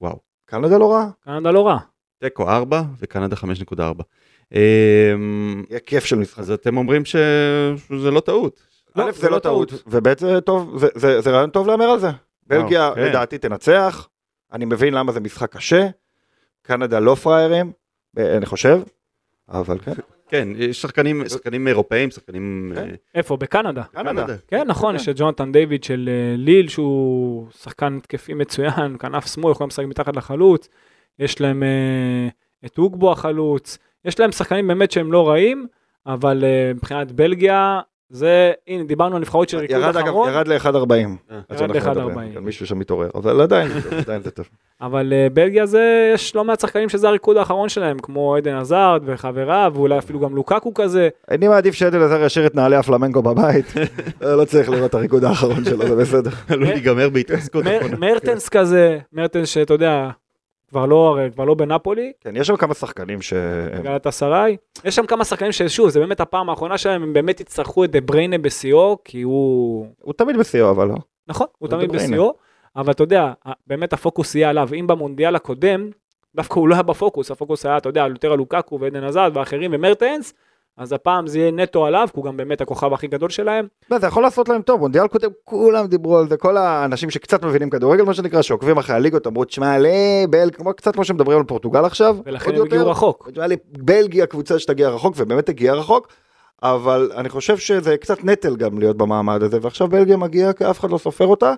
וואו. 0.00 0.20
קנדה 0.44 0.78
לא 0.78 0.92
רעה. 0.92 1.10
קנדה 1.20 1.50
לא 1.50 1.66
רע. 1.66 1.78
תיקו 2.18 2.50
4 2.50 2.82
וקנדה 2.98 3.36
5.4. 3.36 4.02
אה, 4.54 4.60
יהיה 5.70 5.80
כיף 5.80 6.04
של 6.04 6.16
משחק. 6.16 6.38
אז 6.38 6.50
אתם 6.50 6.76
אומרים. 6.76 7.04
שזה 7.04 8.10
לא 8.10 8.20
טעות. 8.20 8.62
א' 8.94 9.10
זה 9.12 9.30
לא 9.30 9.38
טעות, 9.38 9.72
וב' 9.86 10.18
זה 10.18 10.40
טוב, 10.40 10.78
זה- 10.78 10.88
זה 10.94 11.20
זה 11.20 11.30
רעיון 11.30 11.50
טוב 11.50 11.66
להמר 11.66 11.84
על 11.84 11.98
זה. 11.98 12.10
בלגיה 12.46 12.90
כן. 12.94 13.02
לדעתי 13.04 13.38
תנצח, 13.38 14.08
אני 14.52 14.64
מבין 14.64 14.94
למה 14.94 15.12
זה 15.12 15.20
משחק 15.20 15.52
קשה, 15.56 15.86
קנדה 16.62 16.98
לא 17.00 17.14
פראיירים, 17.14 17.72
אה, 18.18 18.36
אני 18.36 18.46
חושב, 18.46 18.80
אבל 19.48 19.78
כן. 19.78 19.92
כן, 20.28 20.48
יש 20.56 20.82
שחקנים, 20.82 21.28
שחקנים 21.28 21.68
אירופאים, 21.68 22.10
שחקנים... 22.10 22.72
כן. 22.74 22.88
אה, 22.90 22.94
איפה? 23.14 23.36
בקנדה. 23.36 23.82
קנדה. 23.82 24.26
כן, 24.48 24.64
נכון, 24.66 24.96
יש 24.96 25.08
את 25.08 25.14
ג'ונתן 25.18 25.52
דיוויד 25.52 25.84
של 25.84 26.08
אה, 26.12 26.36
ליל, 26.36 26.68
שהוא 26.68 27.46
שחקן 27.62 27.96
התקפי 27.96 28.34
מצוין, 28.34 28.96
כנף 28.98 29.26
שמאל, 29.34 29.52
יכול 29.52 29.66
לשחק 29.66 29.84
מתחת 29.84 30.16
לחלוץ. 30.16 30.68
יש 31.18 31.40
להם 31.40 31.62
אה, 31.62 32.28
את 32.66 32.78
אוגבו 32.78 33.12
החלוץ. 33.12 33.78
יש 34.06 34.20
להם 34.20 34.32
שחקנים 34.32 34.66
באמת 34.66 34.90
שהם 34.90 35.12
לא 35.12 35.28
רעים, 35.28 35.66
אבל 36.06 36.44
אה, 36.44 36.72
מבחינת 36.74 37.12
בלגיה, 37.12 37.80
זה, 38.10 38.52
הנה, 38.68 38.84
דיברנו 38.84 39.16
על 39.16 39.22
נבחרות 39.22 39.48
של 39.48 39.58
ריקוד 39.58 39.76
ירד 39.76 39.96
אחרון, 39.96 40.28
ירד 40.28 40.48
ל-1.40. 40.48 40.92
אה. 41.30 41.40
ירד 41.50 41.76
ל-1.40. 41.76 42.40
מישהו 42.40 42.66
שם 42.66 42.78
מתעורר, 42.78 43.08
אבל 43.14 43.40
עדיין 43.40 43.70
עדיין 43.98 44.22
זה 44.22 44.30
טוב. 44.30 44.48
אבל 44.80 45.12
אה, 45.12 45.26
בלגיה 45.32 45.66
זה, 45.66 46.10
יש 46.14 46.36
לא 46.36 46.44
מעט 46.44 46.60
שחקנים 46.60 46.88
שזה 46.88 47.08
הריקוד 47.08 47.36
האחרון 47.36 47.68
שלהם, 47.68 47.98
כמו 47.98 48.36
עדן 48.36 48.54
עזרד 48.54 49.02
וחבריו, 49.04 49.72
ואולי 49.74 49.98
אפילו 49.98 50.20
גם 50.20 50.36
לוקקו 50.36 50.74
כזה. 50.74 51.08
אני 51.30 51.48
מעדיף 51.48 51.74
שעדן 51.74 52.02
עזר 52.02 52.24
ישאיר 52.24 52.46
את 52.46 52.54
נעלי 52.54 52.76
הפלמנקו 52.76 53.22
בבית, 53.22 53.74
לא 54.20 54.44
צריך 54.44 54.68
לראות 54.68 54.90
את 54.90 54.94
הריקוד 54.94 55.24
האחרון 55.24 55.64
שלו, 55.64 55.86
זה 55.86 55.96
בסדר. 55.96 56.30
עלול 56.48 56.68
להיגמר 56.68 57.08
בהתעסקות. 57.08 57.64
מרטנס 57.98 58.48
כזה, 58.48 58.98
מרטנס 59.12 59.48
שאתה 59.48 59.74
יודע, 59.74 60.10
כבר 60.68 60.86
לא, 60.86 61.18
כבר 61.34 61.44
לא 61.44 61.54
בנפולי, 61.54 62.12
כן, 62.20 62.36
יש 62.36 62.46
שם 62.46 62.56
כמה 62.56 62.74
שחקנים 62.74 63.22
שהם... 63.22 63.82
גלת 63.82 64.06
אסריי. 64.06 64.56
יש 64.84 64.96
שם 64.96 65.06
כמה 65.06 65.24
שחקנים 65.24 65.52
ששוב, 65.52 65.88
זה 65.88 66.00
באמת 66.00 66.20
הפעם 66.20 66.50
האחרונה 66.50 66.78
שלהם, 66.78 67.02
הם 67.02 67.12
באמת 67.12 67.40
יצטרכו 67.40 67.84
את 67.84 67.90
דה 67.90 68.00
בריינה 68.00 68.38
בשיאו, 68.38 68.98
כי 69.04 69.22
הוא... 69.22 69.86
הוא 70.02 70.14
תמיד 70.14 70.36
בשיאו, 70.36 70.70
אבל 70.70 70.88
לא. 70.88 70.94
נכון, 71.28 71.46
הוא 71.58 71.68
תמיד. 71.68 71.92
בשיאו, 71.92 72.34
אבל 72.76 72.92
אתה 72.92 73.02
יודע, 73.02 73.32
באמת 73.66 73.92
הפוקוס 73.92 74.34
יהיה 74.34 74.50
עליו. 74.50 74.68
אם 74.80 74.86
במונדיאל 74.86 75.36
הקודם, 75.36 75.90
דווקא 76.36 76.54
הוא 76.54 76.68
לא 76.68 76.74
היה 76.74 76.82
בפוקוס, 76.82 77.30
הפוקוס 77.30 77.66
היה, 77.66 77.76
אתה 77.76 77.88
יודע, 77.88 78.06
יותר 78.08 78.32
על 78.32 78.38
לוקקו 78.38 78.80
ועדן 78.80 79.04
עזרד 79.04 79.36
ואחרים 79.36 79.70
ומרטנס, 79.74 80.34
אז 80.76 80.92
הפעם 80.92 81.26
זה 81.26 81.38
יהיה 81.38 81.50
נטו 81.50 81.86
עליו, 81.86 82.08
כי 82.12 82.20
הוא 82.20 82.24
גם 82.24 82.36
באמת 82.36 82.60
הכוכב 82.60 82.92
הכי 82.92 83.06
גדול 83.06 83.30
שלהם. 83.30 83.66
לא, 83.90 83.98
זה 83.98 84.06
יכול 84.06 84.22
לעשות 84.22 84.48
להם 84.48 84.62
טוב, 84.62 84.80
מונדיאל 84.80 85.08
קודם 85.08 85.30
כולם 85.44 85.86
דיברו 85.86 86.18
על 86.18 86.28
זה, 86.28 86.36
כל 86.36 86.56
האנשים 86.56 87.10
שקצת 87.10 87.44
מבינים 87.44 87.70
כדורגל, 87.70 88.02
מה 88.02 88.14
שנקרא, 88.14 88.42
שעוקבים 88.42 88.78
אחרי 88.78 88.96
הליגות, 88.96 89.26
אמרו, 89.26 89.44
תשמע, 89.44 89.78
לא, 89.78 89.88
בל, 90.30 90.50
כמו 90.52 90.74
קצת 90.74 90.94
כמו 90.94 91.04
שמדברים 91.04 91.38
על 91.38 91.44
פורטוגל 91.44 91.84
עכשיו, 91.84 92.16
ולכן 92.24 92.54
הם 92.54 92.62
הגיעו 92.62 92.90
רחוק. 92.90 93.28
נראה 93.36 93.46
לי 93.46 93.56
בלגיה 93.78 94.26
קבוצה 94.26 94.58
שתגיע 94.58 94.88
רחוק, 94.88 95.14
ובאמת 95.16 95.48
הגיעה 95.48 95.74
רחוק, 95.74 96.08
אבל 96.62 97.10
אני 97.16 97.28
חושב 97.28 97.58
שזה 97.58 97.96
קצת 97.96 98.24
נטל 98.24 98.56
גם 98.56 98.78
להיות 98.78 98.96
במעמד 98.96 99.42
הזה, 99.42 99.58
ועכשיו 99.62 99.88
בלגיה 99.88 100.16
מגיעה 100.16 100.52
כי 100.52 100.70
אף 100.70 100.80
אחד 100.80 100.90
לא 100.90 100.98
סופר 100.98 101.26
אותה, 101.26 101.54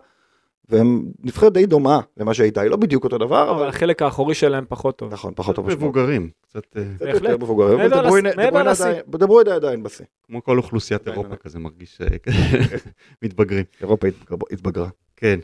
והם 0.68 1.04
נבחרת 1.24 1.52
די 1.52 1.66
דומה 1.66 2.00
למה 2.16 2.34
שהייתה, 2.34 2.60
היא 2.60 2.70
לא 2.70 2.76
בדיוק 2.76 3.04
אותו 3.04 3.18
דבר, 3.18 3.50
אבל 3.50 3.58
אבל 3.58 3.68
החלק 3.68 4.02
האחורי 4.02 4.34
שלהם 4.34 4.64
פחות 4.68 4.98
טוב. 4.98 5.12
נכון, 5.12 5.32
פחות 5.36 5.56
טוב. 5.56 5.68
מבוגרים, 5.70 6.30
קצת 6.48 6.62
אה, 6.76 6.82
קצת. 6.96 7.06
יותר 7.14 7.36
מבוגרים, 7.36 7.78
דברו. 7.88 9.38
עדיין- 9.40 9.54
עדיין 9.56 9.82
בשיא. 9.82 10.04
כמו 10.26 10.44
כל 10.44 10.56
אוכלוסיית 10.58 11.08
אירופה. 11.08 11.36
כזה 11.36 11.58
מרגיש 11.58 11.98
אה, 12.00 12.06
מתבגרים. 13.22 13.64
אירופה 13.80 14.06
התבגר- 14.08 14.46
התבגרה. 14.52 14.88
כן. 15.16 15.38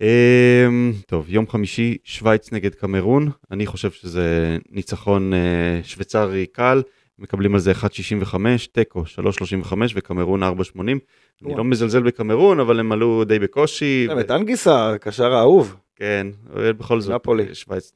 אמ, 0.00 0.92
טוב, 1.06 1.24
יום 1.28 1.48
חמישי, 1.48 1.96
שווייץ 2.04 2.52
נגד 2.52 2.74
קמרון. 2.74 3.30
אני 3.50 3.66
חושב 3.66 3.90
שזה 3.90 4.56
ניצחון 4.70 5.32
אה, 5.34 5.38
שוויצרי 5.82 6.46
קל. 6.46 6.82
מקבלים 7.20 7.54
על 7.54 7.60
זה 7.60 7.72
1.65, 7.72 8.36
תיקו 8.72 9.02
3.35 9.02 9.74
וקמרון 9.94 10.42
4.80. 10.42 10.48
אני. 10.80 10.94
לא 11.42 11.64
מזלזל 11.64 12.02
בקמרון, 12.02 12.60
אבל 12.60 12.80
הם 12.80 12.92
עלו 12.92 13.24
די 13.24 13.38
בקושי. 13.38 14.06
גם 14.10 14.20
את 14.20 14.30
אנגיסה, 14.30 14.90
הקשר 14.90 15.32
האהוב. 15.32 15.76
כן, 15.96 16.26
אבל 16.52 16.72
בכל 16.72 17.00
זאת, 17.00 17.14
נפולי. 17.14 17.54
שווייץ, 17.54 17.92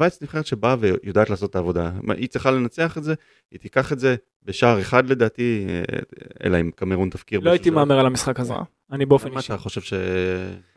אה, 0.00 0.08
נבחרת 0.22 0.46
שבאה 0.46 0.76
ויודעת 0.80 1.30
לעשות 1.30 1.50
את 1.50 1.56
העבודה. 1.56 1.90
היא 2.16 2.28
צריכה 2.28 2.50
לנצח 2.50 2.98
את 2.98 3.04
זה, 3.04 3.14
היא 3.50 3.60
תיקח 3.60 3.92
את 3.92 3.98
זה 3.98 4.16
בשער 4.44 4.80
אחד 4.80 5.10
לדעתי, 5.10 5.66
אה, 5.68 5.98
אלא 6.44 6.60
אם 6.60 6.70
קמרון 6.76 7.10
תפקיר. 7.10 7.40
לא 7.40 7.50
הייתי. 7.50 7.70
מהמר 7.70 7.98
על 7.98 8.06
המשחק 8.06 8.40
הזה. 8.40 8.54
מה? 8.90 8.96
אני 8.96 9.06
באופן 9.06 9.30
מה 9.30 9.36
אישי. 9.36 9.52
אתה 9.52 9.62
חושב 9.62 9.80
ש... 9.80 9.94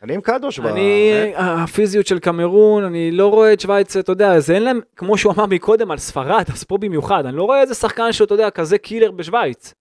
אני 0.02 0.14
עם 0.14 0.20
קדוש. 0.20 0.60
אני, 0.60 1.12
אה? 1.34 1.62
הפיזיות 1.62 2.06
של 2.06 2.18
קמרון, 2.18 2.84
אני 2.84 3.10
לא 3.10 3.26
רואה 3.26 3.52
את 3.52 3.60
שווייץ, 3.60 3.96
אתה 3.96 4.12
יודע, 4.12 4.40
זה 4.40 4.54
אין 4.54 4.62
להם, 4.62 4.80
כמו 4.96 5.18
שהוא 5.18 5.32
אמר 5.32 5.46
מקודם 5.46 5.90
על 5.90 5.98
ספרד, 5.98 6.44
אז 6.52 6.64
פה 6.64 6.78
במיוחד, 6.78 7.26
אני 7.26 7.36
לא 7.36 7.44
רואה 7.44 7.60
איזה 7.60 7.74
שחקן 7.74 8.12
שאתה 8.12 8.34
יודע, 8.34 8.50
כזה 8.50 8.78
קילר 8.78 9.10
בשווייץ. 9.10 9.74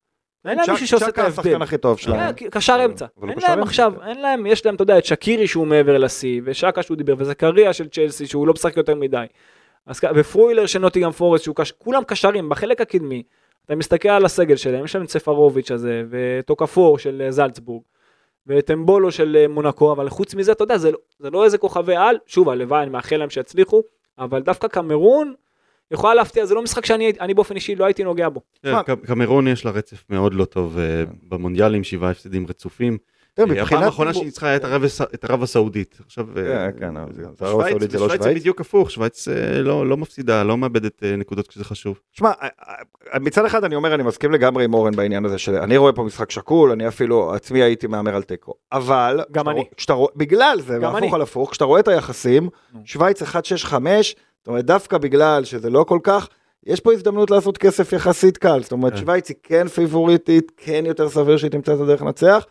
אין 0.46 0.58
להם 0.58 0.72
מישהו 0.72 0.88
שעושה 0.88 1.08
את 1.08 1.12
צ'קה 1.12 1.28
השחקן 1.28 1.50
ההבדל. 1.50 1.64
הכי 1.64 1.78
טוב 1.78 1.98
שלהם. 1.98 2.34
כן, 2.34 2.50
קשר 2.50 2.86
אמצע. 2.86 3.06
אין 3.24 3.40
להם. 3.42 3.62
עכשיו, 3.62 3.94
אין 4.08 4.22
להם, 4.22 4.46
יש 4.46 4.66
להם, 4.66 4.76
אתה 4.76 4.82
יודע, 4.82 4.98
את 4.98 5.06
שקירי 5.06 5.48
שהוא 5.48 5.68
מעבר 5.68 5.98
לשיא, 5.98 6.42
ושקה 6.46 6.84
שהוא 6.84 6.98
דיבר, 6.98 7.16
וזכריה 7.18 7.74
של 7.74 7.88
צ'לסי 7.88 8.28
שהוא 8.28 8.48
לא 8.48 8.54
משחק 8.54 8.78
יותר 8.78 8.96
מדי. 8.96 9.26
ופרוילר 10.16 10.66
של 10.66 10.80
נוטיגם 10.80 11.12
פורסט 11.12 11.44
שהוא 11.44 11.56
קש... 11.56 11.72
כולם 11.72 12.04
קשרים 12.04 12.50
בחלק 12.50 12.82
הקדמי. 12.82 13.24
אתה 13.66 13.76
מסתכל 13.76 14.10
על 14.10 14.26
הסגל 14.26 14.56
שלהם, 14.56 14.86
יש 14.86 14.96
להם 14.96 15.06
את 15.06 15.10
ספרוביץ' 15.10 15.72
הזה, 15.72 16.04
וטוקפור 16.10 16.98
של 17.00 17.22
אה, 17.26 17.32
זלצבורג, 17.32 17.84
ואת 18.48 18.72
אמבולו 18.72 19.12
של 19.12 19.38
אה, 19.40 19.48
מונקו, 19.48 19.92
אבל 19.92 20.10
חוץ 20.10 20.36
מזה, 20.36 20.52
אתה 20.52 20.64
יודע, 20.64 20.78
זה, 20.78 20.92
לא- 20.92 20.98
זה 21.20 21.30
לא 21.30 21.46
איזה 21.46 21.58
כוכבי 21.58 21.96
על, 21.96 22.18
שוב, 22.26 22.50
הלוואי, 22.50 22.82
אני 22.84 22.90
מאחל 22.90 23.18
להם 23.18 23.30
שיצליחו, 23.30 23.82
אבל 24.20 24.42
דווקא 24.42 24.68
קמרון 24.68 25.34
יכולה 25.92 26.14
להפתיע, 26.14 26.46
זה 26.46 26.54
לא 26.56 26.62
משחק 26.62 26.86
שאני 26.86 27.14
אני 27.20 27.34
באופן 27.34 27.56
אישי 27.56 27.76
לא 27.76 27.86
הייתי 27.86 28.04
נוגע 28.04 28.30
בו. 28.30 28.42
כן, 28.86 28.96
קמרון 28.96 29.48
יש 29.48 29.66
לה 29.66 29.72
רצף 29.72 30.04
מאוד 30.10 30.34
לא 30.34 30.46
טוב 30.46 30.78
אה, 30.80 31.04
במונדיאלים, 31.30 31.84
שבעה 31.84 32.12
הפסדים 32.12 32.48
רצופים. 32.48 32.98
תראה, 33.34 33.62
הפעם 33.64 33.84
האחרונה 33.84 34.14
שהיא 34.14 34.26
ניצחה 34.26 34.56
הס- 34.56 35.02
את 35.02 35.24
ערב 35.24 35.44
הסעודית. 35.44 35.98
עכשיו, 36.06 36.26
אה, 36.38 36.72
כן, 36.72 36.80
כן, 36.80 36.94
שווייץ- 37.40 37.66
הסעודית, 37.68 37.92
זה 37.92 37.98
לא 38.00 38.04
שווייץ 38.04 38.12
זה 38.22 38.24
שווייץ. 38.24 38.38
בדיוק 38.42 38.62
הפוך, 38.62 38.92
שווייץ 38.92 39.28
אה, 39.28 39.62
לא 39.62 39.88
לא 39.88 39.98
מפסידה, 39.98 40.44
לא 40.44 40.58
מאבדת 40.58 41.04
אה, 41.04 41.16
נקודות 41.16 41.48
כשזה 41.48 41.64
חשוב. 41.64 42.00
שמע, 42.12 42.32
אה, 42.42 43.20
מצד 43.20 43.46
אחד 43.46 43.64
אני 43.64 43.76
אומר, 43.76 43.96
אני 43.96 44.04
מסכים 44.04 44.32
לגמרי 44.32 44.64
עם 44.64 44.74
אורן 44.74 44.96
בעניין 44.96 45.26
הזה, 45.26 45.38
שאני 45.38 45.78
רואה 45.78 45.94
פה 45.94 46.04
משחק 46.04 46.32
שקול, 46.32 46.72
אני 46.72 46.88
אפילו 46.88 47.34
עצמי 47.34 47.62
הייתי 47.64 47.88
מהמר 47.88 48.16
על 48.16 48.24
תיקו. 48.24 48.54
אבל, 48.72 49.20
גם 49.32 49.50
אני. 49.50 49.64
בגלל 50.16 50.58
זה, 50.62 50.80
אני. 50.98 51.10
על 51.14 51.22
הפוך, 51.22 51.52
כשאתה 51.52 51.66
רואה 51.66 51.80
את 51.80 51.88
היחסים. 51.88 52.50
שווייץ 52.86 53.22
1-6-5, 53.24 54.16
זאת 54.40 54.48
אומרת, 54.48 54.66
דווקא 54.66 54.98
בגלל 54.98 55.44
שזה 55.44 55.70
לא 55.70 55.84
כל 55.88 56.00
כך, 56.04 56.28
יש 56.66 56.80
פה 56.80 56.94
הזדמנות 56.94 57.32
לעשות 57.32 57.58
כסף 57.58 57.94
יחסית 57.94 58.38
קל, 58.38 58.60
זאת 58.64 58.72
אומרת, 58.72 58.94
כן. 58.94 59.00
שווייץ 59.00 59.30
היא 59.30 59.38
כן 59.44 59.68
פיבוריטית, 59.68 60.52
כן 60.58 60.84
יותר 60.86 61.10
סביר 61.10 61.38
שהיא 61.38 61.52
תמצא 61.52 61.74
את 61.74 61.80
הדרך 61.80 62.02
לנצח. 62.02 62.46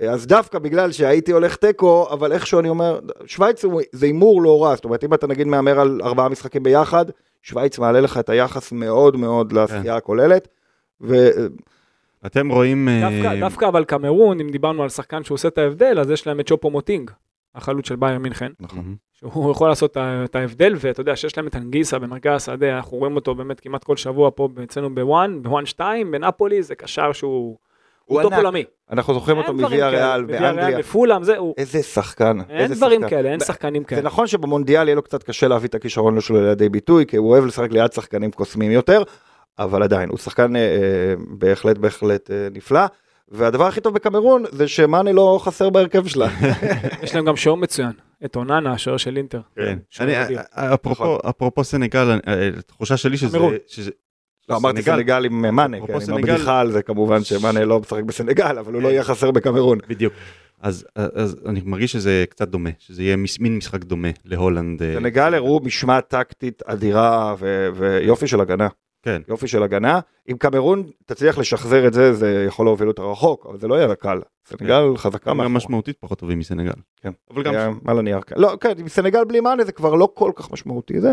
אז 0.00 0.26
דווקא 0.26 0.58
בגלל 0.58 0.92
שהייתי 0.92 1.32
הולך 1.32 1.56
תיקו, 1.56 2.08
אבל 2.10 2.32
איכשהו 2.32 2.60
אני 2.60 2.68
אומר, 2.68 3.00
שווייץ 3.26 3.64
זה 3.92 4.06
הימור 4.06 4.42
לא 4.42 4.64
רע, 4.64 4.74
זאת 4.74 4.84
אומרת, 4.84 5.04
אם 5.04 5.14
אתה 5.14 5.26
נגיד 5.26 5.46
מהמר 5.46 5.80
על 5.80 6.00
ארבעה 6.04 6.28
משחקים 6.28 6.62
ביחד, 6.62 7.04
שווייץ 7.42 7.78
מעלה 7.78 8.00
לך 8.00 8.18
את 8.18 8.28
היחס 8.28 8.72
מאוד 8.72 9.16
מאוד 9.16 9.52
לעשייה 9.52 9.96
הכוללת. 9.96 10.48
ו... 11.00 11.14
אתם 12.26 12.52
רואים... 12.52 12.88
אה, 12.88 13.10
דווקא, 13.10 13.40
דווקא 13.40 13.68
אבל 13.68 13.84
קמרון, 13.84 14.40
אם 14.40 14.50
דיברנו 14.50 14.82
על 14.82 14.88
שחקן 14.88 15.24
שהוא 15.24 15.34
עושה 15.34 15.48
את 15.48 15.58
ההבדל, 15.58 16.00
אז 16.00 16.10
יש 16.10 16.26
להם 16.26 16.40
את 16.40 16.48
צ'ופו 16.48 16.70
מוטינג, 16.70 17.10
החלוץ 17.54 17.88
של 17.88 17.96
בייר 17.96 18.18
מינכן, 18.18 18.52
נכון. 18.60 18.96
שהוא 19.12 19.50
יכול 19.50 19.68
לעשות 19.68 19.96
את 19.96 20.36
ההבדל, 20.36 20.74
ואתה 20.80 21.00
יודע 21.00 21.16
שיש 21.16 21.36
להם 21.36 21.46
את 21.46 21.56
אנגיסה 21.56 21.98
במרכז 21.98 22.36
השדה, 22.36 22.76
אנחנו 22.76 22.96
רואים 22.96 23.16
אותו 23.16 23.34
באמת 23.34 23.60
כמעט 23.60 23.84
כל 23.84 23.96
שבוע 23.96 24.30
פה 24.34 24.48
אצלנו 24.64 24.94
בוואן, 24.94 25.42
בוואן 25.42 25.66
2, 25.66 26.10
בנפולי, 26.10 26.62
זה 26.62 26.74
קשר 26.74 27.12
שהוא... 27.12 27.58
הוא 28.04 28.22
טופ. 28.22 28.32
עולמי. 28.32 28.64
אנחנו 28.90 29.14
זוכרים 29.14 29.38
אותו 29.38 29.52
מוויה 29.54 29.88
ריאל 29.88 30.24
באנגליה. 30.24 30.78
בפולאם, 30.78 31.24
זה, 31.24 31.36
הוא... 31.36 31.54
איזה 31.58 31.82
שחקן. 31.82 32.38
אין 32.50 32.58
איזה 32.60 32.74
דברים 32.74 33.00
שחקן. 33.00 33.16
כאלה, 33.16 33.28
אין 33.30 33.40
שחקנים 33.40 33.82
זה 33.82 33.88
כאלה. 33.88 34.02
נכון 34.02 34.26
שבמונדיאל 34.26 34.88
יהיה 34.88 34.94
לו 34.96 35.02
קצת 35.02 35.22
קשה 35.22 35.48
להביא 35.48 35.68
את 35.68 35.74
הכישרון 35.74 36.20
שלו 36.20 36.40
לידי 36.48 36.68
ביטוי, 36.68 37.06
כי 37.06 37.16
הוא 37.16 37.30
אוהב 37.30 37.44
לשחק 37.46 37.70
ליד 37.72 37.92
שחקנים 37.92 38.30
קוסמים 38.30 38.70
יותר, 38.70 39.02
אבל 39.58 39.82
עדיין, 39.82 40.08
הוא 40.08 40.18
שחקן 40.18 40.56
אה, 40.56 40.60
אה, 40.60 41.14
בהחלט 41.28 41.78
בהחלט 41.78 42.30
אה, 42.30 42.48
נפלא. 42.52 42.80
והדבר 43.28 43.66
הכי 43.66 43.80
טוב 43.80 43.94
בקמרון 43.94 44.44
זה 44.52 44.68
שמאני 44.68 45.12
לא 45.12 45.38
חסר 45.42 45.70
בהרכב 45.70 46.06
שלה. 46.06 46.28
יש 47.02 47.14
להם 47.14 47.24
גם 47.24 47.36
שוער 47.36 47.56
מצוין, 47.56 47.92
את 48.24 48.36
אוננה, 48.36 48.72
השוער 48.72 48.96
של 48.96 49.16
אינטר. 49.16 49.40
כן. 49.56 49.78
אפרופו- 50.54 50.90
נכון. 50.90 51.18
אפרופו 51.28 51.64
סנגל, 51.64 52.18
אה, 52.28 52.50
התחושה 52.58 52.96
שלי 52.96 53.16
שזה... 53.16 53.38
לא, 54.48 54.56
אמרתי 54.56 54.82
סנגל 54.82 55.24
עם 55.24 55.56
מאנה, 55.56 55.86
כן, 55.86 55.94
עם 55.94 56.00
סנגל- 56.00 56.30
הבדיחה 56.30 56.60
על 56.60 56.72
זה 56.72 56.82
כמובן 56.82 57.24
שמאנה 57.24 57.64
לא 57.64 57.80
משחק 57.80 58.02
בסנגל, 58.02 58.58
אבל 58.58 58.74
הוא 58.74 58.82
לא 58.82 58.88
יהיה 58.88 59.04
חסר 59.04 59.30
בקמרון. 59.30 59.78
בדיוק. 59.88 60.12
אז, 60.60 60.86
אז 60.96 61.36
אני 61.46 61.60
מרגיש 61.64 61.92
שזה 61.92 62.24
קצת 62.30 62.48
דומה, 62.48 62.70
שזה 62.78 63.02
יהיה 63.02 63.16
מין 63.40 63.56
משחק 63.56 63.84
דומה 63.84 64.08
להולנד. 64.24 64.82
אה, 64.82 64.94
סנגל 64.94 65.34
הראו 65.34 65.60
משמעת 65.64 66.08
טקטית 66.08 66.62
אדירה 66.66 67.34
ו- 67.38 67.68
ויופי 67.74 68.26
של 68.26 68.40
הגנה. 68.40 68.68
כן. 69.02 69.22
יופי 69.28 69.48
של 69.48 69.62
הגנה. 69.62 70.00
אם 70.30 70.36
קמרון 70.36 70.82
תצליח 71.06 71.38
לשחזר 71.38 71.86
את 71.86 71.92
זה, 71.92 72.12
זה 72.14 72.44
יכול 72.48 72.66
להוביל 72.66 72.88
אותה 72.88 73.02
רחוק, 73.02 73.46
אבל 73.50 73.58
זה 73.58 73.68
לא 73.68 73.74
יהיה 73.74 73.94
קל. 73.94 74.20
סנגל 74.46 74.96
חזקה 74.96 75.30
גם 75.30 75.36
מאחורה. 75.36 75.54
משמעותית 75.56 75.96
פחות 76.00 76.18
טובים 76.18 76.38
מסנגל. 76.38 76.72
כן. 77.02 77.10
אבל 77.34 77.42
גם... 77.42 77.78
על 77.86 77.98
הנייר. 77.98 78.20
כן. 78.20 78.34
לא, 78.38 78.56
כן, 78.60 78.72
עם 78.78 78.88
סנגל 78.88 79.24
בלי 79.24 79.40
מאנה 79.40 79.64
זה 79.64 79.72
כבר 79.72 79.94
לא 79.94 80.08
כל 80.14 80.30
כך 80.36 80.52
משמעותי. 80.52 81.00
זה 81.00 81.12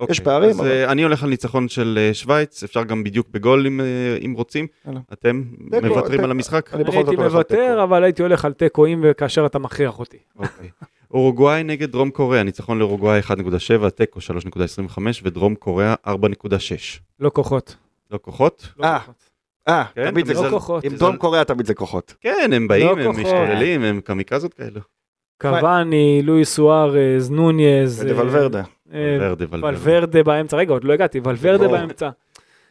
אוקיי, 0.00 0.12
יש 0.12 0.20
פערים, 0.20 0.50
אז 0.50 0.60
אבל- 0.60 0.68
אה, 0.70 0.92
אני 0.92 1.02
הולך 1.02 1.22
על 1.22 1.30
ניצחון 1.30 1.68
של 1.68 1.98
אה, 2.00 2.14
שווייץ, 2.14 2.62
אפשר 2.62 2.84
גם 2.84 3.04
בדיוק 3.04 3.28
בגול 3.30 3.66
אם, 3.66 3.80
אה, 3.80 3.84
אם 4.26 4.32
רוצים. 4.36 4.66
יאללה. 4.86 5.00
אתם 5.12 5.42
תיקו, 5.70 5.86
מוותרים 5.86 6.10
תיקו. 6.12 6.24
על 6.24 6.30
המשחק? 6.30 6.74
אני 6.74 6.82
אני 6.84 6.96
הייתי. 6.96 7.16
מוותר, 7.16 7.80
אבל 7.82 8.04
הייתי 8.04 8.22
הולך 8.22 8.44
על 8.44 8.52
תיקו 8.52 8.86
אם 8.86 9.00
וכאשר 9.04 9.46
אתה 9.46 9.58
מכריח 9.58 9.98
אותי. 9.98 10.16
אוקיי. 10.36 10.68
אורוגוואי 11.10 11.62
נגד 11.62 11.90
דרום 11.92 12.10
קוריאה, 12.10 12.42
ניצחון 12.42 12.78
לאורוגוואי 12.78 13.20
1.7, 13.20 13.32
תיקו 13.90 14.20
3.25 14.20 14.98
ודרום 15.22 15.54
קוריאה 15.54 15.94
4.6. 16.06 16.12
לא 17.20 17.30
כוחות. 17.34 17.76
לא 18.10 18.18
כוחות? 18.22 18.68
לא 18.78 18.84
אה, 18.84 18.98
כוחות. 18.98 19.30
אה, 19.68 19.84
כן, 19.94 20.10
תמיד 20.10 20.26
זה 20.26 20.34
לא 20.34 20.50
כוחות. 20.50 20.84
עם 20.84 20.96
דרום 20.96 21.16
קוריאה 21.16 21.44
תמיד 21.44 21.66
זה 21.66 21.74
כוחות. 21.74 22.14
כן, 22.20 22.50
הם 22.52 22.68
באים, 22.68 22.98
לא 22.98 23.04
הם. 23.04 23.10
משתוללים, 23.20 23.82
הם 23.82 24.00
קמיקזות 24.00 24.54
כאלו. 24.54 24.80
קוואני, 25.40 26.20
לואי 26.24 26.44
סוארז, 26.44 27.30
נוניז. 27.30 28.00
אה, 28.00 28.06
ודוולברדה. 28.06 28.58
אה, 28.58 28.64
ולוורדה, 28.90 29.44
ולוורדה. 29.50 29.78
ולוורדה 29.82 30.22
באמצע, 30.22 30.56
רגע, 30.56 30.72
עוד 30.72 30.84
לא 30.84 30.92
הגעתי, 30.92 31.20
ולוורדה 31.24 31.64
ברור. 31.64 31.78
באמצע. 31.78 32.10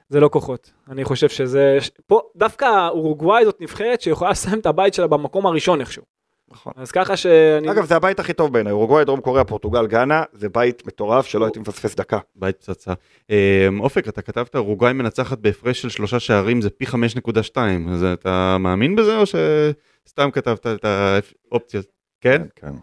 זה 0.10 0.20
לא 0.20 0.30
כוחות. 0.30 0.72
אני 0.90 1.04
חושב 1.04 1.30
שזה... 1.30 1.78
פה, 2.08 2.22
דווקא 2.36 2.88
אורוגוואי 2.88 3.46
זאת 3.46 3.62
נבחרת 3.62 4.02
שיכולה 4.02 4.32
לסיים 4.40 4.60
את 4.60 4.66
הבית 4.66 4.94
שלה 4.94 5.08
במקום 5.08 5.46
הראשון 5.46 5.82
איכשהו. 5.82 6.04
נכון. 6.52 6.74
אז 6.76 6.92
ככה 6.92 7.18
שאני... 7.18 7.72
אגב, 7.72 7.86
זה 7.86 7.96
הבית 7.96 8.20
הכי 8.20 8.34
טוב 8.34 8.54
בעיניי, 8.54 8.72
אורוגוואי, 8.72 9.06
דרום 9.06 9.22
קוריאה, 9.22 9.44
פורטוגל, 9.44 9.88
גאנה, 9.88 10.24
זה 10.34 10.50
בית 10.50 10.88
מטורף 10.88 11.26
שלא 11.26 11.46
הייתי 11.46 11.60
מפספס 11.60 11.96
דקה. 11.96 12.20
בית 12.36 12.56
פצצה. 12.58 12.94
אה, 13.32 13.68
אופק, 13.80 14.08
אתה 14.08 14.22
כתבת, 14.22 14.56
אורוגוואי 14.56 14.94
מנצחת 14.94 15.38
בהפרש 15.38 15.82
של 15.82 15.90
שלושה 15.90 16.20
שערים, 16.20 16.62
זה 16.62 16.70
פי 16.70 16.86
5.2, 16.86 17.58
אז 17.92 18.04
אתה 18.04 18.58
מאמין 18.60 18.96
בזה 18.96 19.18
או 19.18 19.24
שסתם 19.26 20.32
כתבת 20.32 20.68
את 20.68 20.86
האופציות? 20.86 21.86
כן? 22.22 22.42
כן. 22.56 22.74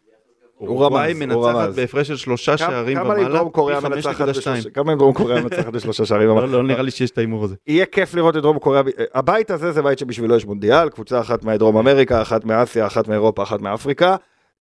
אורוגוואי 0.61 1.13
רמז, 1.13 1.21
הוא 1.23 1.45
מנצחת 1.45 1.55
רמז. 1.67 1.77
בהפרש 1.77 2.09
של 2.09 2.17
שלושה 2.17 2.57
שערים 2.59 2.97
כמה 2.99 3.05
ומעלה, 3.15 3.29
לדרום 3.29 3.51
קוריאה 3.51 3.81
פי 3.81 3.89
מנצחת 3.89 4.15
5.2. 4.21 4.27
בשלושה- 4.29 4.71
כמה 4.71 4.93
עם 4.93 4.99
דרום 4.99 5.15
קוריאה 5.15 5.43
מנצחת 5.43 5.67
בשלושה 5.73 6.05
שערים? 6.07 6.29
לא, 6.29 6.49
לא 6.49 6.63
נראה 6.63 6.83
לי 6.83 6.91
שיש 6.91 7.11
את 7.11 7.19
ההימור 7.19 7.45
הזה. 7.45 7.55
יהיה 7.67 7.87
כיף 7.87 8.15
לראות 8.15 8.37
את 8.37 8.43
דרום 8.43 8.59
קוריאה, 8.59 8.83
הבית 9.15 9.51
הזה 9.51 9.73
זה 9.73 9.83
בית 9.83 9.99
שבשבילו 9.99 10.37
יש 10.37 10.47
מונדיאל, 10.47 10.89
קבוצה 10.89 11.21
אחת 11.21 11.45
מדרום 11.45 11.77
אמריקה, 11.77 12.23
אחת 12.23 12.45
מאסיה, 12.45 12.87
אחת 12.87 13.09
מאירופה, 13.09 13.43
אחת 13.43 13.61
מאפריקה. 13.61 14.17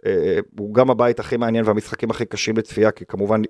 אה, 0.05 0.39
הוא 0.59 0.73
גם 0.73 0.89
הבית 0.89 1.19
הכי 1.19 1.37
מעניין 1.37 1.65
והמשחקים 1.65 2.09
הכי 2.11 2.25
קשים 2.25 2.57
לצפייה, 2.57 2.91
כי 2.91 3.05
כמובן 3.07 3.41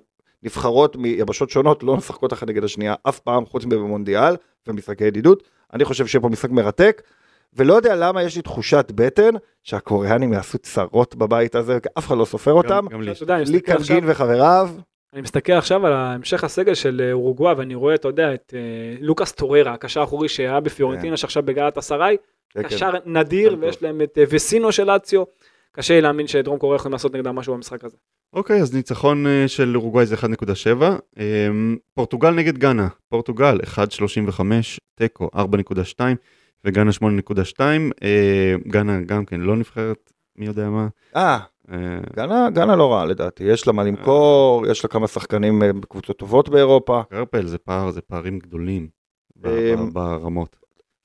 נבחרות 0.42 0.96
מיבשות 0.96 1.50
שונות 1.50 1.82
לא 1.82 1.96
משחקות 1.96 2.32
אחת 2.32 2.48
נגד 2.48 2.64
השנייה 2.64 2.94
אף 3.08 3.18
פעם 3.18 3.46
חוץ 3.46 3.64
מבמונדיאל 3.64 4.36
ומשחקי 4.66 5.04
ידידות. 5.04 5.42
אני 5.72 5.84
חושב 5.84 6.06
שיהיה 6.06 6.22
פה 6.22 6.28
משחק 6.28 6.50
מרתק, 6.50 7.02
ולא 7.54 7.74
יודע 7.74 7.96
למה 7.96 8.22
יש 8.22 8.36
לי 8.36 8.42
תחושת 8.42 8.92
בטן 8.94 9.30
שהקוריאנים 9.62 10.32
יעשו 10.32 10.58
צרות 10.58 11.14
בבית 11.16 11.54
הזה, 11.54 11.78
כי 11.80 11.88
אף 11.98 12.06
אחד 12.06 12.16
לא 12.18 12.24
סופר 12.24 12.52
אותם. 12.52 12.86
גם- 12.90 13.02
לי. 13.02 13.12
אתה 13.12 13.22
יודע, 13.22 13.36
אני 13.36 13.44
לי 13.44 13.56
מסתכל 13.56 13.72
עכשיו- 13.72 13.96
קנגין 13.96 14.10
וחבריו, 14.10 14.70
אני 15.12 15.22
מסתכל 15.22 15.52
עכשיו 15.52 15.86
על 15.86 15.92
המשך 15.92 16.44
הסגל 16.44 16.74
של 16.74 17.02
אה, 17.04 17.12
אורוגוואי 17.12 17.54
ואני 17.54 17.74
רואה, 17.74 17.94
אתה 17.94 18.08
יודע, 18.08 18.34
את 18.34 18.54
אה, 18.56 18.60
לוקאס 19.00 19.32
טוררה, 19.32 19.72
הקשר 19.72 20.00
האחורי 20.00 20.28
שהיה 20.28 20.60
בפיורנטינה, 20.60 21.16
שעכשיו 21.16 21.42
בגלת 21.42 21.78
אסריי, 21.78 22.16
כן, 22.50 22.62
כן. 22.62 22.68
קשר 22.68 22.90
נדיר. 23.06 23.56
ויש 23.60 23.82
להם 23.82 24.02
את 24.02 24.18
אה, 24.18 24.24
וסינו 24.30 24.72
של 24.72 24.90
אציו. 24.90 25.24
קשה 25.72 25.94
לי 25.94 26.00
להאמין 26.00 26.26
שדרום 26.26 26.58
קוריאה 26.58 26.76
יכולים 26.76 26.92
לעשות 26.92 27.14
נגדם 27.14 27.36
משהו 27.36 27.54
במשחק 27.54 27.84
הזה. 27.84 27.96
אוקיי, 28.32 28.60
אז 28.62 28.74
ניצחון 28.74 29.24
של 29.46 29.76
אורוגוואי 29.76 30.06
זה 30.06 30.14
1.7. 30.16 30.82
אה, 31.18 31.48
פורטוגל 31.94 32.30
נגד 32.30 32.58
גאנה, 32.58 32.88
פורטוגל 33.08 33.58
1.35, 33.64 34.40
תיקו 34.94 35.30
4.2 35.34 36.00
וגאנה 36.66 36.90
8.2. 36.90 37.60
אה, 38.02 38.54
גאנה 38.66 39.00
גם 39.00 39.24
כן 39.24 39.40
לא 39.40 39.56
נבחרת, 39.56 40.12
מי 40.36 40.46
יודע 40.46 40.70
מה. 40.70 40.88
אה, 41.16 41.38
אה, 41.72 41.98
גאנה, 42.16 42.50
גאנה 42.50 42.76
לא 42.76 42.92
רעה 42.92 43.04
לדעתי, 43.04 43.44
יש 43.44 43.66
לה 43.66 43.72
מה 43.72 43.84
למכור, 43.84 44.66
יש 44.70 44.84
לה 44.84 44.88
כמה 44.88 45.08
שחקנים 45.08 45.62
אה, 45.62 45.72
בקבוצות 45.72 46.18
טובות 46.18 46.48
באירופה. 46.48 47.02
קרפל 47.10 47.46
זה 47.46 47.58
פער, 47.58 47.90
זה 47.90 48.00
פערים 48.00 48.38
גדולים 48.38 48.88
אה, 49.44 49.74
ברמות. 49.92 50.56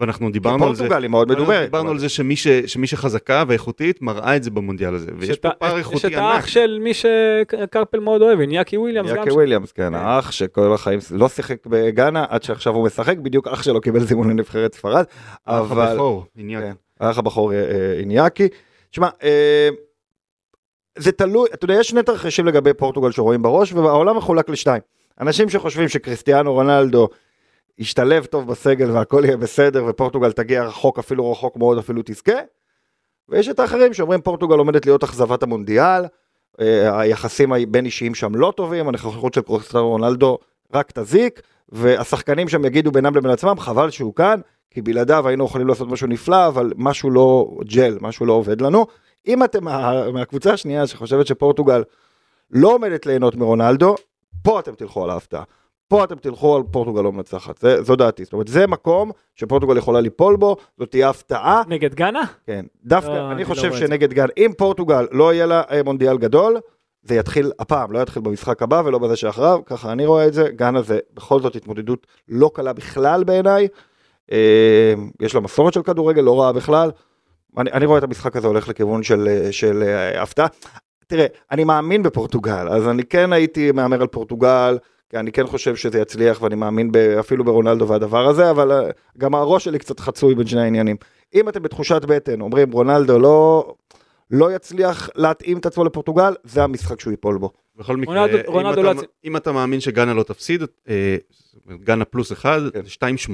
ואנחנו 0.01 0.31
דיברנו 0.31 0.67
על 0.67 0.75
זה. 0.75 0.83
פורטוגל 0.83 1.03
היא 1.03 1.09
מאוד 1.09 1.31
מדוברת. 1.31 1.63
דיברנו 1.65 1.83
אבל- 1.87 1.95
על 1.95 1.99
זה 1.99 2.09
שמי, 2.09 2.35
ש, 2.35 2.47
שמי 2.47 2.87
שחזקה 2.87 3.43
ואיכותית 3.47 4.01
מראה 4.01 4.35
את 4.35 4.43
זה 4.43 4.51
במונדיאל 4.51 4.95
הזה, 4.95 5.11
ויש 5.17 5.29
יש 5.29 5.37
פה 5.37 5.47
את 5.49 5.53
ה- 5.53 5.57
פער 5.57 5.73
יש 5.73 5.77
איכותי 5.79 6.07
את 6.07 6.11
ענק. 6.11 6.21
האח 6.21 6.47
של 6.47 6.79
מי 6.81 6.91
שקרפל 6.93 7.99
מאוד 7.99 8.21
אוהב, 8.21 8.39
איניאקי 8.39 8.77
וויליאמס 8.77 9.09
גם. 9.09 9.15
יאקי 9.17 9.29
שם. 9.29 9.35
וויליאמס, 9.35 9.71
כן, 9.71 9.95
האח 9.95 10.31
שכל 10.31 10.73
החיים 10.73 10.99
לא 11.11 11.29
שיחק 11.29 11.65
בגאנה 11.67 12.25
עד 12.29 12.43
שעכשיו 12.43 12.73
הוא 12.73 12.85
משחק, 12.85 13.17
בדיוק 13.17 13.47
אח 13.47 13.63
שלו 13.63 13.81
קיבל 13.81 13.99
זימון 13.99 14.29
לנבחרת 14.29 14.73
ספרד, 14.75 15.03
האח 15.47 15.71
אבל 15.71 15.87
הבכור. 15.87 16.25
כן. 16.49 16.71
האח 16.99 17.17
הבכור 17.17 17.53
אה, 17.53 17.57
אה, 17.57 17.93
איניאקי. 17.99 18.47
תשמע, 18.91 19.09
אה, 19.23 19.69
זה 20.97 21.11
תלוי, 21.11 21.49
אתה 21.53 21.65
יודע, 21.65 21.73
יש 21.79 21.89
שני 21.89 22.03
תרחישים 22.03 22.45
לגבי 22.45 22.73
פורטוגל 22.73 23.11
שרואים 23.11 23.41
בראש, 23.41 23.73
והעולם 23.73 24.17
מחולק 24.17 24.49
לשתיים. 24.49 24.81
אנשים 25.21 25.49
שחושבים 25.49 25.87
שקריסטיאנו 25.87 26.53
רונלדו 26.53 27.09
ישתלב 27.77 28.25
טוב 28.25 28.47
בסגל 28.47 28.91
והכל 28.91 29.21
יהיה 29.25 29.37
בסדר, 29.37 29.85
ופורטוגל 29.87 30.31
תגיע 30.31 30.63
רחוק, 30.63 30.99
אפילו 30.99 31.31
רחוק 31.31 31.57
מאוד, 31.57 31.77
אפילו 31.77 32.01
תזכה. 32.05 32.39
ויש 33.29 33.49
את 33.49 33.59
האחרים 33.59 33.93
שאומרים 33.93 34.21
פורטוגל 34.21 34.57
עומדת 34.57 34.85
להיות 34.85 35.03
אכזבת 35.03 35.43
המונדיאל, 35.43 36.03
אה, 36.61 36.99
היחסים 36.99 37.53
הבין 37.53 37.85
אישיים 37.85 38.15
שם 38.15 38.35
לא 38.35 38.53
טובים, 38.57 38.87
הנוכחות 38.87 39.33
של 39.33 39.41
קריסטיאנו 39.41 39.89
רונלדו 39.89 40.37
רק 40.73 40.91
תזיק, 40.91 41.41
והשחקנים 41.69 42.49
שם 42.49 42.65
יגידו 42.65 42.91
בינם 42.91 43.15
לבין 43.15 43.31
עצמם, 43.31 43.59
חבל 43.59 43.89
שהוא 43.89 44.15
כאן, 44.15 44.39
כי 44.69 44.81
בלעדיו 44.81 45.27
היינו 45.27 45.45
יכולים 45.45 45.67
לעשות 45.67 45.87
משהו 45.87 46.07
נפלא, 46.07 46.47
אבל 46.47 46.73
משהו 46.77 47.11
לא 47.11 47.47
ג'ל, 47.63 47.97
משהו 48.01 48.25
לא 48.25 48.33
עובד 48.33 48.61
לנו. 48.61 48.85
אם 49.27 49.43
אתם 49.43 49.63
מה, 49.63 50.11
מהקבוצה 50.11 50.53
השנייה 50.53 50.87
שחושבת 50.87 51.27
שפורטוגל 51.27 51.83
לא 52.51 52.73
עומדת 52.73 53.05
ליהנות 53.05 53.35
מרונלדו, 53.35 53.95
פה 54.43 54.59
אתם 54.59 54.75
תלכו 54.75 55.03
על 55.03 55.09
ההפתעה. 55.09 55.43
פה 55.91 56.03
אתם 56.03 56.15
תלכו 56.15 56.55
על 56.55 56.63
פורטוגל 56.71 57.01
לא 57.01 57.11
מנצחת, 57.11 57.57
זה, 57.57 57.83
זו 57.83 57.95
דעתי. 57.95 58.23
זאת 58.23 58.33
אומרת, 58.33 58.47
זה 58.47 58.67
מקום 58.67 59.11
שפורטוגל 59.35 59.77
יכולה 59.77 60.01
ליפול 60.01 60.35
בו, 60.35 60.55
זאת 60.77 60.91
תהיה 60.91 61.09
הפתעה. 61.09 61.61
נגד 61.67 61.95
גאנה? 61.95 62.21
כן, 62.47 62.65
דווקא, 62.83 63.09
לא, 63.09 63.25
אני 63.25 63.33
אני 63.33 63.45
חושב 63.45 63.71
לא. 63.71 63.77
שנגד 63.77 64.13
גן, 64.13 64.25
אם 64.37 64.51
פורטוגל 64.57 65.07
לא 65.11 65.33
יהיה 65.33 65.45
לה 65.45 65.61
אה, 65.71 65.83
מונדיאל 65.83 66.17
גדול, 66.17 66.59
זה 67.03 67.15
יתחיל 67.15 67.51
הפעם, 67.59 67.91
לא 67.91 67.99
יתחיל 67.99 68.21
במשחק 68.21 68.61
הבא 68.61 68.81
ולא 68.85 68.97
בזה 68.97 69.15
שאחריו, 69.15 69.59
ככה 69.65 69.91
אני 69.91 70.05
רואה 70.05 70.27
את 70.27 70.33
זה, 70.33 70.49
גאנה 70.49 70.81
זה 70.81 70.99
בכל 71.13 71.41
זאת 71.41 71.55
התמודדות 71.55 72.07
לא 72.27 72.51
קלה 72.53 72.73
בכלל 72.73 73.23
בעיניי, 73.23 73.67
אה, 74.31 74.93
יש 75.21 75.35
לה 75.35 75.41
מסורת 75.41 75.73
של 75.73 75.81
כדורגל, 75.81 76.21
לא 76.21 76.41
רעה 76.41 76.51
בכלל, 76.51 76.91
אני, 77.57 77.71
אני 77.71 77.85
רואה 77.85 77.97
את 77.97 78.03
המשחק 78.03 78.35
הזה 78.35 78.47
הולך 78.47 78.67
לכיוון 78.69 79.03
של, 79.03 79.27
אה, 79.27 79.51
של 79.51 79.83
הפתעה. 80.17 80.47
תראה, 81.07 81.25
אני 81.51 81.63
מאמין 81.63 82.03
בפורטוגל, 82.03 82.69
אז 82.69 82.87
אני 82.87 83.03
כן 83.03 83.33
הייתי 83.33 83.71
מהמר 83.71 84.01
על 84.01 84.07
פורטוגל, 84.07 84.77
אני 85.13 85.31
כן 85.31 85.47
חושב 85.47 85.75
שזה 85.75 85.99
יצליח 85.99 86.41
ואני 86.41 86.55
מאמין 86.55 86.91
ב, 86.91 86.97
אפילו 86.97 87.43
ברונלדו 87.43 87.87
והדבר 87.87 88.27
הזה, 88.27 88.49
אבל 88.49 88.71
אה, 88.71 88.89
גם 89.17 89.35
הראש 89.35 89.63
שלי 89.63 89.79
קצת 89.79 89.99
חצוי 89.99 90.35
בין 90.35 90.47
שני 90.47 90.61
העניינים. 90.61 90.95
אם 91.35 91.49
אתם 91.49 91.61
בתחושת 91.63 92.05
בטן, 92.05 92.41
אומרים 92.41 92.71
רונלדו 92.71 93.19
לא, 93.19 93.73
לא 94.31 94.55
יצליח 94.55 95.09
להתאים 95.15 95.57
את 95.57 95.65
עצמו 95.65 95.83
לפורטוגל, 95.83 96.33
זה 96.43 96.63
המשחק 96.63 96.99
שהוא 96.99 97.11
ייפול 97.11 97.37
בו. 97.37 97.51
בכל 97.77 97.97
מקרה, 97.97 98.25
רונלדו- 98.25 98.37
אם 98.47 98.53
רונלדו 98.53 98.81
אתה- 98.81 98.93
לא 98.93 99.01
אם 99.25 99.37
אתה 99.37 99.51
מאמין 99.51 99.79
שגאנה 99.79 100.13
לא 100.13 100.23
תפסיד, 100.23 100.63
אה, 100.89 101.15
גאנה 101.83 102.05
פלוס 102.05 102.31
אחד, 102.31 102.61
כן. 102.73 102.79
2.80, 103.29 103.33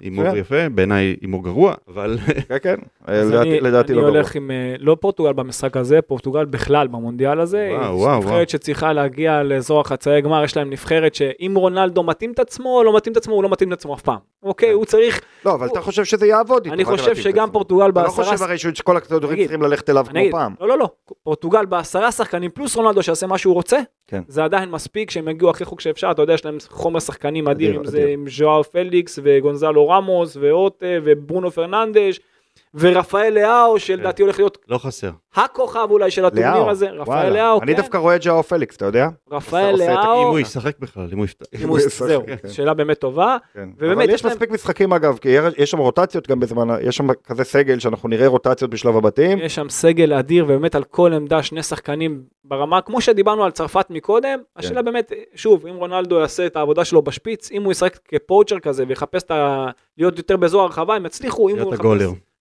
הימור 0.00 0.24
מצוין. 0.24 0.40
יפה, 0.40 0.68
בעיניי 0.68 1.16
הימור 1.20 1.44
גרוע, 1.44 1.74
אבל 1.88 2.18
כן, 2.48 2.56
כן, 2.62 2.76
אז 3.04 3.30
לדעתי- 3.30 3.48
אני- 3.50 3.60
לדעתי 3.60 3.92
לא 3.92 3.98
אני 4.00 4.06
גרוע. 4.06 4.16
הולך 4.18 4.34
עם, 4.36 4.50
אה, 4.50 4.74
לא 4.78 4.96
פורטוגל 5.00 5.32
במשחק 5.32 5.76
הזה, 5.76 6.02
פורטוגל 6.02 6.44
בכלל 6.44 6.86
במונדיאל 6.88 7.40
הזה. 7.40 7.68
וואו, 7.72 7.82
היא 7.82 7.90
וואו, 7.92 8.18
נבחרת 8.18 8.32
וואו. 8.32 8.48
שצריכה 8.48 8.92
להגיע 8.92 9.42
לאזור 9.42 9.80
החצאי 9.80 10.20
גמר, 10.20 10.44
יש 10.44 10.56
להם 10.56 10.70
נבחרת 10.70 11.14
שאם 11.14 11.52
רונלדו 11.56 12.02
מתאים 12.02 12.32
את 12.32 12.38
עצמו 12.38 12.78
או 12.78 12.84
לא 12.84 12.96
מתאים 12.96 13.12
את 13.12 13.16
עצמו, 13.16 13.34
הוא 13.34 13.42
לא 13.42 13.48
מתאים 13.50 13.68
את 13.72 13.78
עצמו 13.78 13.94
אף 13.94 14.02
פעם. 14.02 14.18
אוקיי, 14.42 14.70
הוא 14.72 14.84
צריך, 14.84 15.20
לא, 15.44 15.54
אבל 15.54 15.66
אתה 15.66 15.80
חושב 15.80 16.04
שזה 16.04 16.26
יעבוד. 16.26 16.66
אני 16.68 16.84
חושב 16.84 17.16
שגם? 17.16 17.50
פורטוגל 17.50 17.90
אתה 17.90 18.00
לא 18.00 18.06
בעשרה... 18.06 18.24
חושב 18.24 18.42
הרי 18.44 18.58
שכל 18.58 18.96
הכדורים 18.96 19.32
נגיד, 19.32 19.44
צריכים 19.46 19.62
ללכת 19.62 19.90
אליו 19.90 20.06
אני 20.10 20.22
כמו 20.30 20.38
פעם. 20.38 20.54
לא, 20.60 20.68
לא, 20.68 20.78
לא, 20.78 20.88
פורטוגל 21.22 21.64
בעשרה 21.66 22.12
שחקנים 22.12 22.50
פלוס 22.50 22.76
רונלדו 22.76 23.02
שיעשה 23.02 23.26
מה 23.26 23.38
שהוא 23.38 23.54
רוצה, 23.54 23.78
כן. 24.06 24.22
זה 24.28 24.44
עדיין 24.44 24.70
מספיק 24.70 25.10
שהם 25.10 25.28
יגיעו 25.28 25.50
הכי 25.50 25.64
רחוק 25.64 25.80
שאפשר, 25.80 26.10
אתה 26.10 26.22
יודע, 26.22 26.32
יש 26.34 26.44
להם 26.44 26.58
חומר 26.68 27.00
שחקנים 27.00 27.48
אדיר, 27.48 27.70
אדיר, 27.70 27.80
אם 27.80 27.86
זה 27.86 27.98
אדיר. 27.98 28.08
עם 28.08 28.24
ז'ואר 28.28 28.62
פליקס 28.62 29.18
וגונזלו 29.22 29.88
רמוס 29.88 30.36
ואוטה 30.40 30.86
וברונו 31.04 31.50
פרננדש 31.50 32.20
ורפאל 32.78 33.32
לאהו 33.34 33.78
שלדעתי 33.78 34.22
הולך 34.22 34.38
להיות 34.38 34.58
לא 34.68 34.78
חסר. 34.78 35.10
הכוכב 35.34 35.86
אולי 35.90 36.10
של 36.10 36.24
הטורניר 36.24 36.50
לאהו, 36.52 36.70
הזה. 36.70 36.90
רפאל 36.90 37.32
לאהו, 37.32 37.60
אני 37.62 37.72
כן, 37.74 37.80
דווקא 37.80 37.98
רואה 37.98 38.16
את 38.16 38.24
ג'או 38.24 38.42
פליקס, 38.42 38.76
אתה 38.76 38.84
יודע? 38.84 39.08
רפאל 39.30 39.74
את- 39.74 39.80
אם 39.80 39.94
לאהו, 39.94 40.22
הוא 40.22 40.38
ישחק 40.38 40.78
בכלל, 40.78 41.08
אם 41.12 41.18
הוא 41.18 41.24
יפתח. 41.24 41.46
ישחק, 41.86 42.06
זהו, 42.06 42.22
כן. 42.26 42.48
שאלה 42.48 42.74
באמת 42.74 42.98
טובה, 42.98 43.36
כן. 43.54 43.68
אבל 43.92 44.10
יש 44.10 44.24
מספיק 44.26 44.50
משחקים 44.50 44.92
אגב, 44.92 45.18
כי 45.18 45.28
יש- 45.58 45.70
שם 45.70 45.78
רוטציות 45.78 46.28
גם 46.28 46.40
בזמן, 46.40 46.68
יש 46.82 46.96
שם 46.96 47.08
כזה 47.24 47.44
סגל 47.44 47.78
שאנחנו 47.78 48.08
נראה 48.08 48.26
רוטציות 48.26 48.70
בשלב 48.70 48.96
הבתים. 48.96 49.38
יש 49.38 49.54
שם 49.54 49.68
סגל 49.68 50.12
אדיר 50.12 50.44
ובאמת 50.44 50.74
על 50.74 50.84
כל 50.84 51.12
עמדה 51.12 51.42
שני 51.42 51.62
שחקנים 51.62 52.22
ברמה, 52.44 52.80
כמו 52.80 53.00
שדיברנו 53.00 53.44
על 53.44 53.50
צרפת 53.50 53.86
מקודם, 53.90 54.38
השאלה 54.56 54.82
באמת, 54.82 55.12
שוב, 55.34 55.66
אם 55.66 55.74
רונלדו 55.74 56.20
יעשה 56.20 56.46
את 56.46 56.56
העבודה 56.56 56.84
שלו 56.84 57.02
בשפיץ, 57.02 57.50
אם 57.52 57.62
הוא 57.62 57.72
ישחק 57.72 57.98
כפואוצ'ר 58.04 58.58
כזה 58.58 58.84
ויחפש 58.88 59.22
את 59.22 59.30
ה... 59.30 59.66
להיות 59.98 60.18
יותר 60.18 60.36
באזור 60.36 60.62
הרחבה, 60.62 60.94
הם 60.94 61.06
יצליחו, 61.06 61.48
אם 61.48 61.58
הוא 61.58 61.74
יחפש... 61.74 61.86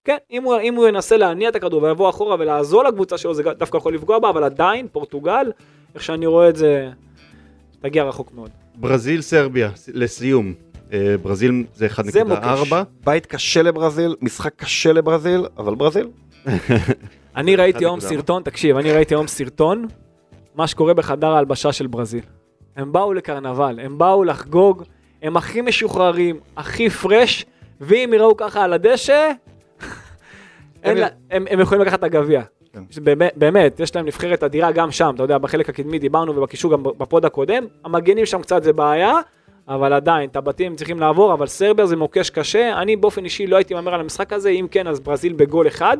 כן, 0.05 0.17
אם 0.31 0.43
הוא, 0.43 0.59
אם 0.61 0.75
הוא 0.75 0.87
ינסה 0.87 1.17
להניע 1.17 1.49
את 1.49 1.55
הכדור 1.55 1.83
ויבוא 1.83 2.09
אחורה 2.09 2.35
ולעזור 2.39 2.83
לקבוצה 2.83 3.17
שלו, 3.17 3.33
זה 3.33 3.43
דווקא 3.43 3.77
יכול 3.77 3.95
לפגוע 3.95 4.19
בה, 4.19 4.29
אבל 4.29 4.43
עדיין, 4.43 4.87
פורטוגל, 4.91 5.51
איך 5.95 6.03
שאני 6.03 6.25
רואה 6.25 6.49
את 6.49 6.55
זה, 6.55 6.89
תגיע 7.79 8.03
רחוק 8.03 8.31
מאוד. 8.35 8.49
ברזיל, 8.75 9.21
סרביה, 9.21 9.69
לסיום. 9.93 10.53
אה, 10.93 11.15
ברזיל 11.21 11.63
זה 11.73 11.87
זה 12.03 12.23
מוקש. 12.23 12.71
1.4. 12.71 12.75
בית 13.03 13.25
קשה 13.25 13.61
לברזיל, 13.61 14.15
משחק 14.21 14.53
קשה 14.55 14.93
לברזיל, 14.93 15.45
אבל 15.57 15.75
ברזיל. 15.75 16.07
אני 17.35 17.55
ראיתי 17.55 17.85
היום 17.85 17.99
1.4. 17.99 18.05
סרטון, 18.05 18.43
תקשיב, 18.43 18.77
אני 18.77 18.91
ראיתי 18.91 19.13
היום 19.13 19.27
סרטון, 19.27 19.87
מה 20.55 20.67
שקורה 20.67 20.93
בחדר 20.93 21.27
ההלבשה 21.27 21.71
של 21.71 21.87
ברזיל. 21.87 22.23
הם 22.75 22.91
באו 22.91 23.13
לקרנבל, 23.13 23.79
הם 23.79 23.97
באו 23.97 24.23
לחגוג, 24.23 24.83
הם 25.21 25.37
הכי 25.37 25.61
משוחררים, 25.61 26.39
הכי 26.57 26.89
פרש, 26.89 27.45
ואם 27.81 28.11
יראו 28.13 28.37
ככה 28.37 28.63
על 28.63 28.73
הדשא, 28.73 29.31
אין 30.85 30.97
לה- 30.97 31.07
הם 31.31 31.45
הם 31.49 31.59
יכולים 31.59 31.81
לקחת 31.81 31.99
את 31.99 32.03
הגביע. 32.03 32.41
כן. 32.73 32.83
באמת, 33.03 33.33
באמת, 33.35 33.79
יש 33.79 33.95
להם 33.95 34.05
נבחרת 34.05 34.43
אדירה 34.43 34.71
גם 34.71 34.91
שם, 34.91 35.11
אתה 35.15 35.23
יודע, 35.23 35.37
בחלק 35.37 35.69
הקדמי 35.69 35.99
דיברנו 35.99 36.35
ובקישור 36.35 36.71
גם 36.71 36.83
בפוד 36.83 37.25
הקודם, 37.25 37.63
המגנים 37.85 38.25
שם 38.25 38.41
קצת 38.41 38.63
זה 38.63 38.73
בעיה, 38.73 39.13
אבל 39.67 39.93
עדיין, 39.93 40.29
את 40.29 40.35
הבתים 40.35 40.75
צריכים 40.75 40.99
לעבור, 40.99 41.33
אבל 41.33 41.47
סרביה 41.47 41.85
זה 41.85 41.95
מוקש 41.95 42.29
קשה, 42.29 42.81
אני 42.81 42.95
באופן 42.95 43.23
אישי 43.23 43.47
לא 43.47 43.55
הייתי 43.55 43.73
מהמר 43.73 43.93
על 43.93 43.99
המשחק 43.99 44.33
הזה, 44.33 44.49
אם 44.49 44.67
כן, 44.71 44.87
אז 44.87 44.99
ברזיל 44.99 45.33
בגול 45.33 45.67
אחד, 45.67 45.97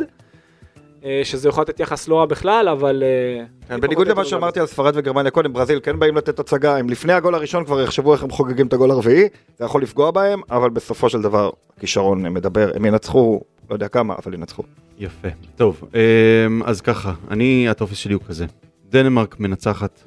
אה, 1.05 1.21
שזה 1.23 1.49
יכול 1.49 1.61
לתת 1.61 1.79
יחס 1.79 2.07
לא 2.07 2.15
רע 2.19 2.25
בכלל, 2.25 2.69
אבל... 2.69 3.03
אה, 3.03 3.45
כן, 3.67 3.81
בניגוד 3.81 4.07
למה 4.07 4.25
שאמרתי 4.25 4.59
על 4.59 4.65
ספרד 4.65 4.93
וגרמניה 4.97 5.31
קודם, 5.31 5.53
ברזיל 5.53 5.79
כן 5.83 5.99
באים 5.99 6.17
לתת 6.17 6.39
הצגה, 6.39 6.77
הם 6.77 6.89
לפני 6.89 7.13
הגול 7.13 7.36
הראשון 7.36 7.65
כבר 7.65 7.81
יחשבו 7.81 8.13
איך 8.13 8.23
הם 8.23 8.29
חוגגים 8.29 8.67
את 8.67 8.73
הגול 8.73 8.91
הרביעי, 8.91 9.27
זה 9.57 9.65
יכול 9.65 9.81
לפגוע 9.81 10.11
בהם, 10.11 10.41
אבל 10.51 10.69
בסופו 10.69 11.09
של 11.09 11.21
דבר 11.21 11.49
הכישרון 11.77 12.23
מדבר, 12.23 12.71
הם 12.75 12.86
ינצחו, 12.86 13.41
לא 13.70 13.76
יודע 13.76 13.88
כמה, 13.88 14.16
אבל 14.26 14.34
ינצחו. 14.34 14.63
יפה. 14.99 15.28
טוב, 15.55 15.84
אמ, 15.93 16.63
אז 16.63 16.82
ככה, 16.82 17.13
אני, 17.30 17.70
הטופס 17.70 17.97
שלי 17.97 18.13
הוא 18.13 18.22
כזה. 18.28 18.45
דנמרק 18.89 19.39
מנצחת 19.39 20.03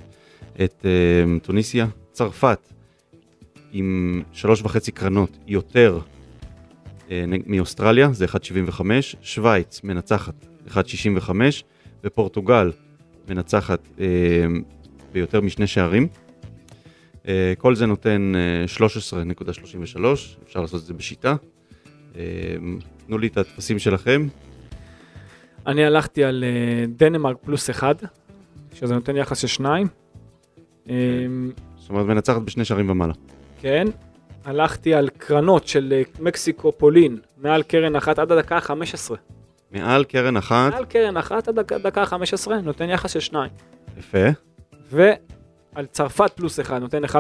את 0.65 0.87
אמ, 1.25 1.39
טוניסיה, 1.39 1.87
צרפת 2.13 2.73
עם 3.73 4.23
שלוש 4.33 4.63
וחצי 4.63 4.93
קרנות 4.93 5.39
יותר 5.47 5.99
אה, 7.11 7.25
מאוסטרליה, 7.47 8.13
זה 8.13 8.25
1.75, 8.25 8.83
שווייץ 9.23 9.81
מנצחת 9.85 10.47
1.65 10.69 11.31
ופורטוגל 12.05 12.73
מנצחת 13.29 13.89
אמ, 13.99 14.63
ביותר 15.13 15.41
משני 15.41 15.67
שערים. 15.67 16.09
אה, 17.29 17.53
כל 17.59 17.75
זה 17.75 17.87
נותן 17.87 18.33
אה, 18.37 18.87
13.33, 19.97 20.01
אפשר 20.47 20.61
לעשות 20.61 20.81
את 20.81 20.87
זה 20.87 20.95
בשיטה. 20.95 21.37
אמ, 23.09 23.11
תנו 23.11 23.19
לי 23.19 23.27
את 23.27 23.37
הטפסים 23.37 23.79
שלכם, 23.79 24.27
אני 25.67 25.85
הלכתי 25.85 26.25
על 26.25 26.45
אה, 26.45 26.85
דנמרק 26.89 27.37
פלוס 27.41 27.71
אחד, 27.71 27.95
שזה 28.75 28.95
נותן 28.95 29.17
יחס 29.17 29.39
של 29.39 29.47
שניים. 29.47 29.87
אה, 30.91 30.95
זאת 31.77 31.91
אומרת 31.91 32.07
מנצחת 32.07 32.43
בשני 32.43 32.65
שערים 32.65 32.91
ומעלה. 32.91 33.13
כן. 33.61 33.87
הלכתי 34.45 34.95
על 34.95 35.09
קרנות 35.19 35.69
של 35.69 35.93
אה, 35.97 36.03
מקסיקו 36.21 36.73
פולין, 36.79 37.19
מעל 37.39 37.63
קרן 37.63 37.97
אחת 37.97 38.19
עד 38.19 38.33
הדקה 38.33 38.57
ה-15. 38.57 39.15
מעל 39.71 40.05
קרן 40.05 40.37
אחת, 40.37 40.73
מעל 40.73 40.85
קרן 40.85 41.17
אחת 41.17 41.49
עד 41.49 41.59
הדקה 41.59 42.03
ה-15, 42.03 42.51
נותן 42.63 42.89
יחס 42.89 43.13
של 43.13 43.21
שניים. 43.21 43.51
יפה, 43.99 44.29
ועל 44.91 45.87
צרפת 45.91 46.31
פלוס 46.37 46.61
אחד, 46.61 46.81
נותן 46.81 47.05
1.45, 47.05 47.11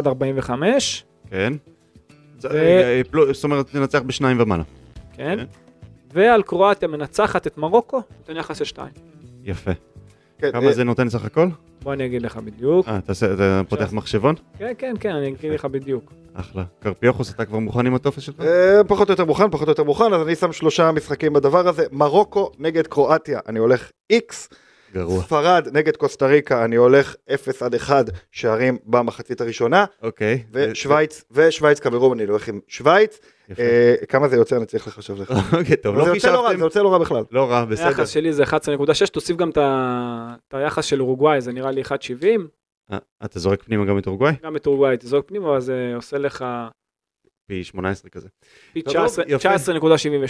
כן. 1.31 1.53
ו- 2.43 2.49
אה, 2.51 3.01
זאת 3.33 3.45
אומרת 3.45 3.75
ננצח 3.75 4.01
בשניים 4.01 4.41
ומעלה. 4.41 4.63
כן. 5.13 5.37
כן. 5.39 5.68
ועל 6.13 6.43
קרואטיה 6.43 6.89
מנצחת 6.89 7.47
את 7.47 7.59
מרוקו, 7.59 8.03
נותן 8.19 8.37
יחס 8.37 8.59
של 8.59 8.65
שתיים. 8.65 8.93
יפה. 9.45 9.71
כן, 10.39 10.53
כמה 10.53 10.67
אה, 10.67 10.73
זה 10.73 10.85
נותן 10.85 11.09
סך 11.11 11.25
הכל? 11.25 11.49
בוא 11.83 11.93
אני 11.93 12.07
אגיד 12.07 12.23
לך 12.23 12.37
בדיוק. 12.37 12.89
אה, 12.89 13.01
תעשה- 13.01 13.35
אתה 13.35 13.63
פותח 13.69 13.93
מחשבון? 13.93 14.35
כן, 14.59 14.73
כן, 14.79 14.95
כן, 15.01 15.11
אני 15.15 15.29
אגיד 15.29 15.53
לך 15.53 15.65
בדיוק. 15.65 16.13
אחלה. 16.35 16.65
קרפיוכוס, 16.81 17.35
אתה 17.35 17.45
כבר 17.45 17.59
מוכן 17.59 17.87
עם 17.87 17.95
הטופס 17.95 18.23
שלך? 18.23 18.41
אה, 18.41 18.81
פחות 18.89 19.09
או 19.09 19.13
יותר 19.13 19.25
מוכן, 19.25 19.51
פחות 19.51 19.69
או 19.69 19.73
יותר 19.73 19.85
מוכן, 19.85 20.13
אז 20.13 20.27
אני 20.27 20.35
שם 20.35 20.53
שלושה 20.53 20.93
משחקים 20.93 21.33
בדבר 21.33 21.69
הזה. 21.69 21.87
מרוקו 21.93 22.51
נגד 22.59 22.87
קרואטיה, 22.87 23.41
אני 23.49 23.59
הולך 23.59 23.91
איקס. 24.11 24.49
גרוע. 24.95 25.23
ספרד 25.23 25.69
נגד 25.73 25.97
קוסטה 25.97 26.27
ריקה, 26.27 26.65
אני 26.65 26.77
הולך 26.77 27.15
0 27.35 27.63
עד 27.63 27.75
1 27.75 28.07
שערים 28.33 28.79
במחצית 28.85 29.41
הראשונה. 29.41 29.85
אוקיי. 30.03 30.43
ושוויץ, 30.53 31.25
ושוויץ 31.31 31.81
קמרום, 31.81 32.13
אני 32.13 32.25
הולך 32.25 32.49
עם 32.49 32.61
שוויץ. 32.69 33.19
יפה. 33.49 33.63
אה, 33.63 33.95
כמה 34.09 34.29
זה 34.29 34.37
יוצא, 34.37 34.57
אני 34.57 34.67
צריך 34.67 34.89
לחשב 34.89 35.21
לך. 35.21 35.31
אוקיי, 35.59 35.77
טוב, 35.77 35.97
לא 35.97 36.05
זה 36.05 36.11
יוצא 36.11 36.33
לא 36.33 36.41
רע, 36.41 36.43
חישבתם. 36.43 36.59
זה 36.59 36.65
יוצא 36.65 36.83
לא 36.83 36.93
רע 36.93 36.99
בכלל. 36.99 37.25
לא 37.31 37.51
רע, 37.51 37.65
בסדר. 37.65 37.87
היחס 37.87 38.09
שלי 38.09 38.33
זה 38.33 38.45
11.6, 38.45 39.07
תוסיף 39.13 39.37
גם 39.37 39.51
את 39.51 39.59
היחס 40.53 40.85
של 40.85 41.01
אורוגוואי, 41.01 41.41
זה 41.41 41.53
נראה 41.53 41.71
לי 41.71 41.83
1.70. 41.83 41.89
אה, 42.93 42.99
אתה 43.25 43.39
זורק 43.39 43.63
פנימה 43.63 43.85
גם 43.85 43.99
את 43.99 44.07
אורוגוואי? 44.07 44.33
גם 44.43 44.57
את 44.57 44.67
אורוגוואי 44.67 44.97
תזרוק 44.97 45.29
פנימה, 45.29 45.57
אז 45.57 45.65
זה 45.65 45.93
עושה 45.97 46.19
לך 46.19 46.45
פי 47.49 47.65
18 47.65 48.11
כזה. 48.11 48.29
פי 48.73 48.83
טוב, 48.83 48.95
19 48.95 49.25
יפה. 49.29 49.55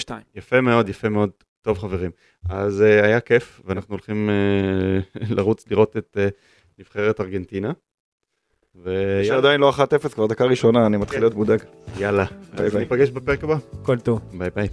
19.72. 0.09 0.13
יפה 0.35 0.61
מאוד, 0.61 0.89
יפה 0.89 1.09
מאוד. 1.09 1.31
טוב 1.63 1.79
חברים. 1.79 2.11
אז 2.49 2.83
אה, 2.83 3.05
היה 3.05 3.21
כיף, 3.21 3.61
ואנחנו 3.65 3.95
הולכים 3.95 4.31
אה, 4.31 5.21
לרוץ 5.37 5.65
לראות 5.71 5.97
את 5.97 6.17
אה, 6.21 6.29
נבחרת 6.79 7.21
ארגנטינה. 7.21 7.73
ויאללה, 8.75 9.25
שעדיין 9.25 9.61
לא 9.61 9.73
1-0 10.05 10.09
כבר 10.09 10.27
דקה 10.27 10.45
ראשונה, 10.45 10.87
אני 10.87 10.97
מתחיל 10.97 11.17
כן. 11.17 11.23
להיות 11.23 11.35
מודאג. 11.35 11.63
יאללה. 11.99 12.25
ביי 12.57 12.67
אז 12.67 12.73
ביי. 12.73 12.83
ניפגש 12.83 13.11
בפרק 13.11 13.45
הבא. 13.45 13.57
כל 13.83 13.99
טוב. 13.99 14.21
ביי 14.39 14.51
ביי. 14.51 14.69